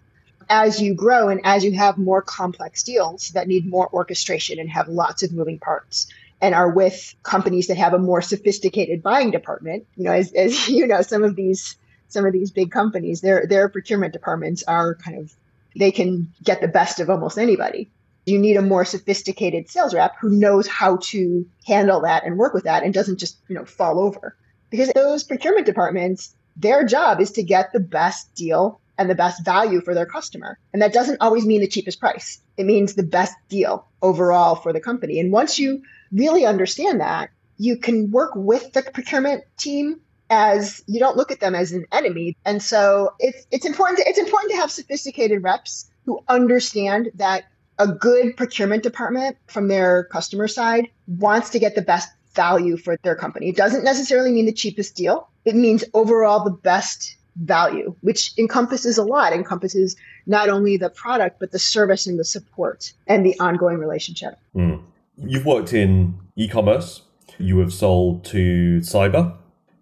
as 0.49 0.81
you 0.81 0.93
grow 0.93 1.27
and 1.27 1.41
as 1.43 1.63
you 1.65 1.73
have 1.73 1.97
more 1.97 2.21
complex 2.21 2.83
deals 2.83 3.29
that 3.31 3.47
need 3.47 3.65
more 3.65 3.89
orchestration 3.91 4.60
and 4.60 4.69
have 4.69 4.88
lots 4.88 5.21
of 5.21 5.33
moving 5.33 5.60
parts 5.60 6.07
and 6.41 6.55
are 6.55 6.69
with 6.69 7.15
companies 7.23 7.67
that 7.67 7.77
have 7.77 7.93
a 7.93 7.99
more 7.99 8.21
sophisticated 8.21 9.03
buying 9.03 9.31
department, 9.31 9.86
you 9.95 10.03
know, 10.03 10.12
as, 10.12 10.31
as 10.33 10.69
you 10.77 10.88
know, 10.88 11.01
some 11.01 11.23
of 11.23 11.36
these 11.36 11.75
some 12.10 12.25
of 12.25 12.31
these 12.31 12.51
big 12.51 12.71
companies, 12.71 13.21
their 13.21 13.45
their 13.47 13.69
procurement 13.69 14.13
departments 14.13 14.63
are 14.67 14.95
kind 14.95 15.17
of 15.17 15.36
they 15.75 15.91
can 15.91 16.33
get 16.43 16.62
the 16.62 16.67
best 16.67 16.99
of 16.99 17.10
almost 17.10 17.38
anybody. 17.38 17.89
You 18.25 18.39
need 18.39 18.57
a 18.57 18.62
more 18.62 18.86
sophisticated 18.86 19.69
sales 19.69 19.93
rep 19.93 20.15
who 20.19 20.29
knows 20.29 20.67
how 20.67 20.97
to 21.03 21.47
handle 21.65 22.01
that 22.01 22.25
and 22.25 22.38
work 22.38 22.53
with 22.53 22.65
that 22.65 22.83
and 22.83 22.93
doesn't 22.93 23.19
just, 23.19 23.38
you 23.47 23.55
know, 23.55 23.65
fall 23.65 23.99
over. 23.99 24.36
Because 24.69 24.89
those 24.93 25.23
procurement 25.23 25.65
departments, 25.65 26.36
their 26.56 26.84
job 26.84 27.21
is 27.21 27.32
to 27.32 27.43
get 27.43 27.71
the 27.73 27.80
best 27.80 28.34
deal 28.36 28.80
and 28.97 29.10
the 29.10 29.15
best 29.15 29.45
value 29.45 29.82
for 29.82 29.93
their 29.93 30.06
customer. 30.06 30.58
And 30.73 30.82
that 30.82 30.93
doesn't 30.93 31.21
always 31.21 31.45
mean 31.45 31.62
the 31.62 31.67
cheapest 31.67 31.99
price. 31.99 32.41
It 32.58 32.65
means 32.65 32.93
the 32.93 33.03
best 33.03 33.36
deal 33.47 33.88
overall 34.01 34.56
for 34.56 34.73
the 34.73 34.80
company. 34.80 35.19
And 35.19 35.32
once 35.32 35.60
you 35.60 35.84
really 36.12 36.45
understand 36.45 36.99
that, 37.01 37.30
you 37.58 37.77
can 37.77 38.12
work 38.12 38.32
with 38.36 38.73
the 38.73 38.82
procurement 38.82 39.43
team 39.58 39.99
as 40.30 40.84
you 40.88 40.99
don't 40.99 41.17
look 41.17 41.32
at 41.32 41.39
them 41.39 41.56
as 41.56 41.71
an 41.71 41.86
enemy. 41.91 42.36
And 42.45 42.62
so 42.62 43.13
it's 43.19 43.45
it's 43.51 43.65
important 43.65 43.99
to, 43.99 44.08
it's 44.08 44.19
important 44.19 44.51
to 44.51 44.58
have 44.58 44.71
sophisticated 44.71 45.43
reps 45.43 45.89
who 46.06 46.23
understand 46.27 47.12
that 47.15 47.45
a 47.80 47.88
good 47.88 48.36
procurement 48.36 48.84
department 48.84 49.38
from 49.47 49.67
their 49.67 50.06
customer 50.06 50.47
side 50.47 50.89
wants 51.08 51.51
to 51.51 51.60
get 51.60 51.75
the 51.75 51.82
best 51.82 52.10
value 52.38 52.78
for 52.78 52.95
their 53.04 53.15
company. 53.15 53.50
It 53.50 53.58
doesn't 53.58 53.84
necessarily 53.84 54.32
mean 54.32 54.45
the 54.45 54.54
cheapest 54.54 54.95
deal. 54.95 55.28
It 55.43 55.56
means 55.56 55.84
overall 55.93 56.45
the 56.45 56.52
best 56.52 57.17
value, 57.36 57.95
which 58.02 58.32
encompasses 58.38 58.97
a 58.97 59.04
lot, 59.04 59.34
it 59.34 59.36
encompasses 59.36 59.95
not 60.26 60.50
only 60.50 60.78
the 60.78 60.89
product, 60.89 61.39
but 61.39 61.52
the 61.52 61.60
service 61.60 62.08
and 62.08 62.17
the 62.17 62.23
support 62.23 62.93
and 63.08 63.26
the 63.26 63.38
ongoing 63.39 63.78
relationship. 63.78 64.39
Mm. 64.56 64.82
You've 65.17 65.45
worked 65.45 65.73
in 65.73 66.17
e 66.36 66.47
commerce, 66.47 67.02
you 67.38 67.60
have 67.60 67.73
sold 67.73 68.23
to 68.26 68.80
cyber, 68.82 69.36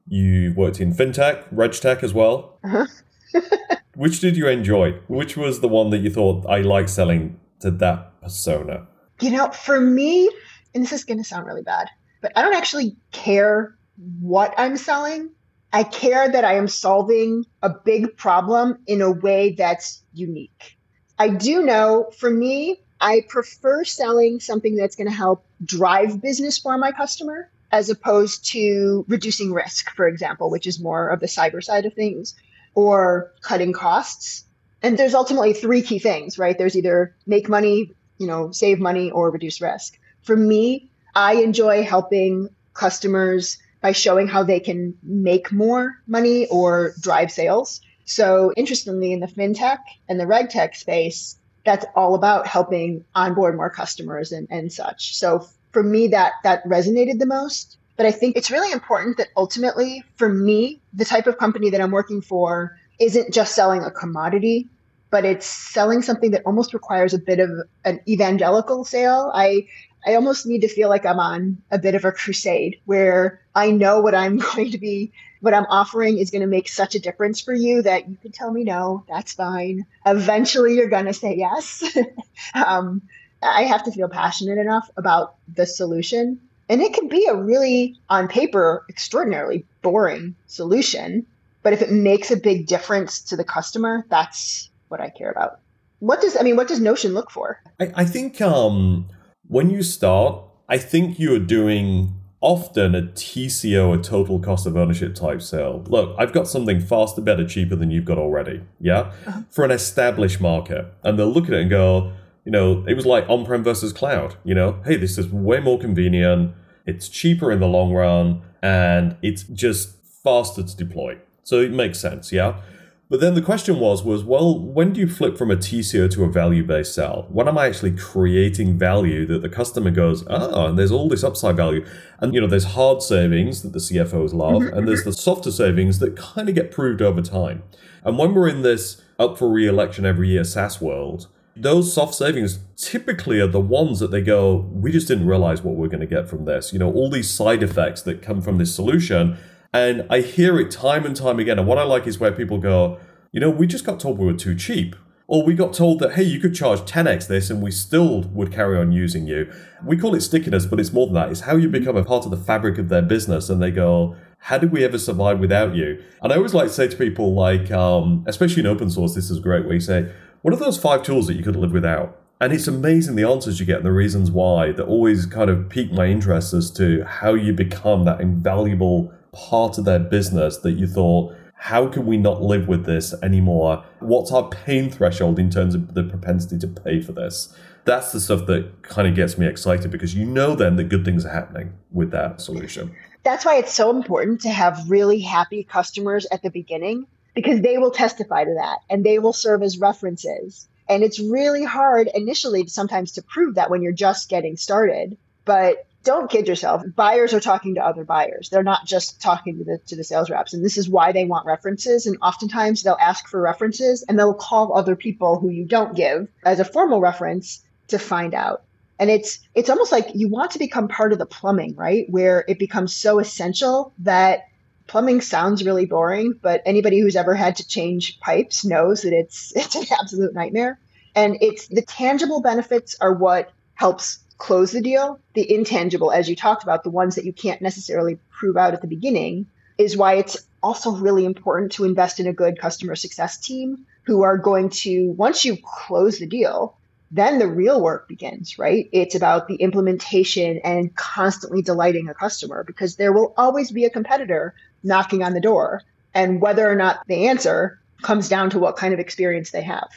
you've 0.07 0.55
worked 0.57 0.79
in 0.81 0.93
fintech, 0.93 1.53
regtech 1.53 2.03
as 2.03 2.13
well. 2.13 2.57
Uh-huh. 2.63 2.85
Which 3.95 4.19
did 4.19 4.35
you 4.35 4.47
enjoy? 4.47 4.93
Which 5.07 5.37
was 5.37 5.61
the 5.61 5.69
one 5.69 5.89
that 5.91 5.99
you 5.99 6.09
thought 6.09 6.45
I 6.47 6.59
like 6.59 6.89
selling 6.89 7.39
to 7.61 7.71
that 7.71 8.21
persona? 8.21 8.87
You 9.21 9.31
know, 9.31 9.49
for 9.51 9.79
me, 9.79 10.29
and 10.73 10.83
this 10.83 10.91
is 10.91 11.05
going 11.05 11.17
to 11.17 11.23
sound 11.23 11.47
really 11.47 11.61
bad, 11.61 11.87
but 12.21 12.31
I 12.35 12.41
don't 12.41 12.55
actually 12.55 12.95
care 13.11 13.75
what 14.19 14.53
I'm 14.57 14.77
selling. 14.77 15.29
I 15.73 15.83
care 15.83 16.29
that 16.31 16.45
I 16.45 16.55
am 16.55 16.67
solving 16.67 17.45
a 17.61 17.69
big 17.69 18.15
problem 18.15 18.77
in 18.87 19.01
a 19.01 19.11
way 19.11 19.51
that's 19.51 20.01
unique. 20.13 20.77
I 21.19 21.29
do 21.29 21.63
know 21.63 22.11
for 22.17 22.29
me, 22.29 22.81
I 23.01 23.25
prefer 23.27 23.83
selling 23.83 24.39
something 24.39 24.75
that's 24.75 24.95
going 24.95 25.07
to 25.07 25.13
help 25.13 25.45
drive 25.63 26.21
business 26.21 26.57
for 26.57 26.77
my 26.77 26.91
customer 26.91 27.49
as 27.71 27.89
opposed 27.89 28.45
to 28.51 29.05
reducing 29.07 29.51
risk, 29.51 29.89
for 29.95 30.07
example, 30.07 30.49
which 30.49 30.65
is 30.65 30.79
more 30.79 31.09
of 31.09 31.19
the 31.19 31.25
cyber 31.25 31.63
side 31.63 31.85
of 31.85 31.93
things, 31.93 32.35
or 32.73 33.33
cutting 33.41 33.73
costs. 33.73 34.45
And 34.81 34.97
there's 34.97 35.13
ultimately 35.13 35.53
three 35.53 35.81
key 35.81 35.99
things, 35.99 36.37
right? 36.37 36.57
There's 36.57 36.77
either 36.77 37.15
make 37.25 37.49
money, 37.49 37.91
you 38.17 38.27
know, 38.27 38.51
save 38.51 38.79
money 38.79 39.11
or 39.11 39.29
reduce 39.29 39.59
risk. 39.59 39.99
For 40.21 40.37
me, 40.37 40.89
I 41.15 41.35
enjoy 41.35 41.83
helping 41.83 42.49
customers 42.73 43.57
by 43.81 43.91
showing 43.91 44.27
how 44.27 44.43
they 44.43 44.59
can 44.59 44.95
make 45.03 45.51
more 45.51 45.95
money 46.07 46.47
or 46.47 46.93
drive 47.01 47.31
sales. 47.31 47.81
So, 48.05 48.53
interestingly, 48.57 49.13
in 49.13 49.19
the 49.19 49.27
fintech 49.27 49.79
and 50.09 50.19
the 50.19 50.25
regtech 50.25 50.75
space, 50.75 51.37
that's 51.65 51.85
all 51.95 52.15
about 52.15 52.47
helping 52.47 53.03
onboard 53.15 53.55
more 53.55 53.69
customers 53.69 54.31
and, 54.31 54.47
and 54.51 54.71
such. 54.71 55.15
So, 55.15 55.47
for 55.71 55.83
me, 55.83 56.07
that 56.09 56.33
that 56.43 56.63
resonated 56.65 57.19
the 57.19 57.25
most. 57.25 57.77
But 57.97 58.05
I 58.05 58.11
think 58.11 58.35
it's 58.35 58.51
really 58.51 58.71
important 58.71 59.17
that 59.17 59.29
ultimately, 59.37 60.03
for 60.17 60.29
me, 60.29 60.81
the 60.93 61.05
type 61.05 61.27
of 61.27 61.37
company 61.37 61.69
that 61.69 61.81
I'm 61.81 61.91
working 61.91 62.21
for 62.21 62.77
isn't 62.99 63.33
just 63.33 63.55
selling 63.55 63.83
a 63.83 63.91
commodity, 63.91 64.67
but 65.09 65.25
it's 65.25 65.45
selling 65.45 66.01
something 66.01 66.31
that 66.31 66.41
almost 66.45 66.73
requires 66.73 67.13
a 67.13 67.19
bit 67.19 67.39
of 67.39 67.49
an 67.85 68.01
evangelical 68.07 68.83
sale. 68.83 69.31
I 69.33 69.67
I 70.05 70.15
almost 70.15 70.45
need 70.45 70.61
to 70.61 70.67
feel 70.67 70.89
like 70.89 71.05
I'm 71.05 71.19
on 71.19 71.57
a 71.71 71.79
bit 71.79 71.95
of 71.95 72.05
a 72.05 72.11
crusade 72.11 72.79
where 72.85 73.41
I 73.55 73.71
know 73.71 74.01
what 74.01 74.13
I'm 74.13 74.37
going 74.55 74.71
to 74.71 74.77
be, 74.77 75.11
what 75.41 75.53
I'm 75.53 75.65
offering 75.65 76.17
is 76.17 76.31
going 76.31 76.41
to 76.41 76.47
make 76.47 76.69
such 76.69 76.95
a 76.95 76.99
difference 76.99 77.41
for 77.41 77.53
you 77.53 77.81
that 77.81 78.07
you 78.07 78.17
can 78.21 78.31
tell 78.31 78.51
me 78.51 78.63
no, 78.63 79.03
that's 79.07 79.33
fine. 79.33 79.85
Eventually, 80.05 80.75
you're 80.75 80.89
going 80.89 81.05
to 81.05 81.13
say 81.13 81.35
yes. 81.35 81.83
um, 82.53 83.01
I 83.41 83.63
have 83.63 83.83
to 83.83 83.91
feel 83.91 84.09
passionate 84.09 84.57
enough 84.57 84.89
about 84.97 85.35
the 85.53 85.65
solution. 85.65 86.39
And 86.67 86.81
it 86.81 86.93
can 86.93 87.07
be 87.07 87.27
a 87.27 87.35
really, 87.35 87.95
on 88.09 88.27
paper, 88.27 88.85
extraordinarily 88.89 89.65
boring 89.81 90.35
solution. 90.47 91.25
But 91.61 91.73
if 91.73 91.81
it 91.81 91.91
makes 91.91 92.31
a 92.31 92.37
big 92.37 92.67
difference 92.67 93.21
to 93.21 93.35
the 93.35 93.43
customer, 93.43 94.05
that's 94.09 94.69
what 94.87 95.01
I 95.01 95.09
care 95.09 95.31
about. 95.31 95.59
What 95.99 96.21
does 96.21 96.37
I 96.37 96.43
mean? 96.43 96.55
What 96.55 96.67
does 96.67 96.79
Notion 96.79 97.13
look 97.13 97.31
for? 97.31 97.61
I, 97.79 97.91
I 97.95 98.05
think 98.05 98.41
um, 98.41 99.07
when 99.47 99.69
you 99.69 99.83
start, 99.83 100.41
I 100.67 100.77
think 100.77 101.19
you're 101.19 101.39
doing 101.39 102.13
often 102.41 102.93
a 102.93 103.01
TCO, 103.01 103.97
a 103.99 104.01
total 104.01 104.39
cost 104.39 104.67
of 104.67 104.77
ownership 104.77 105.15
type 105.15 105.41
sale. 105.41 105.83
Look, 105.87 106.15
I've 106.17 106.31
got 106.31 106.47
something 106.47 106.79
faster, 106.79 107.21
better, 107.21 107.47
cheaper 107.47 107.75
than 107.75 107.89
you've 107.89 108.05
got 108.05 108.17
already. 108.17 108.61
Yeah. 108.79 109.11
Uh-huh. 109.25 109.41
For 109.49 109.65
an 109.65 109.71
established 109.71 110.39
market. 110.39 110.85
And 111.03 111.17
they'll 111.17 111.31
look 111.31 111.45
at 111.45 111.53
it 111.53 111.61
and 111.61 111.69
go, 111.69 112.13
you 112.45 112.51
know, 112.51 112.85
it 112.87 112.93
was 112.93 113.05
like 113.05 113.27
on 113.27 113.45
prem 113.45 113.63
versus 113.63 113.91
cloud. 113.91 114.35
You 114.43 114.53
know, 114.53 114.79
hey, 114.85 114.95
this 114.95 115.17
is 115.17 115.27
way 115.27 115.59
more 115.59 115.79
convenient. 115.79 116.53
It's 116.85 117.09
cheaper 117.09 117.51
in 117.51 117.59
the 117.59 117.67
long 117.67 117.93
run 117.93 118.43
and 118.61 119.17
it's 119.23 119.43
just 119.43 119.95
faster 120.23 120.61
to 120.61 120.77
deploy. 120.77 121.17
So 121.43 121.61
it 121.61 121.71
makes 121.71 121.99
sense. 121.99 122.31
Yeah. 122.31 122.61
But 123.07 123.19
then 123.19 123.35
the 123.35 123.41
question 123.41 123.79
was, 123.79 124.03
was 124.03 124.23
well, 124.23 124.57
when 124.57 124.91
do 124.91 124.99
you 124.99 125.07
flip 125.07 125.37
from 125.37 125.51
a 125.51 125.55
TCO 125.55 126.09
to 126.11 126.23
a 126.23 126.27
value-based 126.27 126.93
sell? 126.93 127.27
When 127.29 127.47
am 127.47 127.57
I 127.57 127.67
actually 127.67 127.95
creating 127.95 128.79
value 128.79 129.27
that 129.27 129.43
the 129.43 129.49
customer 129.49 129.91
goes, 129.91 130.23
oh, 130.27 130.65
and 130.65 130.79
there's 130.79 130.91
all 130.91 131.07
this 131.07 131.23
upside 131.23 131.55
value. 131.55 131.85
And, 132.19 132.33
you 132.33 132.41
know, 132.41 132.47
there's 132.47 132.63
hard 132.63 133.03
savings 133.03 133.61
that 133.61 133.73
the 133.73 133.79
CFOs 133.79 134.33
love, 134.33 134.63
mm-hmm. 134.63 134.75
and 134.75 134.87
there's 134.87 135.03
the 135.03 135.13
softer 135.13 135.51
savings 135.51 135.99
that 135.99 136.17
kind 136.17 136.49
of 136.49 136.55
get 136.55 136.71
proved 136.71 137.01
over 137.01 137.21
time. 137.21 137.61
And 138.03 138.17
when 138.17 138.33
we're 138.33 138.47
in 138.47 138.63
this 138.63 139.03
up 139.19 139.37
for 139.37 139.49
re-election 139.49 140.05
every 140.05 140.29
year 140.29 140.43
SaaS 140.43 140.81
world, 140.81 141.27
those 141.55 141.93
soft 141.93 142.15
savings 142.15 142.59
typically 142.75 143.39
are 143.39 143.47
the 143.47 143.61
ones 143.61 143.99
that 143.99 144.11
they 144.11 144.21
go, 144.21 144.55
we 144.73 144.91
just 144.91 145.07
didn't 145.07 145.27
realize 145.27 145.61
what 145.61 145.75
we're 145.75 145.87
going 145.87 146.01
to 146.01 146.07
get 146.07 146.27
from 146.27 146.45
this. 146.45 146.73
You 146.73 146.79
know, 146.79 146.91
all 146.91 147.09
these 147.09 147.29
side 147.29 147.61
effects 147.61 148.01
that 148.01 148.21
come 148.21 148.41
from 148.41 148.57
this 148.57 148.73
solution 148.75 149.37
and 149.75 150.05
I 150.09 150.21
hear 150.21 150.57
it 150.57 150.71
time 150.71 151.05
and 151.05 151.13
time 151.13 151.37
again. 151.37 151.59
And 151.59 151.67
what 151.67 151.77
I 151.77 151.83
like 151.83 152.07
is 152.07 152.17
where 152.17 152.31
people 152.31 152.59
go, 152.59 152.97
you 153.33 153.41
know, 153.41 153.49
we 153.49 153.67
just 153.67 153.83
got 153.83 153.99
told 153.99 154.17
we 154.17 154.25
were 154.25 154.33
too 154.33 154.55
cheap. 154.55 154.95
Or 155.27 155.43
we 155.43 155.53
got 155.53 155.73
told 155.73 155.99
that, 155.99 156.13
hey, 156.13 156.23
you 156.23 156.39
could 156.39 156.55
charge 156.55 156.79
10x 156.81 157.27
this 157.27 157.49
and 157.49 157.61
we 157.61 157.71
still 157.71 158.21
would 158.21 158.53
carry 158.53 158.77
on 158.77 158.93
using 158.93 159.27
you. 159.27 159.51
We 159.83 159.97
call 159.97 160.15
it 160.15 160.21
stickiness, 160.21 160.65
but 160.65 160.79
it's 160.79 160.93
more 160.93 161.07
than 161.07 161.15
that. 161.15 161.29
It's 161.29 161.41
how 161.41 161.57
you 161.57 161.67
become 161.67 161.97
a 161.97 162.05
part 162.05 162.23
of 162.23 162.31
the 162.31 162.37
fabric 162.37 162.77
of 162.77 162.87
their 162.87 163.01
business. 163.01 163.49
And 163.49 163.61
they 163.61 163.71
go, 163.71 164.15
how 164.37 164.59
did 164.59 164.71
we 164.71 164.85
ever 164.85 164.97
survive 164.97 165.39
without 165.39 165.75
you? 165.75 166.01
And 166.21 166.31
I 166.31 166.37
always 166.37 166.53
like 166.53 166.67
to 166.67 166.73
say 166.73 166.87
to 166.87 166.95
people, 166.95 167.33
like, 167.33 167.69
um, 167.69 168.23
especially 168.27 168.61
in 168.61 168.67
open 168.67 168.89
source, 168.89 169.13
this 169.13 169.29
is 169.29 169.39
great, 169.39 169.65
where 169.65 169.73
you 169.73 169.81
say, 169.81 170.09
what 170.41 170.53
are 170.53 170.57
those 170.57 170.77
five 170.77 171.03
tools 171.03 171.27
that 171.27 171.33
you 171.33 171.43
could 171.43 171.57
live 171.57 171.73
without? 171.73 172.17
And 172.39 172.53
it's 172.53 172.67
amazing 172.67 173.15
the 173.15 173.27
answers 173.27 173.59
you 173.59 173.65
get 173.65 173.77
and 173.77 173.85
the 173.85 173.91
reasons 173.91 174.31
why 174.31 174.71
that 174.73 174.85
always 174.85 175.25
kind 175.25 175.49
of 175.49 175.67
pique 175.67 175.91
my 175.91 176.05
interest 176.05 176.53
as 176.53 176.69
to 176.71 177.03
how 177.03 177.33
you 177.33 177.51
become 177.51 178.05
that 178.05 178.21
invaluable 178.21 179.11
part 179.35 179.77
of 179.77 179.85
their 179.85 179.99
business 179.99 180.57
that 180.57 180.73
you 180.73 180.87
thought, 180.87 181.35
how 181.55 181.87
can 181.87 182.05
we 182.05 182.17
not 182.17 182.41
live 182.41 182.67
with 182.67 182.85
this 182.85 183.13
anymore? 183.21 183.83
What's 183.99 184.31
our 184.31 184.49
pain 184.49 184.89
threshold 184.89 185.39
in 185.39 185.49
terms 185.49 185.75
of 185.75 185.93
the 185.93 186.03
propensity 186.03 186.57
to 186.59 186.67
pay 186.67 187.01
for 187.01 187.11
this? 187.11 187.55
That's 187.85 188.11
the 188.11 188.19
stuff 188.19 188.45
that 188.47 188.81
kind 188.81 189.07
of 189.07 189.15
gets 189.15 189.37
me 189.37 189.47
excited 189.47 189.91
because 189.91 190.15
you 190.15 190.25
know 190.25 190.55
then 190.55 190.75
that 190.75 190.85
good 190.85 191.05
things 191.05 191.25
are 191.25 191.29
happening 191.29 191.73
with 191.91 192.11
that 192.11 192.41
solution. 192.41 192.95
That's 193.23 193.45
why 193.45 193.57
it's 193.57 193.73
so 193.73 193.89
important 193.89 194.41
to 194.41 194.49
have 194.49 194.89
really 194.89 195.19
happy 195.19 195.63
customers 195.63 196.27
at 196.31 196.41
the 196.41 196.49
beginning 196.49 197.07
because 197.33 197.61
they 197.61 197.77
will 197.77 197.91
testify 197.91 198.43
to 198.43 198.53
that 198.55 198.79
and 198.89 199.03
they 199.03 199.19
will 199.19 199.33
serve 199.33 199.61
as 199.63 199.77
references. 199.77 200.67
And 200.87 201.03
it's 201.03 201.19
really 201.19 201.63
hard 201.63 202.09
initially 202.13 202.67
sometimes 202.67 203.13
to 203.13 203.23
prove 203.23 203.55
that 203.55 203.69
when 203.69 203.81
you're 203.81 203.91
just 203.91 204.29
getting 204.29 204.55
started. 204.55 205.17
But 205.45 205.87
don't 206.05 206.29
kid 206.29 206.47
yourself. 206.47 206.83
Buyers 206.95 207.33
are 207.33 207.39
talking 207.41 207.75
to 207.75 207.85
other 207.85 208.05
buyers. 208.05 208.49
They're 208.49 208.63
not 208.63 208.85
just 208.85 209.21
talking 209.21 209.57
to 209.57 209.63
the 209.65 209.79
to 209.87 209.95
the 209.95 210.03
sales 210.03 210.29
reps. 210.29 210.53
And 210.53 210.63
this 210.63 210.77
is 210.77 210.87
why 210.87 211.11
they 211.11 211.25
want 211.25 211.45
references. 211.45 212.05
And 212.05 212.17
oftentimes 212.21 212.83
they'll 212.83 212.97
ask 212.99 213.27
for 213.27 213.41
references 213.41 214.03
and 214.07 214.17
they'll 214.17 214.33
call 214.33 214.77
other 214.77 214.95
people 214.95 215.39
who 215.39 215.49
you 215.49 215.65
don't 215.65 215.95
give 215.95 216.29
as 216.45 216.59
a 216.59 216.65
formal 216.65 217.01
reference 217.01 217.61
to 217.89 217.99
find 217.99 218.33
out. 218.33 218.63
And 218.97 219.09
it's 219.09 219.39
it's 219.53 219.69
almost 219.69 219.91
like 219.91 220.11
you 220.13 220.29
want 220.29 220.51
to 220.51 220.59
become 220.59 220.87
part 220.87 221.11
of 221.11 221.19
the 221.19 221.25
plumbing, 221.25 221.75
right? 221.75 222.05
Where 222.09 222.45
it 222.47 222.59
becomes 222.59 222.95
so 222.95 223.19
essential 223.19 223.91
that 223.99 224.45
plumbing 224.87 225.21
sounds 225.21 225.65
really 225.65 225.85
boring, 225.85 226.33
but 226.41 226.61
anybody 226.65 226.99
who's 226.99 227.15
ever 227.15 227.33
had 227.33 227.57
to 227.57 227.67
change 227.67 228.19
pipes 228.19 228.63
knows 228.63 229.01
that 229.01 229.13
it's 229.13 229.51
it's 229.55 229.75
an 229.75 229.85
absolute 229.99 230.33
nightmare. 230.33 230.79
And 231.15 231.37
it's 231.41 231.67
the 231.67 231.81
tangible 231.81 232.41
benefits 232.41 232.95
are 233.01 233.13
what 233.13 233.51
helps 233.73 234.19
close 234.37 234.71
the 234.71 234.81
deal. 234.81 235.19
The 235.33 235.53
intangible, 235.53 236.11
as 236.11 236.29
you 236.29 236.35
talked 236.35 236.63
about, 236.63 236.83
the 236.83 236.89
ones 236.89 237.15
that 237.15 237.25
you 237.25 237.33
can't 237.33 237.61
necessarily 237.61 238.17
prove 238.29 238.57
out 238.57 238.73
at 238.73 238.81
the 238.81 238.87
beginning, 238.87 239.47
is 239.77 239.97
why 239.97 240.15
it's 240.15 240.45
also 240.63 240.91
really 240.91 241.25
important 241.25 241.73
to 241.73 241.83
invest 241.83 242.19
in 242.19 242.27
a 242.27 242.33
good 242.33 242.59
customer 242.59 242.95
success 242.95 243.37
team 243.37 243.85
who 244.03 244.23
are 244.23 244.37
going 244.37 244.69
to, 244.69 245.11
once 245.11 245.45
you 245.45 245.57
close 245.63 246.19
the 246.19 246.27
deal, 246.27 246.77
then 247.11 247.39
the 247.39 247.47
real 247.47 247.81
work 247.81 248.07
begins, 248.07 248.57
right? 248.57 248.89
It's 248.91 249.15
about 249.15 249.47
the 249.47 249.55
implementation 249.55 250.59
and 250.63 250.95
constantly 250.95 251.61
delighting 251.61 252.09
a 252.09 252.13
customer 252.13 252.63
because 252.63 252.95
there 252.95 253.13
will 253.13 253.33
always 253.37 253.71
be 253.71 253.85
a 253.85 253.89
competitor 253.89 254.55
knocking 254.83 255.23
on 255.23 255.33
the 255.33 255.41
door. 255.41 255.81
And 256.13 256.41
whether 256.41 256.69
or 256.69 256.75
not 256.75 257.01
they 257.07 257.27
answer 257.27 257.79
comes 258.01 258.29
down 258.29 258.49
to 258.51 258.59
what 258.59 258.77
kind 258.77 258.93
of 258.93 258.99
experience 258.99 259.51
they 259.51 259.63
have. 259.63 259.89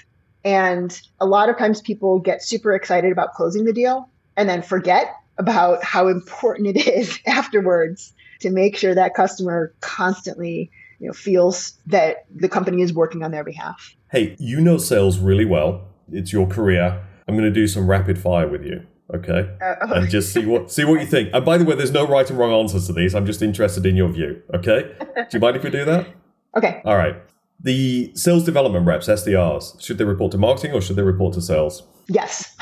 And 0.45 0.99
a 1.21 1.27
lot 1.27 1.49
of 1.49 1.59
times 1.59 1.81
people 1.81 2.19
get 2.21 2.43
super 2.43 2.75
excited 2.75 3.13
about 3.13 3.35
closing 3.35 3.65
the 3.65 3.73
deal 3.73 4.09
and 4.39 4.49
then 4.49 4.63
forget 4.63 5.17
about 5.37 5.85
how 5.85 6.09
important 6.09 6.69
it 6.69 6.87
is 6.87 7.19
afterwards 7.27 8.15
to 8.41 8.51
make 8.51 8.77
sure 8.77 8.95
that 8.95 9.15
customer 9.15 9.75
constantly 9.81 10.71
you 11.01 11.09
know, 11.09 11.13
feels 11.13 11.75
that 11.87 12.25
the 12.35 12.49
company 12.49 12.83
is 12.83 12.93
working 12.93 13.23
on 13.23 13.33
their 13.33 13.45
behalf. 13.45 13.95
Hey, 14.11 14.37
you 14.39 14.61
know 14.61 14.79
sales 14.79 15.19
really 15.19 15.45
well. 15.45 15.87
It's 16.11 16.33
your 16.33 16.47
career. 16.47 17.05
I'm 17.27 17.37
going 17.37 17.45
to 17.45 17.55
do 17.55 17.67
some 17.67 17.89
rapid 17.89 18.19
fire 18.19 18.49
with 18.49 18.65
you, 18.65 18.87
okay? 19.15 19.51
Uh, 19.61 19.75
okay. 19.85 20.01
And 20.01 20.09
just 20.09 20.33
see 20.33 20.47
what 20.47 20.71
see 20.73 20.85
what 20.85 21.01
you 21.01 21.07
think. 21.07 21.31
And 21.35 21.45
by 21.45 21.59
the 21.59 21.65
way, 21.65 21.75
there's 21.77 21.93
no 21.93 22.07
right 22.07 22.29
and 22.29 22.39
wrong 22.39 22.53
answers 22.53 22.87
to 22.87 22.93
these. 22.93 23.15
I'm 23.15 23.27
just 23.27 23.43
interested 23.43 23.85
in 23.85 23.97
your 23.97 24.09
view, 24.09 24.43
okay? 24.55 24.95
do 25.15 25.25
you 25.33 25.41
mind 25.41 25.57
if 25.57 25.63
we 25.63 25.71
do 25.71 25.85
that? 25.85 26.09
Okay. 26.57 26.81
All 26.85 26.97
right. 26.97 27.17
The 27.61 28.13
sales 28.15 28.45
development 28.45 28.87
reps, 28.87 29.09
SDRs, 29.09 29.83
should 29.83 29.99
they 29.99 30.05
report 30.05 30.33
to 30.33 30.39
marketing 30.39 30.73
or 30.73 30.81
should 30.81 30.97
they 30.97 31.03
report 31.03 31.35
to 31.35 31.43
sales? 31.43 31.83
Yes. 32.09 32.57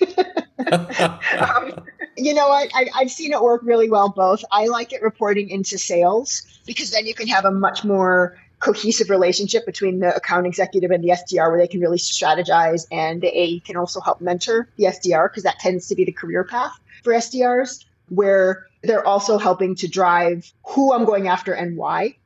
um, 0.66 1.86
you 2.16 2.34
know 2.34 2.48
what? 2.48 2.70
I, 2.74 2.88
I've 2.94 3.10
seen 3.10 3.32
it 3.32 3.40
work 3.40 3.62
really 3.64 3.90
well 3.90 4.08
both. 4.08 4.44
I 4.50 4.66
like 4.66 4.92
it 4.92 5.02
reporting 5.02 5.50
into 5.50 5.78
sales 5.78 6.42
because 6.66 6.90
then 6.90 7.06
you 7.06 7.14
can 7.14 7.28
have 7.28 7.44
a 7.44 7.50
much 7.50 7.84
more 7.84 8.36
cohesive 8.60 9.08
relationship 9.08 9.64
between 9.64 10.00
the 10.00 10.14
account 10.14 10.46
executive 10.46 10.90
and 10.90 11.02
the 11.02 11.10
SDR 11.10 11.50
where 11.50 11.58
they 11.58 11.68
can 11.68 11.80
really 11.80 11.98
strategize 11.98 12.86
and 12.90 13.22
the 13.22 13.28
AE 13.28 13.60
can 13.60 13.76
also 13.76 14.00
help 14.00 14.20
mentor 14.20 14.68
the 14.76 14.84
SDR 14.84 15.30
because 15.30 15.44
that 15.44 15.58
tends 15.60 15.86
to 15.88 15.94
be 15.94 16.04
the 16.04 16.12
career 16.12 16.44
path 16.44 16.72
for 17.04 17.12
SDRs 17.12 17.84
where 18.08 18.66
they're 18.82 19.06
also 19.06 19.38
helping 19.38 19.74
to 19.76 19.88
drive 19.88 20.50
who 20.66 20.92
I'm 20.92 21.04
going 21.04 21.28
after 21.28 21.52
and 21.52 21.76
why. 21.76 22.16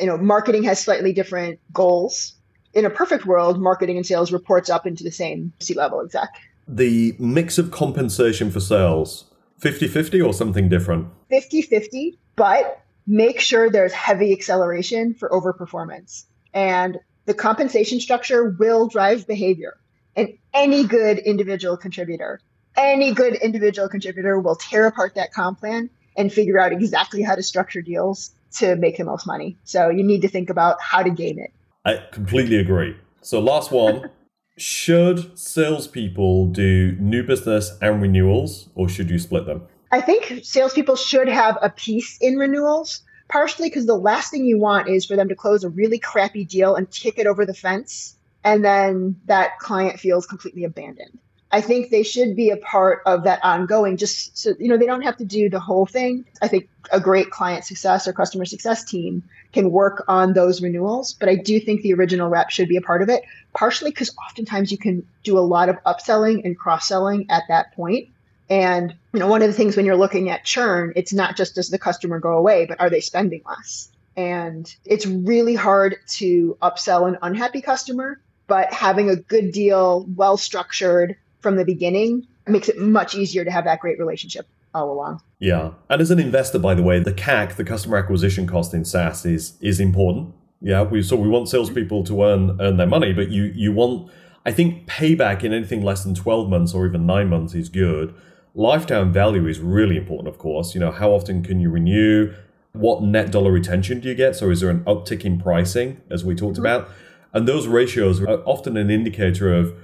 You 0.00 0.06
know, 0.06 0.16
marketing 0.16 0.64
has 0.64 0.80
slightly 0.80 1.12
different 1.12 1.60
goals. 1.72 2.34
In 2.72 2.84
a 2.84 2.90
perfect 2.90 3.24
world, 3.26 3.60
marketing 3.60 3.96
and 3.96 4.06
sales 4.06 4.32
reports 4.32 4.68
up 4.68 4.86
into 4.86 5.04
the 5.04 5.12
same 5.12 5.52
C-level 5.60 6.00
exec. 6.00 6.30
The 6.66 7.14
mix 7.18 7.58
of 7.58 7.70
compensation 7.70 8.50
for 8.50 8.60
sales 8.60 9.24
50 9.58 9.88
50 9.88 10.20
or 10.20 10.32
something 10.32 10.68
different? 10.68 11.08
50 11.30 11.62
50, 11.62 12.18
but 12.36 12.80
make 13.06 13.40
sure 13.40 13.70
there's 13.70 13.92
heavy 13.92 14.32
acceleration 14.32 15.14
for 15.14 15.28
overperformance. 15.30 16.24
And 16.52 16.98
the 17.26 17.34
compensation 17.34 18.00
structure 18.00 18.54
will 18.58 18.88
drive 18.88 19.26
behavior. 19.26 19.74
And 20.16 20.30
any 20.52 20.84
good 20.84 21.18
individual 21.18 21.76
contributor, 21.76 22.40
any 22.76 23.12
good 23.12 23.34
individual 23.34 23.88
contributor 23.88 24.38
will 24.38 24.56
tear 24.56 24.86
apart 24.86 25.14
that 25.14 25.32
comp 25.32 25.60
plan 25.60 25.90
and 26.16 26.32
figure 26.32 26.58
out 26.58 26.72
exactly 26.72 27.22
how 27.22 27.34
to 27.34 27.42
structure 27.42 27.82
deals 27.82 28.32
to 28.52 28.76
make 28.76 28.96
the 28.96 29.04
most 29.04 29.26
money. 29.26 29.58
So 29.64 29.90
you 29.90 30.04
need 30.04 30.22
to 30.22 30.28
think 30.28 30.50
about 30.50 30.80
how 30.80 31.02
to 31.02 31.10
game 31.10 31.38
it. 31.38 31.52
I 31.84 32.04
completely 32.12 32.56
agree. 32.56 32.96
So, 33.20 33.40
last 33.40 33.72
one 33.72 34.10
should 34.56 35.36
salespeople 35.38 36.46
do 36.46 36.92
new 37.00 37.22
business 37.22 37.76
and 37.80 38.00
renewals, 38.00 38.68
or 38.74 38.88
should 38.88 39.10
you 39.10 39.18
split 39.18 39.46
them? 39.46 39.66
I 39.90 40.00
think 40.00 40.40
salespeople 40.44 40.96
should 40.96 41.28
have 41.28 41.58
a 41.62 41.70
piece 41.70 42.18
in 42.18 42.36
renewals, 42.36 43.02
partially 43.28 43.68
because 43.68 43.86
the 43.86 43.96
last 43.96 44.30
thing 44.30 44.44
you 44.44 44.58
want 44.58 44.88
is 44.88 45.06
for 45.06 45.16
them 45.16 45.28
to 45.28 45.34
close 45.34 45.64
a 45.64 45.68
really 45.68 45.98
crappy 45.98 46.44
deal 46.44 46.74
and 46.74 46.90
kick 46.90 47.18
it 47.18 47.26
over 47.26 47.44
the 47.44 47.54
fence, 47.54 48.16
and 48.42 48.64
then 48.64 49.20
that 49.26 49.58
client 49.58 49.98
feels 49.98 50.26
completely 50.26 50.64
abandoned. 50.64 51.18
I 51.52 51.60
think 51.60 51.90
they 51.90 52.02
should 52.02 52.34
be 52.34 52.50
a 52.50 52.56
part 52.56 53.02
of 53.06 53.24
that 53.24 53.38
ongoing, 53.44 53.96
just 53.96 54.36
so, 54.36 54.54
you 54.58 54.68
know, 54.68 54.76
they 54.76 54.86
don't 54.86 55.02
have 55.02 55.16
to 55.18 55.24
do 55.24 55.48
the 55.48 55.60
whole 55.60 55.86
thing. 55.86 56.24
I 56.42 56.48
think 56.48 56.68
a 56.90 56.98
great 56.98 57.30
client 57.30 57.64
success 57.64 58.08
or 58.08 58.12
customer 58.12 58.44
success 58.44 58.84
team 58.84 59.22
can 59.52 59.70
work 59.70 60.04
on 60.08 60.32
those 60.32 60.60
renewals, 60.60 61.12
but 61.12 61.28
I 61.28 61.36
do 61.36 61.60
think 61.60 61.82
the 61.82 61.94
original 61.94 62.28
rep 62.28 62.50
should 62.50 62.68
be 62.68 62.76
a 62.76 62.82
part 62.82 63.02
of 63.02 63.08
it, 63.08 63.22
partially 63.54 63.90
because 63.90 64.14
oftentimes 64.28 64.72
you 64.72 64.78
can 64.78 65.06
do 65.22 65.38
a 65.38 65.40
lot 65.40 65.68
of 65.68 65.76
upselling 65.84 66.44
and 66.44 66.58
cross 66.58 66.88
selling 66.88 67.26
at 67.30 67.44
that 67.48 67.72
point. 67.74 68.08
And, 68.50 68.94
you 69.12 69.20
know, 69.20 69.28
one 69.28 69.42
of 69.42 69.48
the 69.48 69.54
things 69.54 69.76
when 69.76 69.86
you're 69.86 69.96
looking 69.96 70.30
at 70.30 70.44
churn, 70.44 70.92
it's 70.96 71.12
not 71.12 71.36
just 71.36 71.54
does 71.54 71.70
the 71.70 71.78
customer 71.78 72.18
go 72.18 72.36
away, 72.36 72.66
but 72.66 72.80
are 72.80 72.90
they 72.90 73.00
spending 73.00 73.42
less? 73.46 73.90
And 74.16 74.72
it's 74.84 75.06
really 75.06 75.54
hard 75.54 75.96
to 76.16 76.56
upsell 76.60 77.08
an 77.08 77.18
unhappy 77.22 77.62
customer, 77.62 78.20
but 78.46 78.72
having 78.72 79.08
a 79.08 79.16
good 79.16 79.52
deal, 79.52 80.06
well 80.14 80.36
structured, 80.36 81.16
from 81.44 81.56
the 81.56 81.64
beginning 81.64 82.26
makes 82.48 82.68
it 82.68 82.78
much 82.78 83.14
easier 83.14 83.44
to 83.44 83.50
have 83.52 83.64
that 83.64 83.78
great 83.78 83.98
relationship 84.00 84.48
all 84.74 84.90
along. 84.90 85.20
Yeah. 85.38 85.70
And 85.88 86.02
as 86.02 86.10
an 86.10 86.18
investor, 86.18 86.58
by 86.58 86.74
the 86.74 86.82
way, 86.82 86.98
the 86.98 87.12
CAC, 87.12 87.54
the 87.54 87.64
customer 87.64 87.96
acquisition 87.96 88.48
cost 88.48 88.74
in 88.74 88.84
SaaS 88.84 89.24
is 89.24 89.56
is 89.60 89.78
important. 89.78 90.34
Yeah. 90.60 90.82
We 90.82 91.02
so 91.02 91.14
we 91.14 91.28
want 91.28 91.48
salespeople 91.48 92.02
to 92.04 92.24
earn 92.24 92.58
earn 92.60 92.78
their 92.78 92.88
money, 92.88 93.12
but 93.12 93.30
you 93.30 93.44
you 93.54 93.72
want 93.72 94.10
I 94.44 94.52
think 94.52 94.86
payback 94.86 95.44
in 95.44 95.52
anything 95.52 95.82
less 95.82 96.02
than 96.02 96.14
12 96.14 96.50
months 96.50 96.74
or 96.74 96.86
even 96.86 97.06
nine 97.06 97.28
months 97.28 97.54
is 97.54 97.68
good. 97.68 98.14
Lifetime 98.54 99.12
value 99.12 99.46
is 99.46 99.58
really 99.60 99.96
important, 99.96 100.28
of 100.28 100.38
course. 100.38 100.74
You 100.74 100.80
know, 100.80 100.90
how 100.90 101.10
often 101.12 101.42
can 101.42 101.60
you 101.60 101.70
renew? 101.70 102.34
What 102.72 103.02
net 103.02 103.30
dollar 103.30 103.52
retention 103.52 104.00
do 104.00 104.08
you 104.08 104.14
get? 104.14 104.34
So 104.36 104.50
is 104.50 104.60
there 104.60 104.70
an 104.70 104.84
uptick 104.84 105.24
in 105.24 105.40
pricing, 105.40 106.00
as 106.10 106.24
we 106.24 106.34
talked 106.34 106.56
mm-hmm. 106.56 106.66
about? 106.66 106.90
And 107.32 107.48
those 107.48 107.66
ratios 107.66 108.20
are 108.20 108.42
often 108.44 108.76
an 108.76 108.90
indicator 108.90 109.52
of 109.52 109.74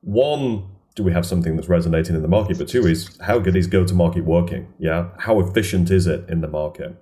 one, 0.00 0.68
do 1.00 1.04
we 1.04 1.12
have 1.12 1.24
something 1.24 1.56
that's 1.56 1.68
resonating 1.68 2.14
in 2.14 2.20
the 2.20 2.28
market? 2.28 2.58
But 2.58 2.68
two 2.68 2.86
is 2.86 3.08
how 3.22 3.38
good 3.38 3.56
is 3.56 3.66
go 3.66 3.86
to 3.86 3.94
market 3.94 4.24
working? 4.24 4.68
Yeah. 4.78 5.08
How 5.18 5.40
efficient 5.40 5.90
is 5.90 6.06
it 6.06 6.28
in 6.28 6.42
the 6.42 6.48
market? 6.48 6.94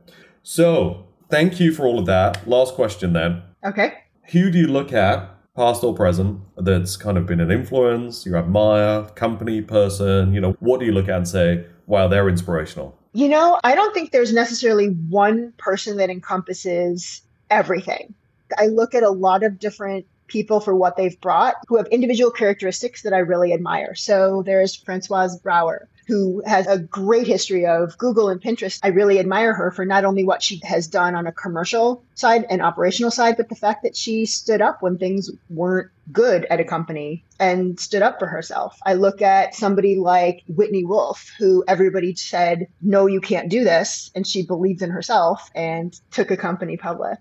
So 0.44 1.06
thank 1.28 1.58
you 1.58 1.72
for 1.72 1.84
all 1.84 1.98
of 1.98 2.06
that. 2.06 2.46
Last 2.46 2.74
question 2.74 3.12
then. 3.12 3.42
Okay. 3.64 3.94
Who 4.30 4.50
do 4.50 4.58
you 4.58 4.68
look 4.68 4.92
at, 4.92 5.34
past 5.56 5.82
or 5.82 5.94
present, 5.94 6.40
that's 6.56 6.96
kind 6.96 7.18
of 7.18 7.26
been 7.26 7.40
an 7.40 7.50
influence, 7.50 8.24
you 8.24 8.36
admire, 8.36 9.02
company, 9.16 9.62
person? 9.62 10.32
You 10.32 10.40
know, 10.40 10.52
what 10.60 10.78
do 10.78 10.86
you 10.86 10.92
look 10.92 11.08
at 11.08 11.16
and 11.16 11.28
say, 11.28 11.66
wow, 11.86 12.06
they're 12.06 12.28
inspirational? 12.28 12.96
You 13.14 13.28
know, 13.28 13.58
I 13.64 13.74
don't 13.74 13.92
think 13.94 14.12
there's 14.12 14.32
necessarily 14.32 14.90
one 15.08 15.52
person 15.58 15.96
that 15.96 16.08
encompasses 16.08 17.22
everything. 17.50 18.14
I 18.56 18.66
look 18.66 18.94
at 18.94 19.02
a 19.02 19.10
lot 19.10 19.42
of 19.42 19.58
different 19.58 20.06
people 20.28 20.60
for 20.60 20.74
what 20.74 20.96
they've 20.96 21.20
brought 21.20 21.56
who 21.66 21.76
have 21.76 21.86
individual 21.88 22.30
characteristics 22.30 23.02
that 23.02 23.12
I 23.12 23.18
really 23.18 23.52
admire. 23.52 23.94
So 23.94 24.42
there's 24.44 24.76
Francoise 24.76 25.38
Brougher, 25.38 25.88
who 26.06 26.42
has 26.46 26.66
a 26.66 26.78
great 26.78 27.26
history 27.26 27.66
of 27.66 27.96
Google 27.98 28.30
and 28.30 28.40
Pinterest. 28.40 28.80
I 28.82 28.88
really 28.88 29.18
admire 29.18 29.52
her 29.52 29.70
for 29.70 29.84
not 29.84 30.06
only 30.06 30.24
what 30.24 30.42
she 30.42 30.58
has 30.64 30.86
done 30.86 31.14
on 31.14 31.26
a 31.26 31.32
commercial 31.32 32.02
side 32.14 32.46
and 32.48 32.62
operational 32.62 33.10
side, 33.10 33.36
but 33.36 33.50
the 33.50 33.54
fact 33.54 33.82
that 33.82 33.94
she 33.94 34.24
stood 34.24 34.62
up 34.62 34.80
when 34.80 34.96
things 34.96 35.30
weren't 35.50 35.90
good 36.10 36.46
at 36.46 36.60
a 36.60 36.64
company 36.64 37.24
and 37.38 37.78
stood 37.78 38.00
up 38.00 38.18
for 38.18 38.26
herself. 38.26 38.78
I 38.86 38.94
look 38.94 39.20
at 39.20 39.54
somebody 39.54 39.96
like 39.96 40.44
Whitney 40.48 40.84
Wolfe, 40.84 41.30
who 41.38 41.62
everybody 41.68 42.14
said, 42.14 42.68
no, 42.80 43.04
you 43.04 43.20
can't 43.20 43.50
do 43.50 43.62
this. 43.62 44.10
And 44.14 44.26
she 44.26 44.46
believed 44.46 44.80
in 44.80 44.90
herself 44.90 45.50
and 45.54 45.98
took 46.10 46.30
a 46.30 46.38
company 46.38 46.78
public. 46.78 47.18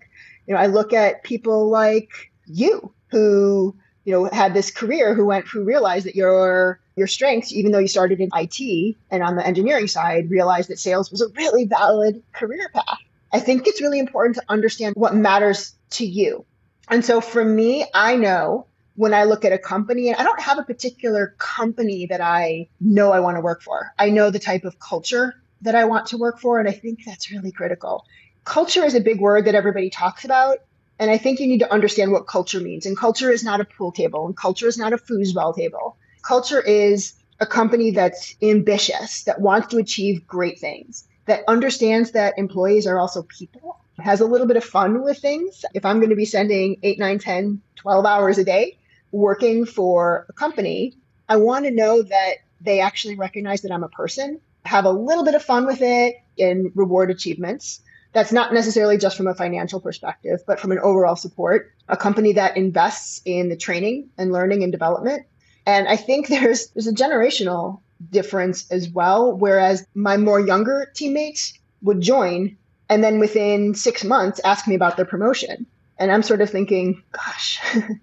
You 0.47 0.53
know, 0.53 0.61
I 0.61 0.67
look 0.67 0.93
at 0.93 1.23
people 1.23 1.69
like 1.69 2.31
you 2.45 2.93
who 3.09 3.75
you 4.07 4.13
know 4.13 4.23
had 4.25 4.53
this 4.53 4.71
career 4.71 5.13
who 5.13 5.25
went 5.25 5.45
who 5.47 5.63
realized 5.63 6.05
that 6.05 6.15
your 6.15 6.79
your 6.95 7.07
strengths 7.07 7.51
even 7.51 7.73
though 7.73 7.79
you 7.79 7.89
started 7.89 8.21
in 8.21 8.29
IT 8.33 8.95
and 9.11 9.21
on 9.21 9.35
the 9.35 9.45
engineering 9.45 9.87
side 9.87 10.29
realized 10.29 10.69
that 10.69 10.79
sales 10.79 11.11
was 11.11 11.21
a 11.21 11.27
really 11.35 11.65
valid 11.65 12.23
career 12.31 12.69
path. 12.73 12.99
I 13.33 13.41
think 13.41 13.67
it's 13.67 13.81
really 13.81 13.99
important 13.99 14.37
to 14.37 14.43
understand 14.47 14.95
what 14.95 15.13
matters 15.13 15.75
to 15.91 16.05
you. 16.05 16.45
And 16.89 17.03
so 17.03 17.19
for 17.19 17.43
me 17.43 17.85
i 17.93 18.15
know 18.15 18.65
when 18.95 19.13
i 19.13 19.25
look 19.25 19.43
at 19.43 19.51
a 19.51 19.57
company 19.57 20.07
and 20.07 20.17
i 20.17 20.23
don't 20.23 20.39
have 20.39 20.57
a 20.57 20.63
particular 20.63 21.35
company 21.37 22.05
that 22.05 22.21
i 22.21 22.69
know 22.79 23.11
i 23.11 23.19
want 23.19 23.35
to 23.35 23.41
work 23.41 23.61
for. 23.61 23.93
I 23.99 24.09
know 24.09 24.29
the 24.29 24.39
type 24.39 24.63
of 24.63 24.79
culture 24.79 25.35
that 25.63 25.75
i 25.75 25.83
want 25.83 26.07
to 26.07 26.17
work 26.17 26.39
for 26.39 26.59
and 26.59 26.69
i 26.69 26.71
think 26.71 27.03
that's 27.05 27.29
really 27.29 27.51
critical. 27.51 28.05
Culture 28.45 28.85
is 28.85 28.95
a 28.95 29.01
big 29.01 29.19
word 29.19 29.43
that 29.45 29.55
everybody 29.55 29.89
talks 29.89 30.23
about 30.23 30.59
and 30.99 31.11
I 31.11 31.17
think 31.17 31.39
you 31.39 31.47
need 31.47 31.59
to 31.59 31.71
understand 31.71 32.11
what 32.11 32.27
culture 32.27 32.59
means. 32.59 32.85
And 32.85 32.97
culture 32.97 33.31
is 33.31 33.43
not 33.43 33.61
a 33.61 33.65
pool 33.65 33.91
table, 33.91 34.25
and 34.25 34.35
culture 34.35 34.67
is 34.67 34.77
not 34.77 34.93
a 34.93 34.97
foosball 34.97 35.55
table. 35.55 35.97
Culture 36.21 36.61
is 36.61 37.13
a 37.39 37.45
company 37.45 37.91
that's 37.91 38.35
ambitious, 38.41 39.23
that 39.23 39.39
wants 39.39 39.67
to 39.67 39.77
achieve 39.77 40.25
great 40.25 40.59
things, 40.59 41.07
that 41.25 41.43
understands 41.47 42.11
that 42.11 42.37
employees 42.37 42.87
are 42.87 42.99
also 42.99 43.23
people, 43.23 43.79
has 43.99 44.21
a 44.21 44.25
little 44.25 44.47
bit 44.47 44.57
of 44.57 44.63
fun 44.63 45.03
with 45.03 45.19
things. 45.19 45.63
If 45.73 45.85
I'm 45.85 45.99
going 45.99 46.09
to 46.09 46.15
be 46.15 46.25
sending 46.25 46.77
8, 46.81 46.99
9, 46.99 47.19
10, 47.19 47.61
12 47.75 48.05
hours 48.05 48.37
a 48.37 48.43
day 48.43 48.77
working 49.11 49.65
for 49.65 50.25
a 50.29 50.33
company, 50.33 50.95
I 51.29 51.37
want 51.37 51.65
to 51.65 51.71
know 51.71 52.01
that 52.01 52.35
they 52.61 52.79
actually 52.79 53.15
recognize 53.15 53.61
that 53.61 53.71
I'm 53.71 53.83
a 53.83 53.89
person, 53.89 54.39
have 54.65 54.85
a 54.85 54.91
little 54.91 55.23
bit 55.23 55.35
of 55.35 55.43
fun 55.43 55.65
with 55.65 55.81
it, 55.81 56.15
and 56.39 56.71
reward 56.75 57.11
achievements. 57.11 57.81
That's 58.13 58.31
not 58.31 58.53
necessarily 58.53 58.97
just 58.97 59.17
from 59.17 59.27
a 59.27 59.35
financial 59.35 59.79
perspective, 59.79 60.41
but 60.47 60.59
from 60.59 60.71
an 60.71 60.79
overall 60.79 61.15
support. 61.15 61.73
A 61.87 61.97
company 61.97 62.33
that 62.33 62.57
invests 62.57 63.21
in 63.25 63.49
the 63.49 63.57
training 63.57 64.09
and 64.17 64.31
learning 64.31 64.63
and 64.63 64.71
development. 64.71 65.25
And 65.65 65.87
I 65.87 65.95
think 65.95 66.27
there's 66.27 66.67
there's 66.67 66.87
a 66.87 66.93
generational 66.93 67.81
difference 68.09 68.69
as 68.71 68.89
well. 68.89 69.33
Whereas 69.33 69.85
my 69.93 70.17
more 70.17 70.39
younger 70.39 70.91
teammates 70.93 71.53
would 71.81 72.01
join 72.01 72.57
and 72.89 73.03
then 73.03 73.19
within 73.19 73.75
six 73.75 74.03
months 74.03 74.39
ask 74.43 74.67
me 74.67 74.75
about 74.75 74.95
their 74.95 75.05
promotion. 75.05 75.65
And 75.97 76.11
I'm 76.11 76.23
sort 76.23 76.41
of 76.41 76.49
thinking, 76.49 77.03
gosh, 77.11 77.59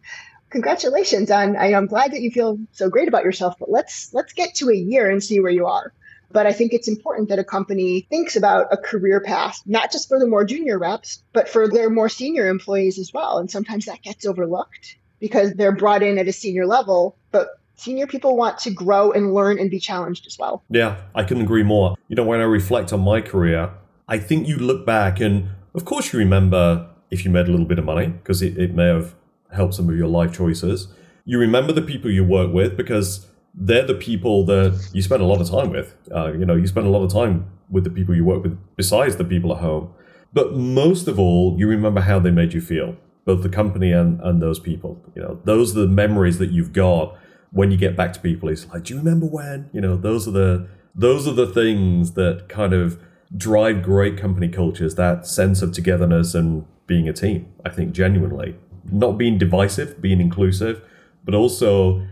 congratulations 0.51 1.31
on 1.31 1.57
I, 1.57 1.69
am 1.69 1.87
glad 1.87 2.13
that 2.13 2.21
you 2.21 2.31
feel 2.31 2.59
so 2.73 2.91
great 2.91 3.09
about 3.09 3.25
yourself, 3.25 3.57
but 3.59 3.71
let's 3.71 4.13
let's 4.13 4.33
get 4.33 4.55
to 4.57 4.71
a 4.71 4.75
year 4.75 5.11
and 5.11 5.23
see 5.23 5.41
where 5.41 5.53
you 5.53 5.67
are. 5.67 5.93
But 6.35 6.49
I 6.49 6.53
think 6.53 6.73
it's 6.73 6.89
important 6.89 7.29
that 7.29 7.39
a 7.39 7.45
company 7.45 8.09
thinks 8.11 8.35
about 8.35 8.67
a 8.73 8.77
career 8.77 9.21
path, 9.21 9.63
not 9.67 9.93
just 9.93 10.09
for 10.09 10.19
the 10.19 10.27
more 10.27 10.45
junior 10.45 10.81
reps, 10.81 11.23
but 11.33 11.49
for 11.49 11.69
their 11.69 11.89
more 11.89 12.09
senior 12.09 12.49
employees 12.49 12.99
as 12.99 13.13
well. 13.15 13.39
And 13.39 13.49
sometimes 13.49 13.85
that 13.85 14.03
gets 14.03 14.27
overlooked 14.27 14.97
because 15.21 15.55
they're 15.55 15.77
brought 15.77 16.03
in 16.03 16.19
at 16.19 16.27
a 16.27 16.33
senior 16.33 16.67
level, 16.67 17.17
but 17.31 17.61
senior 17.77 18.09
people 18.09 18.37
want 18.37 18.59
to 18.59 18.73
grow 18.73 19.13
and 19.13 19.33
learn 19.33 19.61
and 19.61 19.71
be 19.71 19.79
challenged 19.79 20.27
as 20.27 20.37
well. 20.37 20.65
Yeah, 20.71 20.97
I 21.15 21.23
couldn't 21.23 21.45
agree 21.45 21.63
more. 21.63 21.95
You 22.09 22.17
know, 22.17 22.25
when 22.25 22.41
I 22.41 22.45
reflect 22.45 22.93
on 22.93 23.01
my 23.01 23.21
career, 23.21 23.71
I 24.09 24.19
think 24.19 24.49
you 24.49 24.57
look 24.57 24.85
back 24.85 25.21
and, 25.21 25.51
of 25.73 25.85
course, 25.85 26.13
you 26.13 26.19
remember 26.19 26.91
if 27.13 27.25
you 27.25 27.31
made 27.31 27.47
a 27.47 27.51
little 27.53 27.65
bit 27.65 27.79
of 27.79 27.85
money 27.85 28.09
because 28.09 28.43
it, 28.43 28.59
it 28.59 28.75
may 28.75 28.87
have 28.87 29.15
helped 29.53 29.75
some 29.75 29.89
of 29.89 29.97
your 29.97 30.09
life 30.09 30.35
choices. 30.35 30.89
You 31.25 31.39
remember 31.39 31.73
the 31.73 31.81
people 31.81 32.11
you 32.11 32.25
work 32.25 32.53
with 32.53 32.77
because 32.77 33.27
they're 33.55 33.87
the 33.87 33.95
people 33.95 34.45
that 34.47 34.89
you 34.93 35.03
spend 35.03 35.23
a 35.23 35.27
lot 35.27 35.41
of 35.41 35.49
time 35.49 35.71
with. 35.71 35.95
Uh, 36.15 36.33
you 36.33 36.45
know, 36.45 36.57
you 36.57 36.67
spend 36.67 36.87
a 36.87 36.91
lot 36.91 37.03
of 37.03 37.13
time 37.13 37.51
with 37.71 37.85
the 37.85 37.91
people 37.91 38.15
you 38.15 38.25
work 38.25 38.43
with 38.43 38.59
besides 38.77 39.17
the 39.17 39.25
people 39.25 39.53
at 39.55 39.61
home. 39.61 39.93
But 40.33 40.55
most 40.55 41.07
of 41.07 41.19
all, 41.19 41.57
you 41.59 41.69
remember 41.69 42.01
how 42.01 42.19
they 42.19 42.33
made 42.33 42.53
you 42.53 42.61
feel, 42.61 42.97
both 43.25 43.43
the 43.43 43.49
company 43.49 43.93
and, 43.93 44.21
and 44.21 44.43
those 44.43 44.59
people. 44.59 45.01
You 45.15 45.23
know, 45.23 45.41
those 45.45 45.77
are 45.77 45.81
the 45.81 45.87
memories 45.87 46.39
that 46.39 46.51
you've 46.51 46.73
got 46.73 47.17
when 47.55 47.71
you 47.71 47.77
get 47.77 47.97
back 47.97 48.13
to 48.13 48.21
people, 48.21 48.49
it's 48.49 48.67
like, 48.69 48.83
do 48.83 48.95
you 48.95 48.99
remember 48.99 49.27
when? 49.27 49.71
You 49.73 49.81
know, 49.81 49.97
those 49.97 50.27
are 50.27 50.33
the 50.33 50.69
those 50.95 51.27
are 51.27 51.33
the 51.33 51.47
things 51.47 52.13
that 52.13 52.49
kind 52.49 52.73
of 52.73 52.99
drive 53.37 53.83
great 53.83 54.19
company 54.19 54.49
cultures. 54.49 54.97
That 54.97 55.27
sense 55.27 55.63
of 55.63 55.71
togetherness 55.73 56.35
and 56.35 56.67
being 56.89 57.09
a 57.09 57.13
team. 57.13 57.47
I 57.65 57.71
think 57.71 57.93
genuinely, 57.93 58.57
not 58.91 59.13
being 59.13 59.39
divisive, 59.39 60.01
being 60.01 60.21
inclusive, 60.21 60.83
but 61.25 61.35
also 61.35 62.05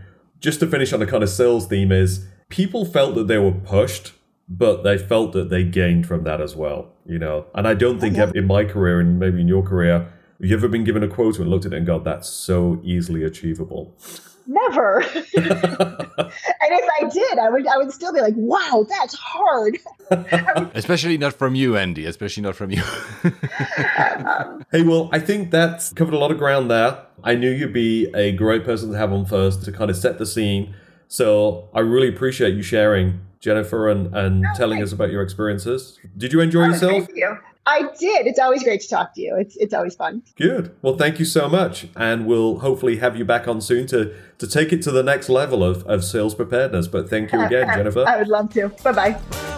just 0.43 0.59
to 0.59 0.67
finish 0.67 0.93
on 0.93 0.99
the 0.99 1.07
kind 1.07 1.23
of 1.23 1.29
sales 1.29 1.65
theme 1.65 1.91
is 1.91 2.27
people 2.49 2.85
felt 2.85 3.15
that 3.15 3.27
they 3.27 3.39
were 3.39 3.51
pushed 3.51 4.13
but 4.49 4.83
they 4.83 4.97
felt 4.97 5.31
that 5.31 5.49
they 5.49 5.63
gained 5.63 6.05
from 6.05 6.23
that 6.25 6.41
as 6.41 6.55
well, 6.55 6.91
you 7.05 7.17
know. 7.17 7.45
And 7.55 7.67
I 7.67 7.73
don't 7.73 7.99
think 7.99 8.17
in 8.17 8.45
my 8.45 8.65
career 8.65 8.99
and 8.99 9.17
maybe 9.17 9.41
in 9.41 9.47
your 9.47 9.63
career, 9.63 9.99
have 9.99 10.49
you 10.49 10.55
ever 10.55 10.67
been 10.67 10.83
given 10.83 11.01
a 11.01 11.07
quota 11.07 11.41
and 11.41 11.49
looked 11.49 11.65
at 11.65 11.73
it 11.73 11.77
and 11.77 11.87
gone, 11.87 12.03
that's 12.03 12.29
so 12.29 12.81
easily 12.83 13.23
achievable? 13.23 13.95
Never. 14.45 15.01
and 15.01 15.21
if 15.35 16.89
I 17.01 17.09
did, 17.11 17.39
I 17.39 17.49
would 17.49 17.65
I 17.67 17.77
would 17.77 17.91
still 17.91 18.13
be 18.13 18.19
like, 18.19 18.33
wow, 18.35 18.85
that's 18.89 19.15
hard. 19.15 19.77
especially 20.73 21.17
not 21.17 21.33
from 21.33 21.55
you, 21.55 21.77
Andy. 21.77 22.05
Especially 22.05 22.43
not 22.43 22.55
from 22.55 22.71
you. 22.71 22.81
hey, 24.71 24.81
well, 24.83 25.09
I 25.13 25.19
think 25.19 25.51
that's 25.51 25.93
covered 25.93 26.13
a 26.13 26.17
lot 26.17 26.31
of 26.31 26.37
ground 26.37 26.69
there. 26.69 27.05
I 27.23 27.35
knew 27.35 27.49
you'd 27.49 27.73
be 27.73 28.11
a 28.13 28.33
great 28.33 28.65
person 28.65 28.91
to 28.91 28.97
have 28.97 29.13
on 29.13 29.25
first 29.25 29.63
to 29.65 29.71
kind 29.71 29.89
of 29.89 29.95
set 29.95 30.17
the 30.17 30.25
scene. 30.25 30.75
So 31.07 31.69
I 31.73 31.79
really 31.79 32.09
appreciate 32.09 32.55
you 32.55 32.63
sharing, 32.63 33.21
Jennifer, 33.39 33.87
and, 33.87 34.13
and 34.15 34.45
oh, 34.45 34.57
telling 34.57 34.81
us 34.81 34.91
about 34.91 35.11
your 35.11 35.21
experiences. 35.21 35.99
Did 36.17 36.33
you 36.33 36.41
enjoy 36.41 36.63
oh, 36.63 36.67
yourself? 36.67 37.05
Thank 37.05 37.15
you. 37.15 37.37
I 37.65 37.83
did. 37.97 38.27
It's 38.27 38.39
always 38.39 38.63
great 38.63 38.81
to 38.81 38.89
talk 38.89 39.13
to 39.15 39.21
you. 39.21 39.35
It's 39.37 39.55
it's 39.55 39.73
always 39.73 39.95
fun. 39.95 40.23
Good. 40.35 40.75
Well, 40.81 40.97
thank 40.97 41.19
you 41.19 41.25
so 41.25 41.47
much, 41.47 41.87
and 41.95 42.25
we'll 42.25 42.59
hopefully 42.59 42.97
have 42.97 43.15
you 43.15 43.25
back 43.25 43.47
on 43.47 43.61
soon 43.61 43.87
to 43.87 44.13
to 44.39 44.47
take 44.47 44.73
it 44.73 44.81
to 44.83 44.91
the 44.91 45.03
next 45.03 45.29
level 45.29 45.63
of 45.63 45.85
of 45.87 46.03
sales 46.03 46.35
preparedness. 46.35 46.87
But 46.87 47.09
thank 47.09 47.31
you 47.31 47.41
again, 47.45 47.67
Jennifer. 47.67 48.05
I 48.07 48.17
would 48.17 48.27
love 48.27 48.53
to. 48.53 48.69
Bye 48.83 48.91
bye. 48.91 49.52